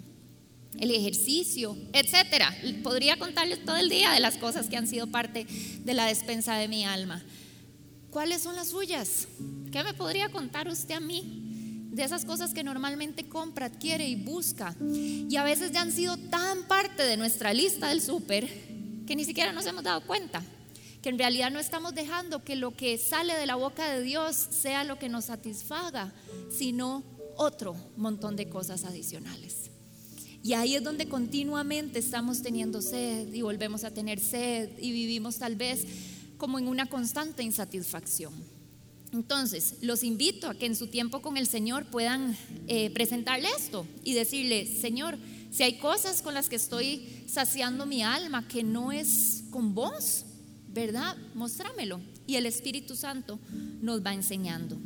El 0.78 0.92
ejercicio, 0.92 1.76
etcétera. 1.92 2.56
Podría 2.84 3.18
contarles 3.18 3.64
todo 3.64 3.76
el 3.76 3.88
día 3.88 4.12
de 4.12 4.20
las 4.20 4.36
cosas 4.36 4.68
que 4.68 4.76
han 4.76 4.86
sido 4.86 5.08
parte 5.08 5.46
de 5.84 5.94
la 5.94 6.06
despensa 6.06 6.54
de 6.54 6.68
mi 6.68 6.84
alma. 6.84 7.20
¿Cuáles 8.10 8.42
son 8.42 8.54
las 8.54 8.68
suyas? 8.68 9.26
¿Qué 9.72 9.82
me 9.82 9.94
podría 9.94 10.28
contar 10.28 10.68
usted 10.68 10.94
a 10.94 11.00
mí? 11.00 11.39
De 11.90 12.04
esas 12.04 12.24
cosas 12.24 12.54
que 12.54 12.62
normalmente 12.62 13.28
compra, 13.28 13.66
adquiere 13.66 14.08
y 14.08 14.16
busca. 14.16 14.76
Y 14.80 15.34
a 15.36 15.44
veces 15.44 15.72
ya 15.72 15.82
han 15.82 15.92
sido 15.92 16.16
tan 16.16 16.64
parte 16.68 17.02
de 17.02 17.16
nuestra 17.16 17.52
lista 17.52 17.88
del 17.88 18.00
súper 18.00 18.48
que 19.06 19.16
ni 19.16 19.24
siquiera 19.24 19.52
nos 19.52 19.66
hemos 19.66 19.82
dado 19.82 20.06
cuenta. 20.06 20.42
Que 21.02 21.08
en 21.08 21.18
realidad 21.18 21.50
no 21.50 21.58
estamos 21.58 21.94
dejando 21.94 22.44
que 22.44 22.56
lo 22.56 22.76
que 22.76 22.96
sale 22.98 23.34
de 23.34 23.46
la 23.46 23.56
boca 23.56 23.90
de 23.90 24.02
Dios 24.02 24.36
sea 24.36 24.84
lo 24.84 24.98
que 24.98 25.08
nos 25.08 25.26
satisfaga, 25.26 26.12
sino 26.50 27.02
otro 27.36 27.74
montón 27.96 28.36
de 28.36 28.48
cosas 28.48 28.84
adicionales. 28.84 29.70
Y 30.42 30.52
ahí 30.54 30.74
es 30.74 30.84
donde 30.84 31.08
continuamente 31.08 31.98
estamos 31.98 32.42
teniendo 32.42 32.80
sed 32.80 33.32
y 33.32 33.42
volvemos 33.42 33.84
a 33.84 33.92
tener 33.92 34.20
sed 34.20 34.70
y 34.78 34.92
vivimos 34.92 35.38
tal 35.38 35.56
vez 35.56 35.86
como 36.38 36.58
en 36.58 36.68
una 36.68 36.86
constante 36.86 37.42
insatisfacción. 37.42 38.59
Entonces, 39.12 39.74
los 39.80 40.04
invito 40.04 40.48
a 40.48 40.54
que 40.54 40.66
en 40.66 40.76
su 40.76 40.86
tiempo 40.86 41.20
con 41.20 41.36
el 41.36 41.46
Señor 41.46 41.86
puedan 41.86 42.36
eh, 42.68 42.90
presentarle 42.90 43.48
esto 43.58 43.86
y 44.04 44.14
decirle, 44.14 44.66
Señor, 44.66 45.18
si 45.50 45.64
hay 45.64 45.78
cosas 45.78 46.22
con 46.22 46.34
las 46.34 46.48
que 46.48 46.56
estoy 46.56 47.24
saciando 47.26 47.86
mi 47.86 48.02
alma 48.02 48.46
que 48.46 48.62
no 48.62 48.92
es 48.92 49.44
con 49.50 49.74
vos, 49.74 50.24
¿verdad? 50.68 51.16
Mostrámelo. 51.34 52.00
Y 52.26 52.36
el 52.36 52.46
Espíritu 52.46 52.94
Santo 52.94 53.40
nos 53.80 54.04
va 54.04 54.14
enseñando. 54.14 54.78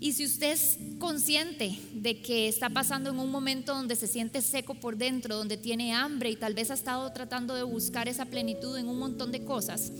Y 0.00 0.14
si 0.14 0.24
usted 0.24 0.52
es 0.52 0.78
consciente 0.98 1.78
de 1.94 2.22
que 2.22 2.48
está 2.48 2.70
pasando 2.70 3.10
en 3.10 3.18
un 3.20 3.30
momento 3.30 3.74
donde 3.74 3.94
se 3.94 4.08
siente 4.08 4.40
seco 4.40 4.74
por 4.74 4.96
dentro, 4.96 5.36
donde 5.36 5.56
tiene 5.56 5.92
hambre 5.92 6.30
y 6.30 6.36
tal 6.36 6.54
vez 6.54 6.70
ha 6.70 6.74
estado 6.74 7.12
tratando 7.12 7.54
de 7.54 7.62
buscar 7.62 8.08
esa 8.08 8.24
plenitud 8.24 8.76
en 8.78 8.88
un 8.88 8.98
montón 8.98 9.30
de 9.30 9.44
cosas, 9.44 9.92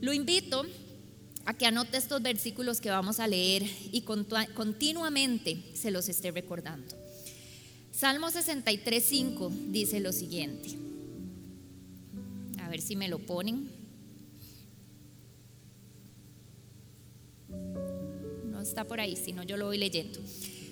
lo 0.00 0.12
invito 0.12 0.64
a 1.44 1.54
que 1.54 1.66
anote 1.66 1.96
estos 1.96 2.22
versículos 2.22 2.80
que 2.80 2.90
vamos 2.90 3.20
a 3.20 3.26
leer 3.26 3.64
y 3.92 4.02
continuamente 4.02 5.62
se 5.74 5.90
los 5.90 6.08
esté 6.08 6.30
recordando. 6.30 6.94
Salmo 7.92 8.28
63.5 8.28 9.50
dice 9.70 10.00
lo 10.00 10.12
siguiente. 10.12 10.70
A 12.60 12.68
ver 12.68 12.80
si 12.80 12.96
me 12.96 13.08
lo 13.08 13.18
ponen. 13.18 13.70
No 18.46 18.60
está 18.60 18.84
por 18.84 19.00
ahí, 19.00 19.16
sino 19.16 19.42
yo 19.42 19.56
lo 19.56 19.66
voy 19.66 19.78
leyendo. 19.78 20.20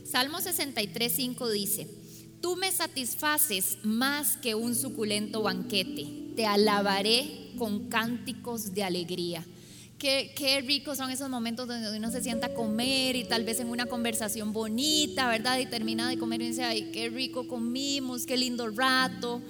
Salmo 0.05 0.39
63.5 0.39 1.51
dice, 1.51 1.87
tú 2.41 2.57
me 2.57 2.73
satisfaces 2.73 3.79
más 3.83 4.37
que 4.37 4.55
un 4.55 4.75
suculento 4.75 5.43
banquete, 5.43 6.33
te 6.35 6.47
alabaré 6.47 7.53
con 7.59 7.89
cánticos 7.89 8.75
de 8.75 8.85
alegría. 8.85 9.45
Qué, 9.99 10.33
qué, 10.37 10.61
ricos 10.61 10.99
son 10.99 11.11
esos 11.11 11.29
momentos 11.29 11.67
donde 11.67 11.97
uno 11.97 12.11
se 12.13 12.23
sienta 12.23 12.47
a 12.47 12.55
comer 12.55 13.17
y 13.17 13.25
tal 13.25 13.45
vez 13.45 13.59
en 13.59 13.69
una 13.69 13.87
conversación 13.87 14.53
bonita, 14.53 15.29
¿verdad? 15.29 15.59
Y 15.59 15.67
termina 15.67 16.09
de 16.09 16.17
comer 16.17 16.41
y 16.41 16.49
dice, 16.49 16.63
ay, 16.63 16.91
qué 16.93 17.09
rico 17.09 17.49
comimos, 17.49 18.25
qué 18.25 18.37
lindo 18.37 18.71
rato. 18.71 19.43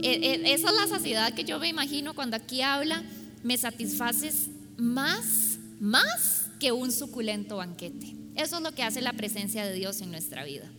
E, 0.00 0.12
e, 0.12 0.54
esa 0.54 0.68
es 0.70 0.74
la 0.74 0.86
saciedad 0.86 1.34
que 1.34 1.44
yo 1.44 1.58
me 1.58 1.68
imagino 1.68 2.14
cuando 2.14 2.36
aquí 2.36 2.62
habla, 2.62 3.02
me 3.42 3.58
satisfaces 3.58 4.48
más, 4.78 5.58
más 5.78 6.48
que 6.58 6.72
un 6.72 6.90
suculento 6.90 7.58
banquete. 7.58 8.14
Eso 8.34 8.56
es 8.56 8.62
lo 8.62 8.72
que 8.72 8.82
hace 8.82 9.02
la 9.02 9.12
presencia 9.12 9.64
de 9.66 9.74
Dios 9.74 10.00
en 10.00 10.10
nuestra 10.10 10.44
vida. 10.44 10.70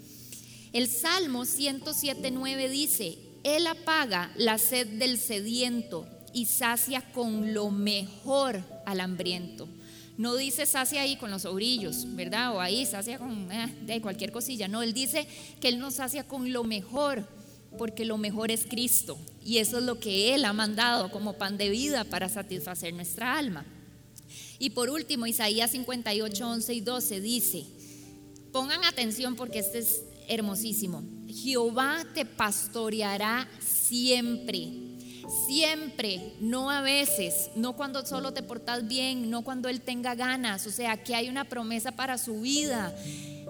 El 0.71 0.87
Salmo 0.87 1.43
107.9 1.43 2.69
dice, 2.69 3.19
Él 3.43 3.67
apaga 3.67 4.31
la 4.37 4.57
sed 4.57 4.87
del 4.87 5.19
sediento 5.19 6.07
y 6.33 6.45
sacia 6.45 7.01
con 7.13 7.53
lo 7.53 7.69
mejor 7.69 8.61
al 8.85 8.99
hambriento. 8.99 9.67
No 10.17 10.35
dice 10.35 10.65
sacia 10.65 11.01
ahí 11.01 11.15
con 11.15 11.31
los 11.31 11.45
obrillos, 11.45 12.05
¿verdad? 12.15 12.55
O 12.55 12.61
ahí 12.61 12.85
sacia 12.85 13.17
con 13.17 13.51
eh, 13.51 13.73
de 13.85 14.01
cualquier 14.01 14.31
cosilla. 14.31 14.67
No, 14.67 14.83
Él 14.83 14.93
dice 14.93 15.27
que 15.59 15.69
Él 15.69 15.79
nos 15.79 15.95
sacia 15.95 16.23
con 16.23 16.51
lo 16.53 16.63
mejor, 16.63 17.27
porque 17.77 18.05
lo 18.05 18.17
mejor 18.17 18.51
es 18.51 18.65
Cristo. 18.65 19.17
Y 19.43 19.57
eso 19.57 19.79
es 19.79 19.83
lo 19.83 19.99
que 19.99 20.35
Él 20.35 20.45
ha 20.45 20.53
mandado 20.53 21.09
como 21.09 21.33
pan 21.33 21.57
de 21.57 21.69
vida 21.69 22.03
para 22.03 22.29
satisfacer 22.29 22.93
nuestra 22.93 23.37
alma. 23.37 23.65
Y 24.59 24.69
por 24.71 24.89
último, 24.89 25.25
Isaías 25.25 25.71
58, 25.71 26.47
11 26.47 26.73
y 26.73 26.81
12 26.81 27.21
dice, 27.21 27.65
pongan 28.51 28.83
atención 28.85 29.35
porque 29.35 29.59
este 29.59 29.79
es 29.79 30.03
hermosísimo. 30.27 31.03
Jehová 31.27 32.05
te 32.13 32.25
pastoreará 32.25 33.49
siempre 33.59 34.92
siempre, 35.47 36.33
no 36.39 36.69
a 36.69 36.81
veces, 36.81 37.49
no 37.55 37.75
cuando 37.75 38.05
solo 38.05 38.33
te 38.33 38.43
portas 38.43 38.87
bien, 38.87 39.29
no 39.29 39.43
cuando 39.43 39.69
Él 39.69 39.81
tenga 39.81 40.15
ganas. 40.15 40.67
O 40.67 40.71
sea, 40.71 40.93
aquí 40.93 41.13
hay 41.13 41.29
una 41.29 41.45
promesa 41.45 41.91
para 41.91 42.17
su 42.17 42.41
vida. 42.41 42.95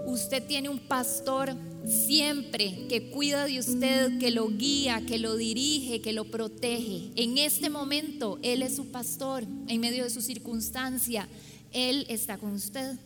Usted 0.05 0.43
tiene 0.45 0.69
un 0.69 0.79
pastor 0.79 1.55
siempre 1.85 2.87
que 2.87 3.09
cuida 3.09 3.45
de 3.45 3.59
usted, 3.59 4.17
que 4.19 4.31
lo 4.31 4.49
guía, 4.49 5.01
que 5.05 5.17
lo 5.17 5.35
dirige, 5.35 6.01
que 6.01 6.13
lo 6.13 6.25
protege. 6.25 7.11
En 7.15 7.37
este 7.37 7.69
momento 7.69 8.39
Él 8.41 8.61
es 8.61 8.75
su 8.75 8.91
pastor, 8.91 9.43
en 9.67 9.81
medio 9.81 10.03
de 10.03 10.09
su 10.09 10.21
circunstancia, 10.21 11.27
Él 11.71 12.05
está 12.09 12.37
con 12.37 12.53
usted. 12.53 12.97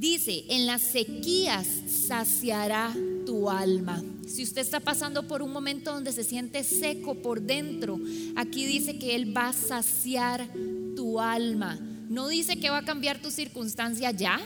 Dice, 0.00 0.44
en 0.48 0.64
las 0.64 0.80
sequías 0.80 1.66
saciará 2.08 2.96
tu 3.26 3.50
alma. 3.50 4.02
Si 4.26 4.42
usted 4.42 4.62
está 4.62 4.80
pasando 4.80 5.28
por 5.28 5.42
un 5.42 5.52
momento 5.52 5.92
donde 5.92 6.10
se 6.12 6.24
siente 6.24 6.64
seco 6.64 7.16
por 7.16 7.42
dentro, 7.42 8.00
aquí 8.34 8.64
dice 8.64 8.98
que 8.98 9.14
Él 9.14 9.36
va 9.36 9.48
a 9.48 9.52
saciar 9.52 10.48
tu 10.96 11.20
alma. 11.20 11.78
No 12.08 12.28
dice 12.28 12.58
que 12.58 12.70
va 12.70 12.78
a 12.78 12.84
cambiar 12.86 13.20
tu 13.20 13.30
circunstancia 13.30 14.10
ya, 14.10 14.40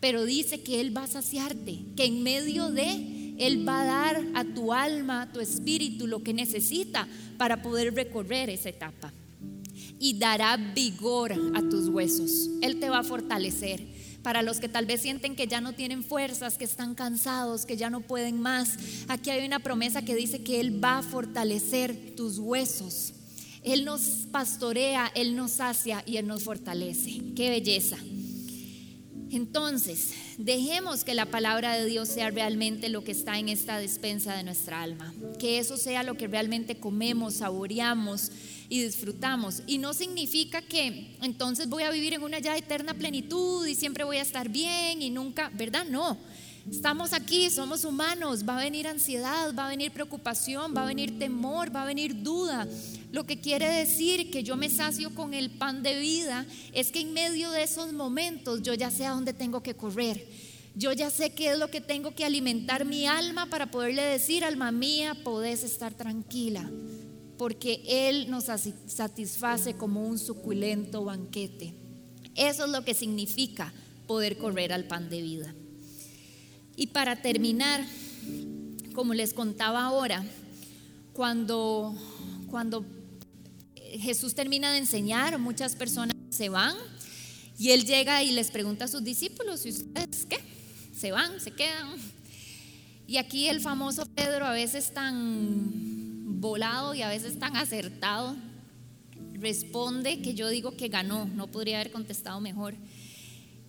pero 0.00 0.26
dice 0.26 0.60
que 0.60 0.82
Él 0.82 0.94
va 0.94 1.04
a 1.04 1.06
saciarte, 1.06 1.78
que 1.96 2.04
en 2.04 2.22
medio 2.22 2.70
de 2.70 3.36
Él 3.38 3.66
va 3.66 3.80
a 3.80 3.86
dar 3.86 4.22
a 4.34 4.44
tu 4.44 4.74
alma, 4.74 5.22
a 5.22 5.32
tu 5.32 5.40
espíritu, 5.40 6.08
lo 6.08 6.22
que 6.22 6.34
necesita 6.34 7.08
para 7.38 7.62
poder 7.62 7.94
recorrer 7.94 8.50
esa 8.50 8.68
etapa. 8.68 9.14
Y 9.98 10.18
dará 10.18 10.58
vigor 10.58 11.32
a 11.54 11.62
tus 11.70 11.88
huesos. 11.88 12.50
Él 12.60 12.78
te 12.80 12.90
va 12.90 12.98
a 12.98 13.02
fortalecer 13.02 13.80
para 14.22 14.42
los 14.42 14.60
que 14.60 14.68
tal 14.68 14.86
vez 14.86 15.02
sienten 15.02 15.36
que 15.36 15.46
ya 15.46 15.60
no 15.60 15.72
tienen 15.72 16.02
fuerzas, 16.02 16.58
que 16.58 16.64
están 16.64 16.94
cansados, 16.94 17.66
que 17.66 17.76
ya 17.76 17.90
no 17.90 18.00
pueden 18.00 18.40
más. 18.40 18.76
Aquí 19.08 19.30
hay 19.30 19.46
una 19.46 19.60
promesa 19.60 20.02
que 20.02 20.14
dice 20.14 20.42
que 20.42 20.60
Él 20.60 20.82
va 20.82 20.98
a 20.98 21.02
fortalecer 21.02 22.14
tus 22.16 22.38
huesos. 22.38 23.14
Él 23.62 23.84
nos 23.84 24.00
pastorea, 24.30 25.10
Él 25.14 25.36
nos 25.36 25.52
sacia 25.52 26.02
y 26.06 26.16
Él 26.16 26.26
nos 26.26 26.42
fortalece. 26.44 27.20
Qué 27.34 27.50
belleza. 27.50 27.98
Entonces, 29.32 30.12
dejemos 30.38 31.04
que 31.04 31.14
la 31.14 31.26
palabra 31.26 31.76
de 31.76 31.86
Dios 31.86 32.08
sea 32.08 32.30
realmente 32.30 32.88
lo 32.88 33.04
que 33.04 33.12
está 33.12 33.38
en 33.38 33.48
esta 33.48 33.78
despensa 33.78 34.34
de 34.34 34.42
nuestra 34.42 34.82
alma. 34.82 35.14
Que 35.38 35.58
eso 35.58 35.76
sea 35.76 36.02
lo 36.02 36.16
que 36.16 36.26
realmente 36.26 36.80
comemos, 36.80 37.34
saboreamos 37.34 38.32
y 38.70 38.84
disfrutamos. 38.84 39.62
Y 39.66 39.76
no 39.76 39.92
significa 39.92 40.62
que 40.62 41.16
entonces 41.20 41.68
voy 41.68 41.82
a 41.82 41.90
vivir 41.90 42.14
en 42.14 42.22
una 42.22 42.38
ya 42.38 42.56
eterna 42.56 42.94
plenitud 42.94 43.66
y 43.66 43.74
siempre 43.74 44.04
voy 44.04 44.16
a 44.16 44.22
estar 44.22 44.48
bien 44.48 45.02
y 45.02 45.10
nunca, 45.10 45.50
¿verdad? 45.52 45.84
No. 45.84 46.16
Estamos 46.70 47.12
aquí, 47.12 47.50
somos 47.50 47.84
humanos, 47.84 48.44
va 48.48 48.58
a 48.58 48.62
venir 48.62 48.86
ansiedad, 48.86 49.52
va 49.58 49.66
a 49.66 49.70
venir 49.70 49.90
preocupación, 49.90 50.74
va 50.76 50.84
a 50.84 50.86
venir 50.86 51.18
temor, 51.18 51.74
va 51.74 51.82
a 51.82 51.86
venir 51.86 52.22
duda. 52.22 52.68
Lo 53.10 53.26
que 53.26 53.40
quiere 53.40 53.66
decir 53.66 54.30
que 54.30 54.44
yo 54.44 54.56
me 54.56 54.68
sacio 54.68 55.12
con 55.14 55.34
el 55.34 55.50
pan 55.50 55.82
de 55.82 55.98
vida 55.98 56.46
es 56.72 56.92
que 56.92 57.00
en 57.00 57.12
medio 57.12 57.50
de 57.50 57.64
esos 57.64 57.92
momentos 57.92 58.62
yo 58.62 58.74
ya 58.74 58.90
sé 58.90 59.04
a 59.04 59.10
dónde 59.10 59.32
tengo 59.32 59.62
que 59.64 59.74
correr. 59.74 60.24
Yo 60.76 60.92
ya 60.92 61.10
sé 61.10 61.30
qué 61.30 61.50
es 61.50 61.58
lo 61.58 61.70
que 61.70 61.80
tengo 61.80 62.14
que 62.14 62.24
alimentar 62.24 62.84
mi 62.84 63.06
alma 63.06 63.46
para 63.46 63.72
poderle 63.72 64.02
decir, 64.02 64.44
alma 64.44 64.70
mía, 64.70 65.16
podés 65.24 65.64
estar 65.64 65.92
tranquila 65.92 66.70
porque 67.40 67.80
Él 67.86 68.30
nos 68.30 68.44
satisface 68.44 69.72
como 69.72 70.06
un 70.06 70.18
suculento 70.18 71.06
banquete. 71.06 71.72
Eso 72.34 72.66
es 72.66 72.70
lo 72.70 72.84
que 72.84 72.92
significa 72.92 73.72
poder 74.06 74.36
correr 74.36 74.74
al 74.74 74.84
pan 74.84 75.08
de 75.08 75.22
vida. 75.22 75.54
Y 76.76 76.88
para 76.88 77.22
terminar, 77.22 77.82
como 78.92 79.14
les 79.14 79.32
contaba 79.32 79.84
ahora, 79.84 80.22
cuando, 81.14 81.94
cuando 82.50 82.84
Jesús 83.74 84.34
termina 84.34 84.72
de 84.72 84.76
enseñar, 84.76 85.38
muchas 85.38 85.74
personas 85.76 86.14
se 86.28 86.50
van 86.50 86.76
y 87.58 87.70
Él 87.70 87.86
llega 87.86 88.22
y 88.22 88.32
les 88.32 88.50
pregunta 88.50 88.84
a 88.84 88.88
sus 88.88 89.02
discípulos, 89.02 89.64
¿y 89.64 89.70
ustedes 89.70 90.26
qué? 90.26 90.40
¿Se 90.94 91.10
van? 91.10 91.40
¿Se 91.40 91.52
quedan? 91.52 91.88
Y 93.06 93.16
aquí 93.16 93.48
el 93.48 93.62
famoso 93.62 94.04
Pedro 94.14 94.44
a 94.44 94.52
veces 94.52 94.92
tan 94.92 95.89
volado 96.40 96.94
y 96.94 97.02
a 97.02 97.08
veces 97.08 97.38
tan 97.38 97.56
acertado, 97.56 98.34
responde 99.34 100.22
que 100.22 100.34
yo 100.34 100.48
digo 100.48 100.76
que 100.76 100.88
ganó, 100.88 101.26
no 101.26 101.46
podría 101.46 101.76
haber 101.80 101.92
contestado 101.92 102.40
mejor. 102.40 102.74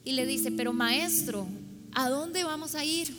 Y 0.03 0.13
le 0.13 0.25
dice, 0.25 0.51
pero 0.51 0.73
maestro, 0.73 1.47
¿a 1.93 2.09
dónde 2.09 2.43
vamos 2.43 2.75
a 2.75 2.85
ir? 2.85 3.13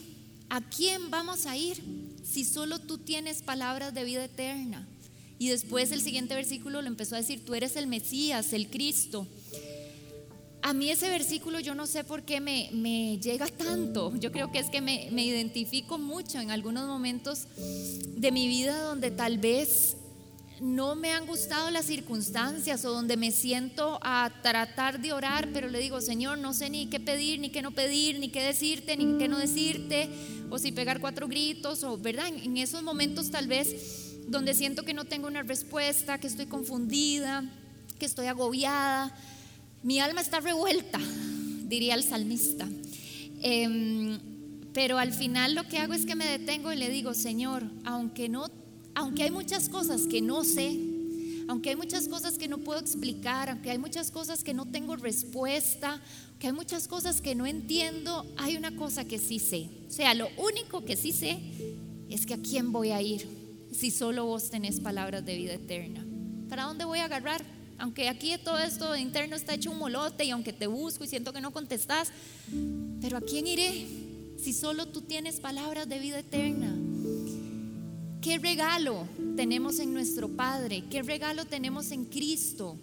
¿A 0.48 0.60
quién 0.60 1.10
vamos 1.10 1.46
a 1.46 1.56
ir 1.56 1.82
si 2.24 2.44
solo 2.44 2.78
tú 2.78 2.98
tienes 2.98 3.42
palabras 3.42 3.94
de 3.94 4.04
vida 4.04 4.24
eterna? 4.24 4.86
Y 5.38 5.48
después 5.48 5.92
el 5.92 6.00
siguiente 6.00 6.34
versículo 6.34 6.80
le 6.82 6.88
empezó 6.88 7.14
a 7.14 7.18
decir, 7.18 7.44
tú 7.44 7.54
eres 7.54 7.76
el 7.76 7.86
Mesías, 7.86 8.52
el 8.52 8.68
Cristo. 8.68 9.26
A 10.64 10.72
mí 10.74 10.90
ese 10.90 11.10
versículo 11.10 11.58
yo 11.58 11.74
no 11.74 11.88
sé 11.88 12.04
por 12.04 12.22
qué 12.22 12.40
me, 12.40 13.18
llega 13.18 13.48
tanto. 13.48 14.14
Yo 14.16 14.30
creo 14.30 14.52
que 14.52 14.60
es 14.60 14.70
que 14.70 14.80
me, 14.80 15.08
me, 15.10 15.24
identifico 15.24 15.98
mucho 15.98 16.38
en 16.38 16.52
algunos 16.52 16.86
momentos 16.86 17.48
de 17.56 18.30
mi 18.30 18.46
vida 18.46 18.80
donde 18.82 19.10
tal 19.10 19.38
vez 19.38 19.96
no 20.60 20.94
me 20.94 21.10
han 21.10 21.26
gustado 21.26 21.68
las 21.70 21.86
circunstancias 21.86 22.84
o 22.84 22.92
donde 22.92 23.16
me 23.16 23.32
siento 23.32 23.98
a 24.02 24.30
tratar 24.40 25.00
de 25.00 25.12
orar, 25.12 25.48
pero 25.52 25.68
le 25.68 25.80
digo, 25.80 26.00
Señor, 26.00 26.38
no 26.38 26.54
sé 26.54 26.70
ni 26.70 26.86
qué 26.86 27.00
pedir, 27.00 27.40
ni 27.40 27.50
qué 27.50 27.62
no 27.62 27.72
pedir, 27.72 28.20
ni 28.20 28.28
qué 28.28 28.44
decirte, 28.44 28.96
ni 28.96 29.18
qué 29.18 29.26
no 29.26 29.38
decirte, 29.38 30.08
o 30.48 30.60
si 30.60 30.70
pegar 30.70 31.00
cuatro 31.00 31.26
gritos, 31.26 31.82
o 31.82 31.98
verdad, 31.98 32.28
en 32.28 32.56
esos 32.56 32.84
momentos 32.84 33.32
tal 33.32 33.48
vez 33.48 34.28
donde 34.28 34.54
siento 34.54 34.84
que 34.84 34.94
no 34.94 35.04
tengo 35.04 35.26
una 35.26 35.42
respuesta, 35.42 36.18
que 36.18 36.28
estoy 36.28 36.46
confundida, 36.46 37.42
que 37.98 38.06
estoy 38.06 38.26
agobiada 38.26 39.12
mi 39.82 39.98
alma 39.98 40.20
está 40.20 40.40
revuelta, 40.40 41.00
diría 41.64 41.94
el 41.94 42.04
salmista. 42.04 42.68
Em, 43.40 44.18
pero 44.72 44.98
al 44.98 45.12
final 45.12 45.54
lo 45.54 45.64
que 45.68 45.78
hago 45.78 45.92
es 45.92 46.06
que 46.06 46.14
me 46.14 46.26
detengo 46.26 46.72
y 46.72 46.76
le 46.76 46.88
digo, 46.88 47.14
Señor, 47.14 47.64
aunque 47.84 48.28
no, 48.28 48.46
aunque 48.94 49.24
hay 49.24 49.30
muchas 49.30 49.68
cosas 49.68 50.06
que 50.06 50.22
no 50.22 50.44
sé, 50.44 50.78
aunque 51.48 51.70
hay 51.70 51.76
muchas 51.76 52.08
cosas 52.08 52.38
que 52.38 52.48
no 52.48 52.58
puedo 52.58 52.78
explicar, 52.78 53.50
aunque 53.50 53.70
hay 53.70 53.78
muchas 53.78 54.10
cosas 54.10 54.44
que 54.44 54.54
no 54.54 54.66
tengo 54.66 54.96
respuesta, 54.96 56.00
aunque 56.30 56.46
hay 56.46 56.52
muchas 56.52 56.88
cosas 56.88 57.20
que 57.20 57.34
no 57.34 57.46
entiendo, 57.46 58.24
hay 58.38 58.56
una 58.56 58.74
cosa 58.76 59.04
que 59.04 59.18
sí 59.18 59.38
sé. 59.38 59.68
O 59.88 59.90
sea, 59.90 60.14
lo 60.14 60.28
único 60.38 60.84
que 60.84 60.96
sí 60.96 61.12
sé 61.12 61.38
es 62.08 62.24
que 62.24 62.34
a 62.34 62.38
quién 62.38 62.72
voy 62.72 62.90
a 62.90 63.02
ir 63.02 63.26
si 63.72 63.90
solo 63.90 64.26
vos 64.26 64.50
tenés 64.50 64.80
palabras 64.80 65.24
de 65.24 65.36
vida 65.36 65.54
eterna. 65.54 66.04
¿Para 66.48 66.64
dónde 66.64 66.84
voy 66.84 67.00
a 67.00 67.06
agarrar? 67.06 67.44
Aunque 67.82 68.08
aquí 68.08 68.32
todo 68.38 68.60
esto 68.60 68.92
de 68.92 69.00
interno 69.00 69.34
está 69.34 69.54
hecho 69.54 69.72
un 69.72 69.78
molote 69.78 70.24
y 70.24 70.30
aunque 70.30 70.52
te 70.52 70.68
busco 70.68 71.02
y 71.02 71.08
siento 71.08 71.32
que 71.32 71.40
no 71.40 71.52
contestas, 71.52 72.12
pero 73.00 73.16
¿a 73.16 73.20
quién 73.20 73.44
iré 73.48 73.88
si 74.40 74.52
solo 74.52 74.86
tú 74.86 75.00
tienes 75.00 75.40
palabras 75.40 75.88
de 75.88 75.98
vida 75.98 76.20
eterna? 76.20 76.78
¿Qué 78.20 78.38
regalo 78.38 79.08
tenemos 79.34 79.80
en 79.80 79.92
nuestro 79.92 80.28
Padre? 80.28 80.84
¿Qué 80.88 81.02
regalo 81.02 81.44
tenemos 81.44 81.90
en 81.90 82.04
Cristo? 82.04 82.78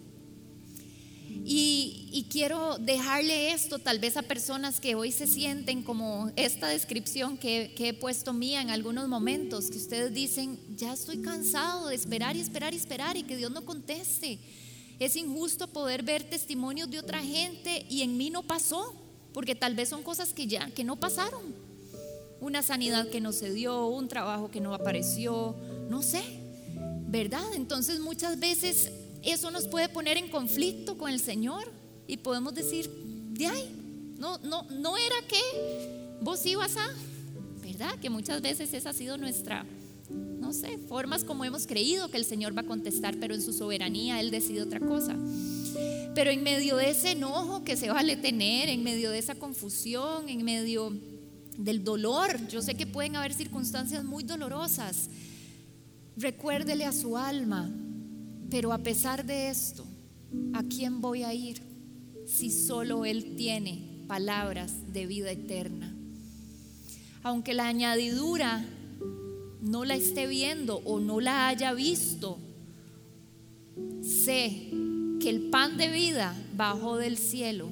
Y, 1.46 2.26
quiero 2.30 2.76
dejarle 2.76 3.52
esto 3.52 3.78
tal 3.78 3.98
vez 4.00 4.18
a 4.18 4.22
personas 4.22 4.80
que 4.80 4.94
hoy 4.94 5.12
se 5.12 5.26
sienten 5.26 5.82
como 5.82 6.30
esta 6.36 6.68
descripción 6.68 7.38
que, 7.38 7.72
que, 7.74 7.88
he 7.88 7.94
puesto 7.94 8.34
mía 8.34 8.60
en 8.60 8.68
algunos 8.68 9.08
momentos, 9.08 9.70
que 9.70 9.78
ustedes 9.78 10.12
dicen, 10.12 10.60
ya 10.76 10.92
estoy 10.92 11.22
cansado 11.22 11.88
de 11.88 11.94
esperar 11.94 12.36
y 12.36 12.40
esperar 12.40 12.74
y 12.74 12.76
esperar 12.76 13.16
y 13.16 13.22
que 13.22 13.36
Dios 13.36 13.50
no 13.50 13.64
conteste 13.64 14.38
Es 15.00 15.16
injusto 15.16 15.66
poder 15.66 16.02
ver 16.02 16.22
testimonios 16.22 16.90
de 16.90 16.98
otra 16.98 17.20
gente 17.20 17.86
y 17.88 18.02
en 18.02 18.18
mí 18.18 18.28
no 18.28 18.42
pasó, 18.42 18.94
porque 19.32 19.54
tal 19.54 19.74
vez 19.74 19.88
son 19.88 20.02
cosas 20.02 20.34
que 20.34 20.46
ya, 20.46 20.70
que 20.72 20.84
no 20.84 20.96
pasaron. 20.96 21.54
Una 22.38 22.62
sanidad 22.62 23.08
que 23.08 23.18
no 23.18 23.32
se 23.32 23.50
dio, 23.50 23.86
un 23.86 24.08
trabajo 24.08 24.50
que 24.50 24.60
no 24.60 24.74
apareció, 24.74 25.56
no 25.88 26.02
sé, 26.02 26.22
¿verdad? 27.08 27.54
Entonces 27.54 27.98
muchas 28.00 28.38
veces 28.38 28.90
eso 29.22 29.50
nos 29.50 29.66
puede 29.66 29.88
poner 29.88 30.18
en 30.18 30.28
conflicto 30.28 30.98
con 30.98 31.10
el 31.10 31.18
Señor 31.18 31.72
y 32.06 32.18
podemos 32.18 32.54
decir, 32.54 32.90
de 33.30 33.46
ahí, 33.46 34.14
no, 34.18 34.36
no, 34.38 34.64
no 34.64 34.98
era 34.98 35.16
que 35.26 36.18
vos 36.20 36.44
ibas 36.44 36.76
a, 36.76 36.86
¿verdad? 37.62 37.98
Que 38.00 38.10
muchas 38.10 38.42
veces 38.42 38.74
esa 38.74 38.90
ha 38.90 38.92
sido 38.92 39.16
nuestra 39.16 39.64
sé, 40.52 40.78
formas 40.88 41.24
como 41.24 41.44
hemos 41.44 41.66
creído 41.66 42.10
que 42.10 42.16
el 42.16 42.24
Señor 42.24 42.56
va 42.56 42.62
a 42.62 42.66
contestar, 42.66 43.16
pero 43.18 43.34
en 43.34 43.42
su 43.42 43.52
soberanía 43.52 44.20
Él 44.20 44.30
decide 44.30 44.62
otra 44.62 44.80
cosa. 44.80 45.16
Pero 46.14 46.30
en 46.30 46.42
medio 46.42 46.76
de 46.76 46.90
ese 46.90 47.12
enojo 47.12 47.64
que 47.64 47.76
se 47.76 47.90
vale 47.90 48.16
tener, 48.16 48.68
en 48.68 48.82
medio 48.82 49.10
de 49.10 49.18
esa 49.18 49.34
confusión, 49.34 50.28
en 50.28 50.44
medio 50.44 50.92
del 51.56 51.84
dolor, 51.84 52.46
yo 52.48 52.62
sé 52.62 52.74
que 52.74 52.86
pueden 52.86 53.16
haber 53.16 53.32
circunstancias 53.32 54.04
muy 54.04 54.24
dolorosas, 54.24 55.08
recuérdele 56.16 56.84
a 56.84 56.92
su 56.92 57.16
alma, 57.16 57.70
pero 58.50 58.72
a 58.72 58.78
pesar 58.78 59.24
de 59.24 59.50
esto, 59.50 59.86
¿a 60.52 60.62
quién 60.64 61.00
voy 61.00 61.22
a 61.22 61.32
ir 61.32 61.62
si 62.26 62.50
solo 62.50 63.04
Él 63.04 63.36
tiene 63.36 64.04
palabras 64.08 64.92
de 64.92 65.06
vida 65.06 65.30
eterna? 65.30 65.94
Aunque 67.22 67.54
la 67.54 67.68
añadidura 67.68 68.64
no 69.62 69.84
la 69.84 69.94
esté 69.94 70.26
viendo 70.26 70.76
o 70.84 71.00
no 71.00 71.20
la 71.20 71.48
haya 71.48 71.72
visto, 71.74 72.38
sé 74.02 74.70
que 75.20 75.28
el 75.28 75.50
pan 75.50 75.76
de 75.76 75.88
vida 75.88 76.34
bajó 76.56 76.96
del 76.96 77.18
cielo, 77.18 77.68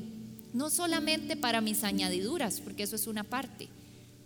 no 0.52 0.70
solamente 0.70 1.36
para 1.36 1.60
mis 1.60 1.84
añadiduras, 1.84 2.60
porque 2.60 2.82
eso 2.82 2.96
es 2.96 3.06
una 3.06 3.24
parte, 3.24 3.68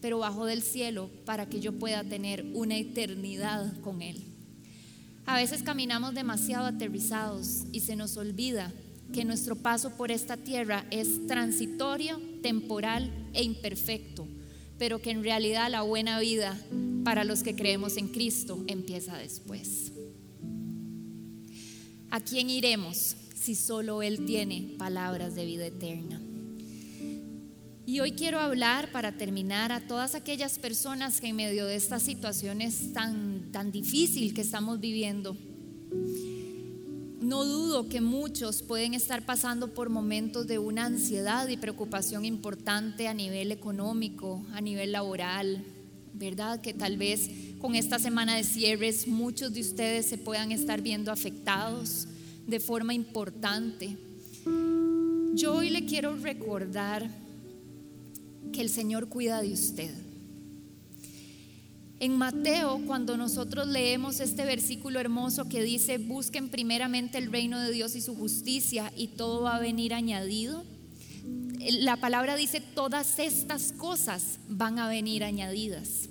pero 0.00 0.18
bajó 0.18 0.46
del 0.46 0.62
cielo 0.62 1.08
para 1.24 1.48
que 1.48 1.60
yo 1.60 1.72
pueda 1.78 2.02
tener 2.02 2.44
una 2.54 2.76
eternidad 2.76 3.72
con 3.80 4.02
Él. 4.02 4.22
A 5.24 5.36
veces 5.36 5.62
caminamos 5.62 6.14
demasiado 6.14 6.66
aterrizados 6.66 7.64
y 7.70 7.80
se 7.80 7.94
nos 7.94 8.16
olvida 8.16 8.72
que 9.12 9.24
nuestro 9.24 9.54
paso 9.54 9.90
por 9.90 10.10
esta 10.10 10.36
tierra 10.36 10.84
es 10.90 11.26
transitorio, 11.28 12.20
temporal 12.42 13.10
e 13.34 13.44
imperfecto 13.44 14.26
pero 14.82 15.00
que 15.00 15.12
en 15.12 15.22
realidad 15.22 15.70
la 15.70 15.82
buena 15.82 16.18
vida 16.18 16.58
para 17.04 17.22
los 17.22 17.44
que 17.44 17.54
creemos 17.54 17.96
en 17.96 18.08
Cristo 18.08 18.64
empieza 18.66 19.16
después. 19.16 19.92
¿A 22.10 22.18
quién 22.18 22.50
iremos 22.50 23.14
si 23.32 23.54
solo 23.54 24.02
Él 24.02 24.26
tiene 24.26 24.74
palabras 24.78 25.36
de 25.36 25.46
vida 25.46 25.66
eterna? 25.66 26.20
Y 27.86 28.00
hoy 28.00 28.10
quiero 28.10 28.40
hablar 28.40 28.90
para 28.90 29.16
terminar 29.16 29.70
a 29.70 29.86
todas 29.86 30.16
aquellas 30.16 30.58
personas 30.58 31.20
que 31.20 31.28
en 31.28 31.36
medio 31.36 31.66
de 31.66 31.76
estas 31.76 32.02
situaciones 32.02 32.92
tan, 32.92 33.52
tan 33.52 33.70
difícil 33.70 34.34
que 34.34 34.40
estamos 34.40 34.80
viviendo, 34.80 35.36
no 37.22 37.44
dudo 37.44 37.88
que 37.88 38.00
muchos 38.00 38.62
pueden 38.62 38.94
estar 38.94 39.24
pasando 39.24 39.72
por 39.74 39.88
momentos 39.88 40.46
de 40.46 40.58
una 40.58 40.86
ansiedad 40.86 41.48
y 41.48 41.56
preocupación 41.56 42.24
importante 42.24 43.08
a 43.08 43.14
nivel 43.14 43.52
económico, 43.52 44.44
a 44.52 44.60
nivel 44.60 44.92
laboral, 44.92 45.64
¿verdad? 46.12 46.60
Que 46.60 46.74
tal 46.74 46.96
vez 46.96 47.30
con 47.58 47.74
esta 47.74 47.98
semana 47.98 48.36
de 48.36 48.44
cierres 48.44 49.06
muchos 49.06 49.54
de 49.54 49.60
ustedes 49.60 50.06
se 50.06 50.18
puedan 50.18 50.52
estar 50.52 50.82
viendo 50.82 51.12
afectados 51.12 52.08
de 52.46 52.60
forma 52.60 52.92
importante. 52.92 53.96
Yo 55.34 55.54
hoy 55.54 55.70
le 55.70 55.86
quiero 55.86 56.16
recordar 56.16 57.08
que 58.52 58.60
el 58.60 58.68
Señor 58.68 59.08
cuida 59.08 59.40
de 59.40 59.52
usted. 59.52 60.11
En 62.02 62.18
Mateo, 62.18 62.80
cuando 62.84 63.16
nosotros 63.16 63.68
leemos 63.68 64.18
este 64.18 64.44
versículo 64.44 64.98
hermoso 64.98 65.48
que 65.48 65.62
dice, 65.62 65.98
busquen 65.98 66.48
primeramente 66.48 67.16
el 67.16 67.30
reino 67.30 67.60
de 67.60 67.70
Dios 67.70 67.94
y 67.94 68.00
su 68.00 68.16
justicia 68.16 68.92
y 68.96 69.06
todo 69.06 69.42
va 69.42 69.54
a 69.54 69.60
venir 69.60 69.94
añadido, 69.94 70.64
la 71.60 71.96
palabra 71.96 72.34
dice, 72.34 72.60
todas 72.60 73.20
estas 73.20 73.70
cosas 73.70 74.40
van 74.48 74.80
a 74.80 74.88
venir 74.88 75.22
añadidas. 75.22 76.08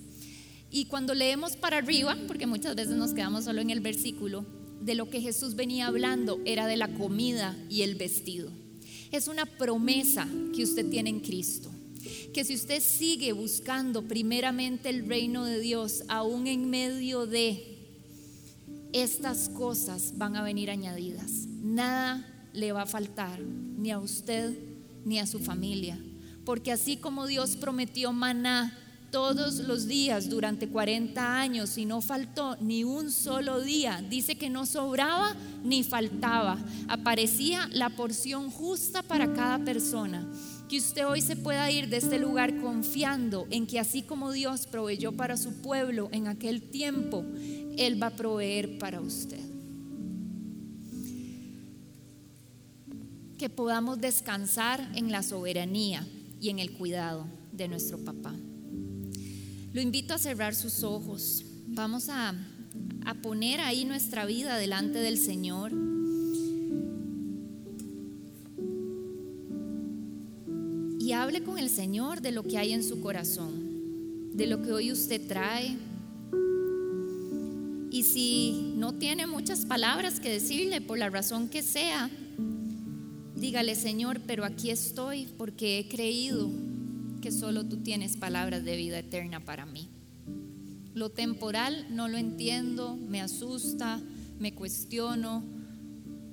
Y 0.72 0.86
cuando 0.86 1.14
leemos 1.14 1.58
para 1.58 1.80
arriba, 1.80 2.16
porque 2.26 2.48
muchas 2.48 2.74
veces 2.78 2.96
nos 2.96 3.14
quedamos 3.14 3.44
solo 3.44 3.60
en 3.60 3.70
el 3.70 3.82
versículo, 3.82 4.46
de 4.80 4.96
lo 4.96 5.10
que 5.10 5.20
Jesús 5.20 5.56
venía 5.56 5.88
hablando 5.88 6.39
era 6.46 6.68
de 6.68 6.78
la 6.78 6.88
comida 6.88 7.54
y 7.70 7.82
el 7.82 7.96
vestido. 7.96 8.50
Es 9.12 9.28
una 9.28 9.46
promesa 9.46 10.26
que 10.56 10.64
usted 10.64 10.89
tiene 10.89 11.10
en 11.10 11.20
Cristo 11.20 11.70
que 12.34 12.43
si 12.43 12.56
usted 12.56 12.82
sigue 12.82 13.34
buscando 13.34 14.04
primeramente 14.04 14.89
el 14.89 15.08
reino 15.08 15.45
de 15.45 15.60
Dios, 15.60 16.04
aún 16.08 16.47
en 16.47 16.70
medio 16.70 17.26
de 17.26 17.72
estas 18.93 19.49
cosas 19.49 20.18
van 20.18 20.36
a 20.36 20.43
venir 20.43 20.70
añadidas. 20.70 21.32
Nada 21.62 22.28
le 22.54 22.72
va 22.72 22.84
a 22.84 22.88
faltar, 22.88 23.39
ni 23.39 23.91
a 23.91 23.99
usted 23.99 24.58
ni 25.06 25.20
a 25.20 25.28
su 25.28 25.39
familia. 25.39 25.97
Porque 26.45 26.72
así 26.72 26.97
como 26.97 27.28
Dios 27.28 27.56
prometió 27.56 28.12
maná 28.12 28.78
todos 29.12 29.56
los 29.60 29.88
días 29.88 30.30
durante 30.30 30.70
40 30.70 31.39
años 31.39 31.78
y 31.78 31.86
no 31.86 32.02
faltó 32.02 32.56
ni 32.62 32.84
un 32.84 33.12
solo 33.12 33.60
día, 33.62 34.04
dice 34.10 34.38
que 34.38 34.49
no 34.49 34.66
sobraba 34.66 35.36
ni 35.64 35.84
faltaba, 35.84 36.58
aparecía 36.88 37.68
la 37.74 37.89
porción 37.89 38.49
justa 38.49 39.04
para 39.04 39.34
cada 39.34 39.60
persona 39.60 40.26
que 40.72 40.78
usted 40.78 41.05
hoy 41.05 41.19
se 41.19 41.36
pueda 41.36 41.69
ir 41.69 41.89
de 41.89 41.97
este 41.97 42.17
lugar 42.17 42.55
confiando 42.61 43.45
en 43.49 43.67
que 43.67 43.78
así 43.78 44.03
como 44.03 44.32
Dios 44.32 44.67
proveyó 44.67 45.11
para 45.11 45.36
su 45.36 45.61
pueblo 45.61 46.07
en 46.13 46.28
aquel 46.28 46.61
tiempo, 46.61 47.26
Él 47.78 48.01
va 48.01 48.07
a 48.07 48.15
proveer 48.15 48.78
para 48.78 49.01
usted. 49.01 49.41
Que 53.38 53.49
podamos 53.49 53.99
descansar 53.99 54.93
en 54.95 55.11
la 55.11 55.24
soberanía 55.24 56.07
y 56.39 56.47
en 56.47 56.59
el 56.59 56.72
cuidado 56.72 57.28
de 57.51 57.67
nuestro 57.67 57.97
papá. 58.05 58.34
Lo 59.74 59.82
invito 59.82 60.13
a 60.13 60.19
cerrar 60.19 60.55
sus 60.55 60.84
ojos. 60.84 61.43
Vamos 61.67 62.07
a, 62.07 62.34
a 63.05 63.13
poner 63.15 63.59
ahí 63.59 63.84
nuestra 63.84 64.26
vida 64.26 64.55
delante 64.55 64.99
del 64.99 65.17
Señor. 65.17 65.91
Hable 71.32 71.44
con 71.44 71.58
el 71.58 71.70
Señor 71.70 72.22
de 72.22 72.34
lo 72.34 72.44
que 72.44 72.58
hay 72.58 72.74
en 72.74 72.84
su 72.84 73.00
corazón, 73.00 74.36
de 74.36 74.48
lo 74.48 74.62
que 74.62 74.74
hoy 74.74 74.92
usted 74.92 75.26
trae. 75.30 75.78
Y 77.90 78.04
si 78.04 78.74
no 78.76 78.96
tiene 78.96 79.28
muchas 79.28 79.66
palabras 79.66 80.20
que 80.20 80.28
decirle 80.28 80.82
por 80.82 80.98
la 80.98 81.10
razón 81.10 81.48
que 81.48 81.62
sea, 81.62 82.10
dígale 83.38 83.76
Señor, 83.76 84.20
pero 84.28 84.44
aquí 84.44 84.72
estoy 84.72 85.26
porque 85.38 85.80
he 85.80 85.88
creído 85.88 86.50
que 87.22 87.32
solo 87.32 87.64
tú 87.66 87.78
tienes 87.78 88.18
palabras 88.18 88.66
de 88.66 88.76
vida 88.76 89.00
eterna 89.00 89.40
para 89.40 89.66
mí. 89.66 89.88
Lo 90.94 91.12
temporal 91.12 91.88
no 91.92 92.10
lo 92.10 92.18
entiendo, 92.18 92.98
me 92.98 93.22
asusta, 93.22 94.02
me 94.38 94.54
cuestiono, 94.54 95.46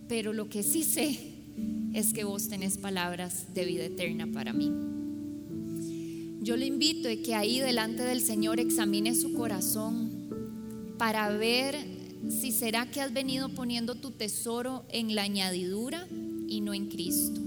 pero 0.08 0.32
lo 0.32 0.48
que 0.48 0.64
sí 0.64 0.82
sé 0.82 1.27
es 1.94 2.12
que 2.12 2.24
vos 2.24 2.48
tenés 2.48 2.78
palabras 2.78 3.54
de 3.54 3.64
vida 3.64 3.84
eterna 3.84 4.26
para 4.32 4.52
mí. 4.52 4.70
Yo 6.40 6.56
le 6.56 6.66
invito 6.66 7.08
a 7.08 7.16
que 7.16 7.34
ahí 7.34 7.60
delante 7.60 8.02
del 8.02 8.20
Señor 8.20 8.60
examine 8.60 9.14
su 9.14 9.34
corazón 9.34 10.10
para 10.96 11.30
ver 11.30 11.76
si 12.28 12.52
será 12.52 12.90
que 12.90 13.00
has 13.00 13.12
venido 13.12 13.48
poniendo 13.50 13.94
tu 13.94 14.10
tesoro 14.10 14.84
en 14.88 15.14
la 15.14 15.22
añadidura 15.22 16.06
y 16.48 16.60
no 16.60 16.74
en 16.74 16.88
Cristo. 16.88 17.40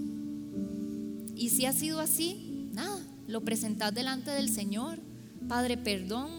Y 1.36 1.50
si 1.50 1.66
ha 1.66 1.74
sido 1.74 2.00
así, 2.00 2.70
nada, 2.74 3.00
lo 3.28 3.42
presentás 3.42 3.94
delante 3.94 4.32
del 4.32 4.50
Señor. 4.50 5.00
Padre, 5.48 5.78
perdón 5.78 6.30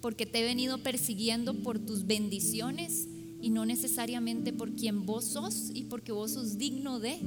porque 0.00 0.26
te 0.26 0.40
he 0.40 0.44
venido 0.44 0.78
persiguiendo 0.78 1.54
por 1.54 1.78
tus 1.78 2.06
bendiciones 2.06 3.08
y 3.40 3.50
no 3.50 3.66
necesariamente 3.66 4.52
por 4.52 4.74
quien 4.74 5.06
vos 5.06 5.24
sos 5.24 5.70
y 5.74 5.84
porque 5.84 6.12
vos 6.12 6.32
sos 6.32 6.58
digno 6.58 6.98
de. 6.98 7.18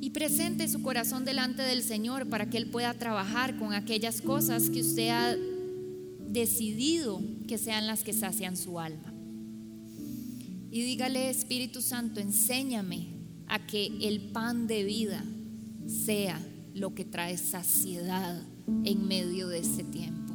Y 0.00 0.10
presente 0.10 0.68
su 0.68 0.82
corazón 0.82 1.24
delante 1.24 1.62
del 1.62 1.82
Señor 1.82 2.28
para 2.28 2.48
que 2.48 2.56
Él 2.56 2.70
pueda 2.70 2.94
trabajar 2.94 3.58
con 3.58 3.74
aquellas 3.74 4.20
cosas 4.20 4.70
que 4.70 4.80
usted 4.80 5.08
ha 5.08 5.36
decidido 6.28 7.20
que 7.46 7.58
sean 7.58 7.86
las 7.86 8.04
que 8.04 8.12
sacian 8.12 8.56
su 8.56 8.78
alma. 8.78 9.12
Y 10.70 10.82
dígale, 10.82 11.30
Espíritu 11.30 11.80
Santo, 11.80 12.20
enséñame 12.20 13.08
a 13.46 13.66
que 13.66 13.86
el 14.02 14.30
pan 14.30 14.66
de 14.66 14.84
vida 14.84 15.24
sea 15.86 16.40
lo 16.74 16.94
que 16.94 17.04
trae 17.04 17.38
saciedad 17.38 18.42
en 18.84 19.08
medio 19.08 19.48
de 19.48 19.60
ese 19.60 19.82
tiempo. 19.84 20.27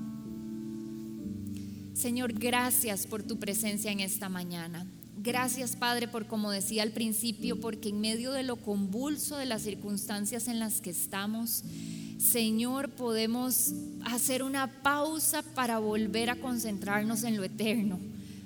Señor, 1.93 2.33
gracias 2.33 3.05
por 3.05 3.21
tu 3.21 3.37
presencia 3.37 3.91
en 3.91 3.99
esta 3.99 4.27
mañana. 4.27 4.87
Gracias, 5.17 5.75
Padre, 5.75 6.07
por 6.07 6.25
como 6.25 6.49
decía 6.49 6.81
al 6.81 6.91
principio, 6.91 7.59
porque 7.61 7.89
en 7.89 8.01
medio 8.01 8.31
de 8.31 8.43
lo 8.43 8.55
convulso 8.55 9.37
de 9.37 9.45
las 9.45 9.61
circunstancias 9.61 10.47
en 10.47 10.59
las 10.59 10.81
que 10.81 10.89
estamos, 10.89 11.63
Señor, 12.17 12.89
podemos 12.89 13.73
hacer 14.05 14.41
una 14.41 14.81
pausa 14.81 15.43
para 15.43 15.77
volver 15.77 16.31
a 16.31 16.35
concentrarnos 16.35 17.23
en 17.23 17.37
lo 17.37 17.43
eterno, 17.43 17.99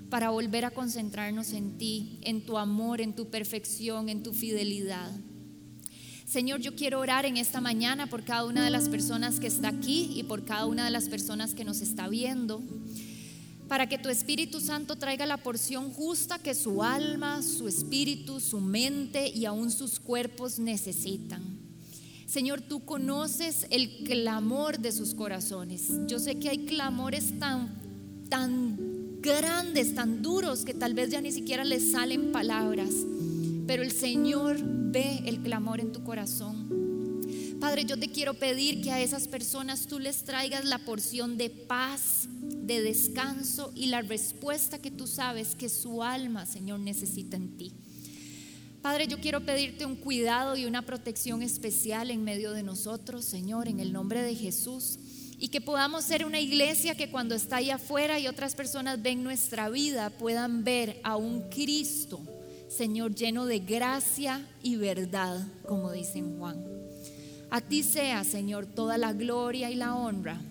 para 0.09 0.29
volver 0.29 0.65
a 0.65 0.71
concentrarnos 0.71 1.53
en 1.53 1.77
ti, 1.77 2.19
en 2.23 2.45
tu 2.45 2.57
amor, 2.57 2.99
en 2.99 3.13
tu 3.13 3.29
perfección, 3.29 4.09
en 4.09 4.23
tu 4.23 4.33
fidelidad. 4.33 5.09
Señor, 6.25 6.59
yo 6.59 6.75
quiero 6.75 6.99
orar 6.99 7.25
en 7.25 7.37
esta 7.37 7.61
mañana 7.61 8.07
por 8.07 8.23
cada 8.25 8.45
una 8.45 8.65
de 8.65 8.71
las 8.71 8.89
personas 8.89 9.39
que 9.39 9.47
está 9.47 9.69
aquí 9.69 10.11
y 10.13 10.23
por 10.23 10.43
cada 10.43 10.65
una 10.65 10.83
de 10.83 10.91
las 10.91 11.07
personas 11.07 11.53
que 11.53 11.63
nos 11.63 11.79
está 11.79 12.09
viendo 12.09 12.61
para 13.67 13.87
que 13.87 13.97
tu 13.97 14.09
Espíritu 14.09 14.59
Santo 14.59 14.95
traiga 14.95 15.25
la 15.25 15.37
porción 15.37 15.91
justa 15.91 16.39
que 16.39 16.55
su 16.55 16.83
alma, 16.83 17.41
su 17.43 17.67
espíritu, 17.67 18.39
su 18.39 18.59
mente 18.61 19.29
y 19.29 19.45
aún 19.45 19.71
sus 19.71 19.99
cuerpos 19.99 20.59
necesitan. 20.59 21.41
Señor, 22.25 22.61
tú 22.61 22.83
conoces 22.83 23.67
el 23.69 24.03
clamor 24.03 24.79
de 24.79 24.91
sus 24.91 25.13
corazones. 25.13 25.89
Yo 26.07 26.19
sé 26.19 26.35
que 26.35 26.49
hay 26.49 26.65
clamores 26.65 27.39
tan, 27.39 27.73
tan 28.29 29.21
grandes, 29.21 29.95
tan 29.95 30.21
duros, 30.21 30.65
que 30.65 30.73
tal 30.73 30.93
vez 30.93 31.09
ya 31.09 31.21
ni 31.21 31.31
siquiera 31.31 31.63
les 31.63 31.91
salen 31.91 32.31
palabras. 32.31 32.89
Pero 33.65 33.81
el 33.81 33.91
Señor 33.91 34.57
ve 34.61 35.21
el 35.25 35.39
clamor 35.41 35.79
en 35.79 35.91
tu 35.91 36.03
corazón. 36.03 36.67
Padre, 37.59 37.85
yo 37.85 37.97
te 37.97 38.09
quiero 38.09 38.33
pedir 38.35 38.81
que 38.81 38.91
a 38.91 39.01
esas 39.01 39.27
personas 39.27 39.87
tú 39.87 39.97
les 39.99 40.23
traigas 40.23 40.65
la 40.65 40.79
porción 40.79 41.37
de 41.37 41.49
paz, 41.49 42.27
de 42.67 42.81
descanso 42.81 43.71
y 43.73 43.87
la 43.87 44.01
respuesta 44.01 44.79
que 44.79 44.91
tú 44.91 45.07
sabes 45.07 45.55
que 45.55 45.69
su 45.69 46.03
alma, 46.03 46.45
Señor, 46.45 46.81
necesita 46.81 47.37
en 47.37 47.57
ti. 47.57 47.71
Padre, 48.81 49.07
yo 49.07 49.19
quiero 49.19 49.41
pedirte 49.41 49.85
un 49.85 49.95
cuidado 49.95 50.55
y 50.57 50.65
una 50.65 50.81
protección 50.81 51.41
especial 51.41 52.11
en 52.11 52.23
medio 52.23 52.51
de 52.51 52.63
nosotros, 52.63 53.25
Señor, 53.25 53.67
en 53.69 53.79
el 53.79 53.93
nombre 53.93 54.21
de 54.21 54.35
Jesús. 54.35 54.99
Y 55.39 55.47
que 55.47 55.61
podamos 55.61 56.03
ser 56.03 56.25
una 56.25 56.39
iglesia 56.39 56.95
que 56.95 57.09
cuando 57.09 57.35
está 57.35 57.57
allá 57.57 57.75
afuera 57.75 58.19
y 58.19 58.27
otras 58.27 58.53
personas 58.53 59.01
ven 59.01 59.23
nuestra 59.23 59.69
vida, 59.69 60.09
puedan 60.09 60.63
ver 60.63 60.99
a 61.03 61.15
un 61.15 61.49
Cristo, 61.49 62.19
Señor, 62.69 63.15
lleno 63.15 63.45
de 63.45 63.59
gracia 63.59 64.45
y 64.61 64.75
verdad, 64.75 65.47
como 65.67 65.91
dice 65.91 66.21
Juan. 66.21 66.65
A 67.49 67.61
ti 67.61 67.81
sea, 67.83 68.23
Señor, 68.23 68.65
toda 68.65 68.97
la 68.97 69.13
gloria 69.13 69.71
y 69.71 69.75
la 69.75 69.95
honra 69.95 70.41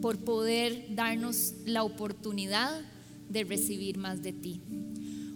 por 0.00 0.18
poder 0.18 0.94
darnos 0.94 1.54
la 1.64 1.82
oportunidad 1.82 2.80
de 3.28 3.44
recibir 3.44 3.98
más 3.98 4.22
de 4.22 4.32
ti. 4.32 4.60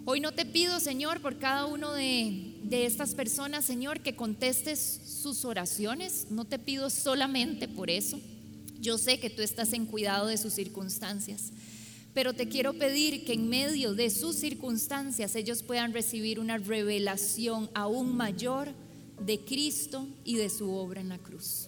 Hoy 0.05 0.19
no 0.19 0.31
te 0.31 0.45
pido, 0.45 0.79
Señor, 0.79 1.21
por 1.21 1.37
cada 1.37 1.65
uno 1.67 1.93
de, 1.93 2.55
de, 2.63 2.85
estas 2.85 3.13
personas, 3.13 3.65
Señor, 3.65 4.01
que 4.01 4.15
contestes 4.15 4.79
sus 5.05 5.45
oraciones. 5.45 6.27
No 6.31 6.45
te 6.45 6.57
pido 6.57 6.89
solamente 6.89 7.67
por 7.67 7.89
eso. 7.89 8.19
Yo 8.79 8.97
sé 8.97 9.19
que 9.19 9.29
tú 9.29 9.43
estás 9.43 9.73
en 9.73 9.85
cuidado 9.85 10.25
de 10.25 10.37
sus 10.37 10.53
circunstancias. 10.53 11.51
Pero 12.13 12.33
te 12.33 12.49
quiero 12.49 12.73
pedir 12.73 13.23
que 13.25 13.33
en 13.33 13.47
medio 13.47 13.93
de 13.93 14.09
sus 14.09 14.35
circunstancias 14.35 15.35
ellos 15.35 15.63
puedan 15.63 15.93
recibir 15.93 16.39
una 16.39 16.57
revelación 16.57 17.69
aún 17.73 18.17
mayor 18.17 18.69
de 19.25 19.39
Cristo 19.39 20.07
y 20.25 20.35
de 20.35 20.49
su 20.49 20.71
obra 20.71 20.99
en 20.99 21.09
la 21.09 21.19
cruz. 21.19 21.67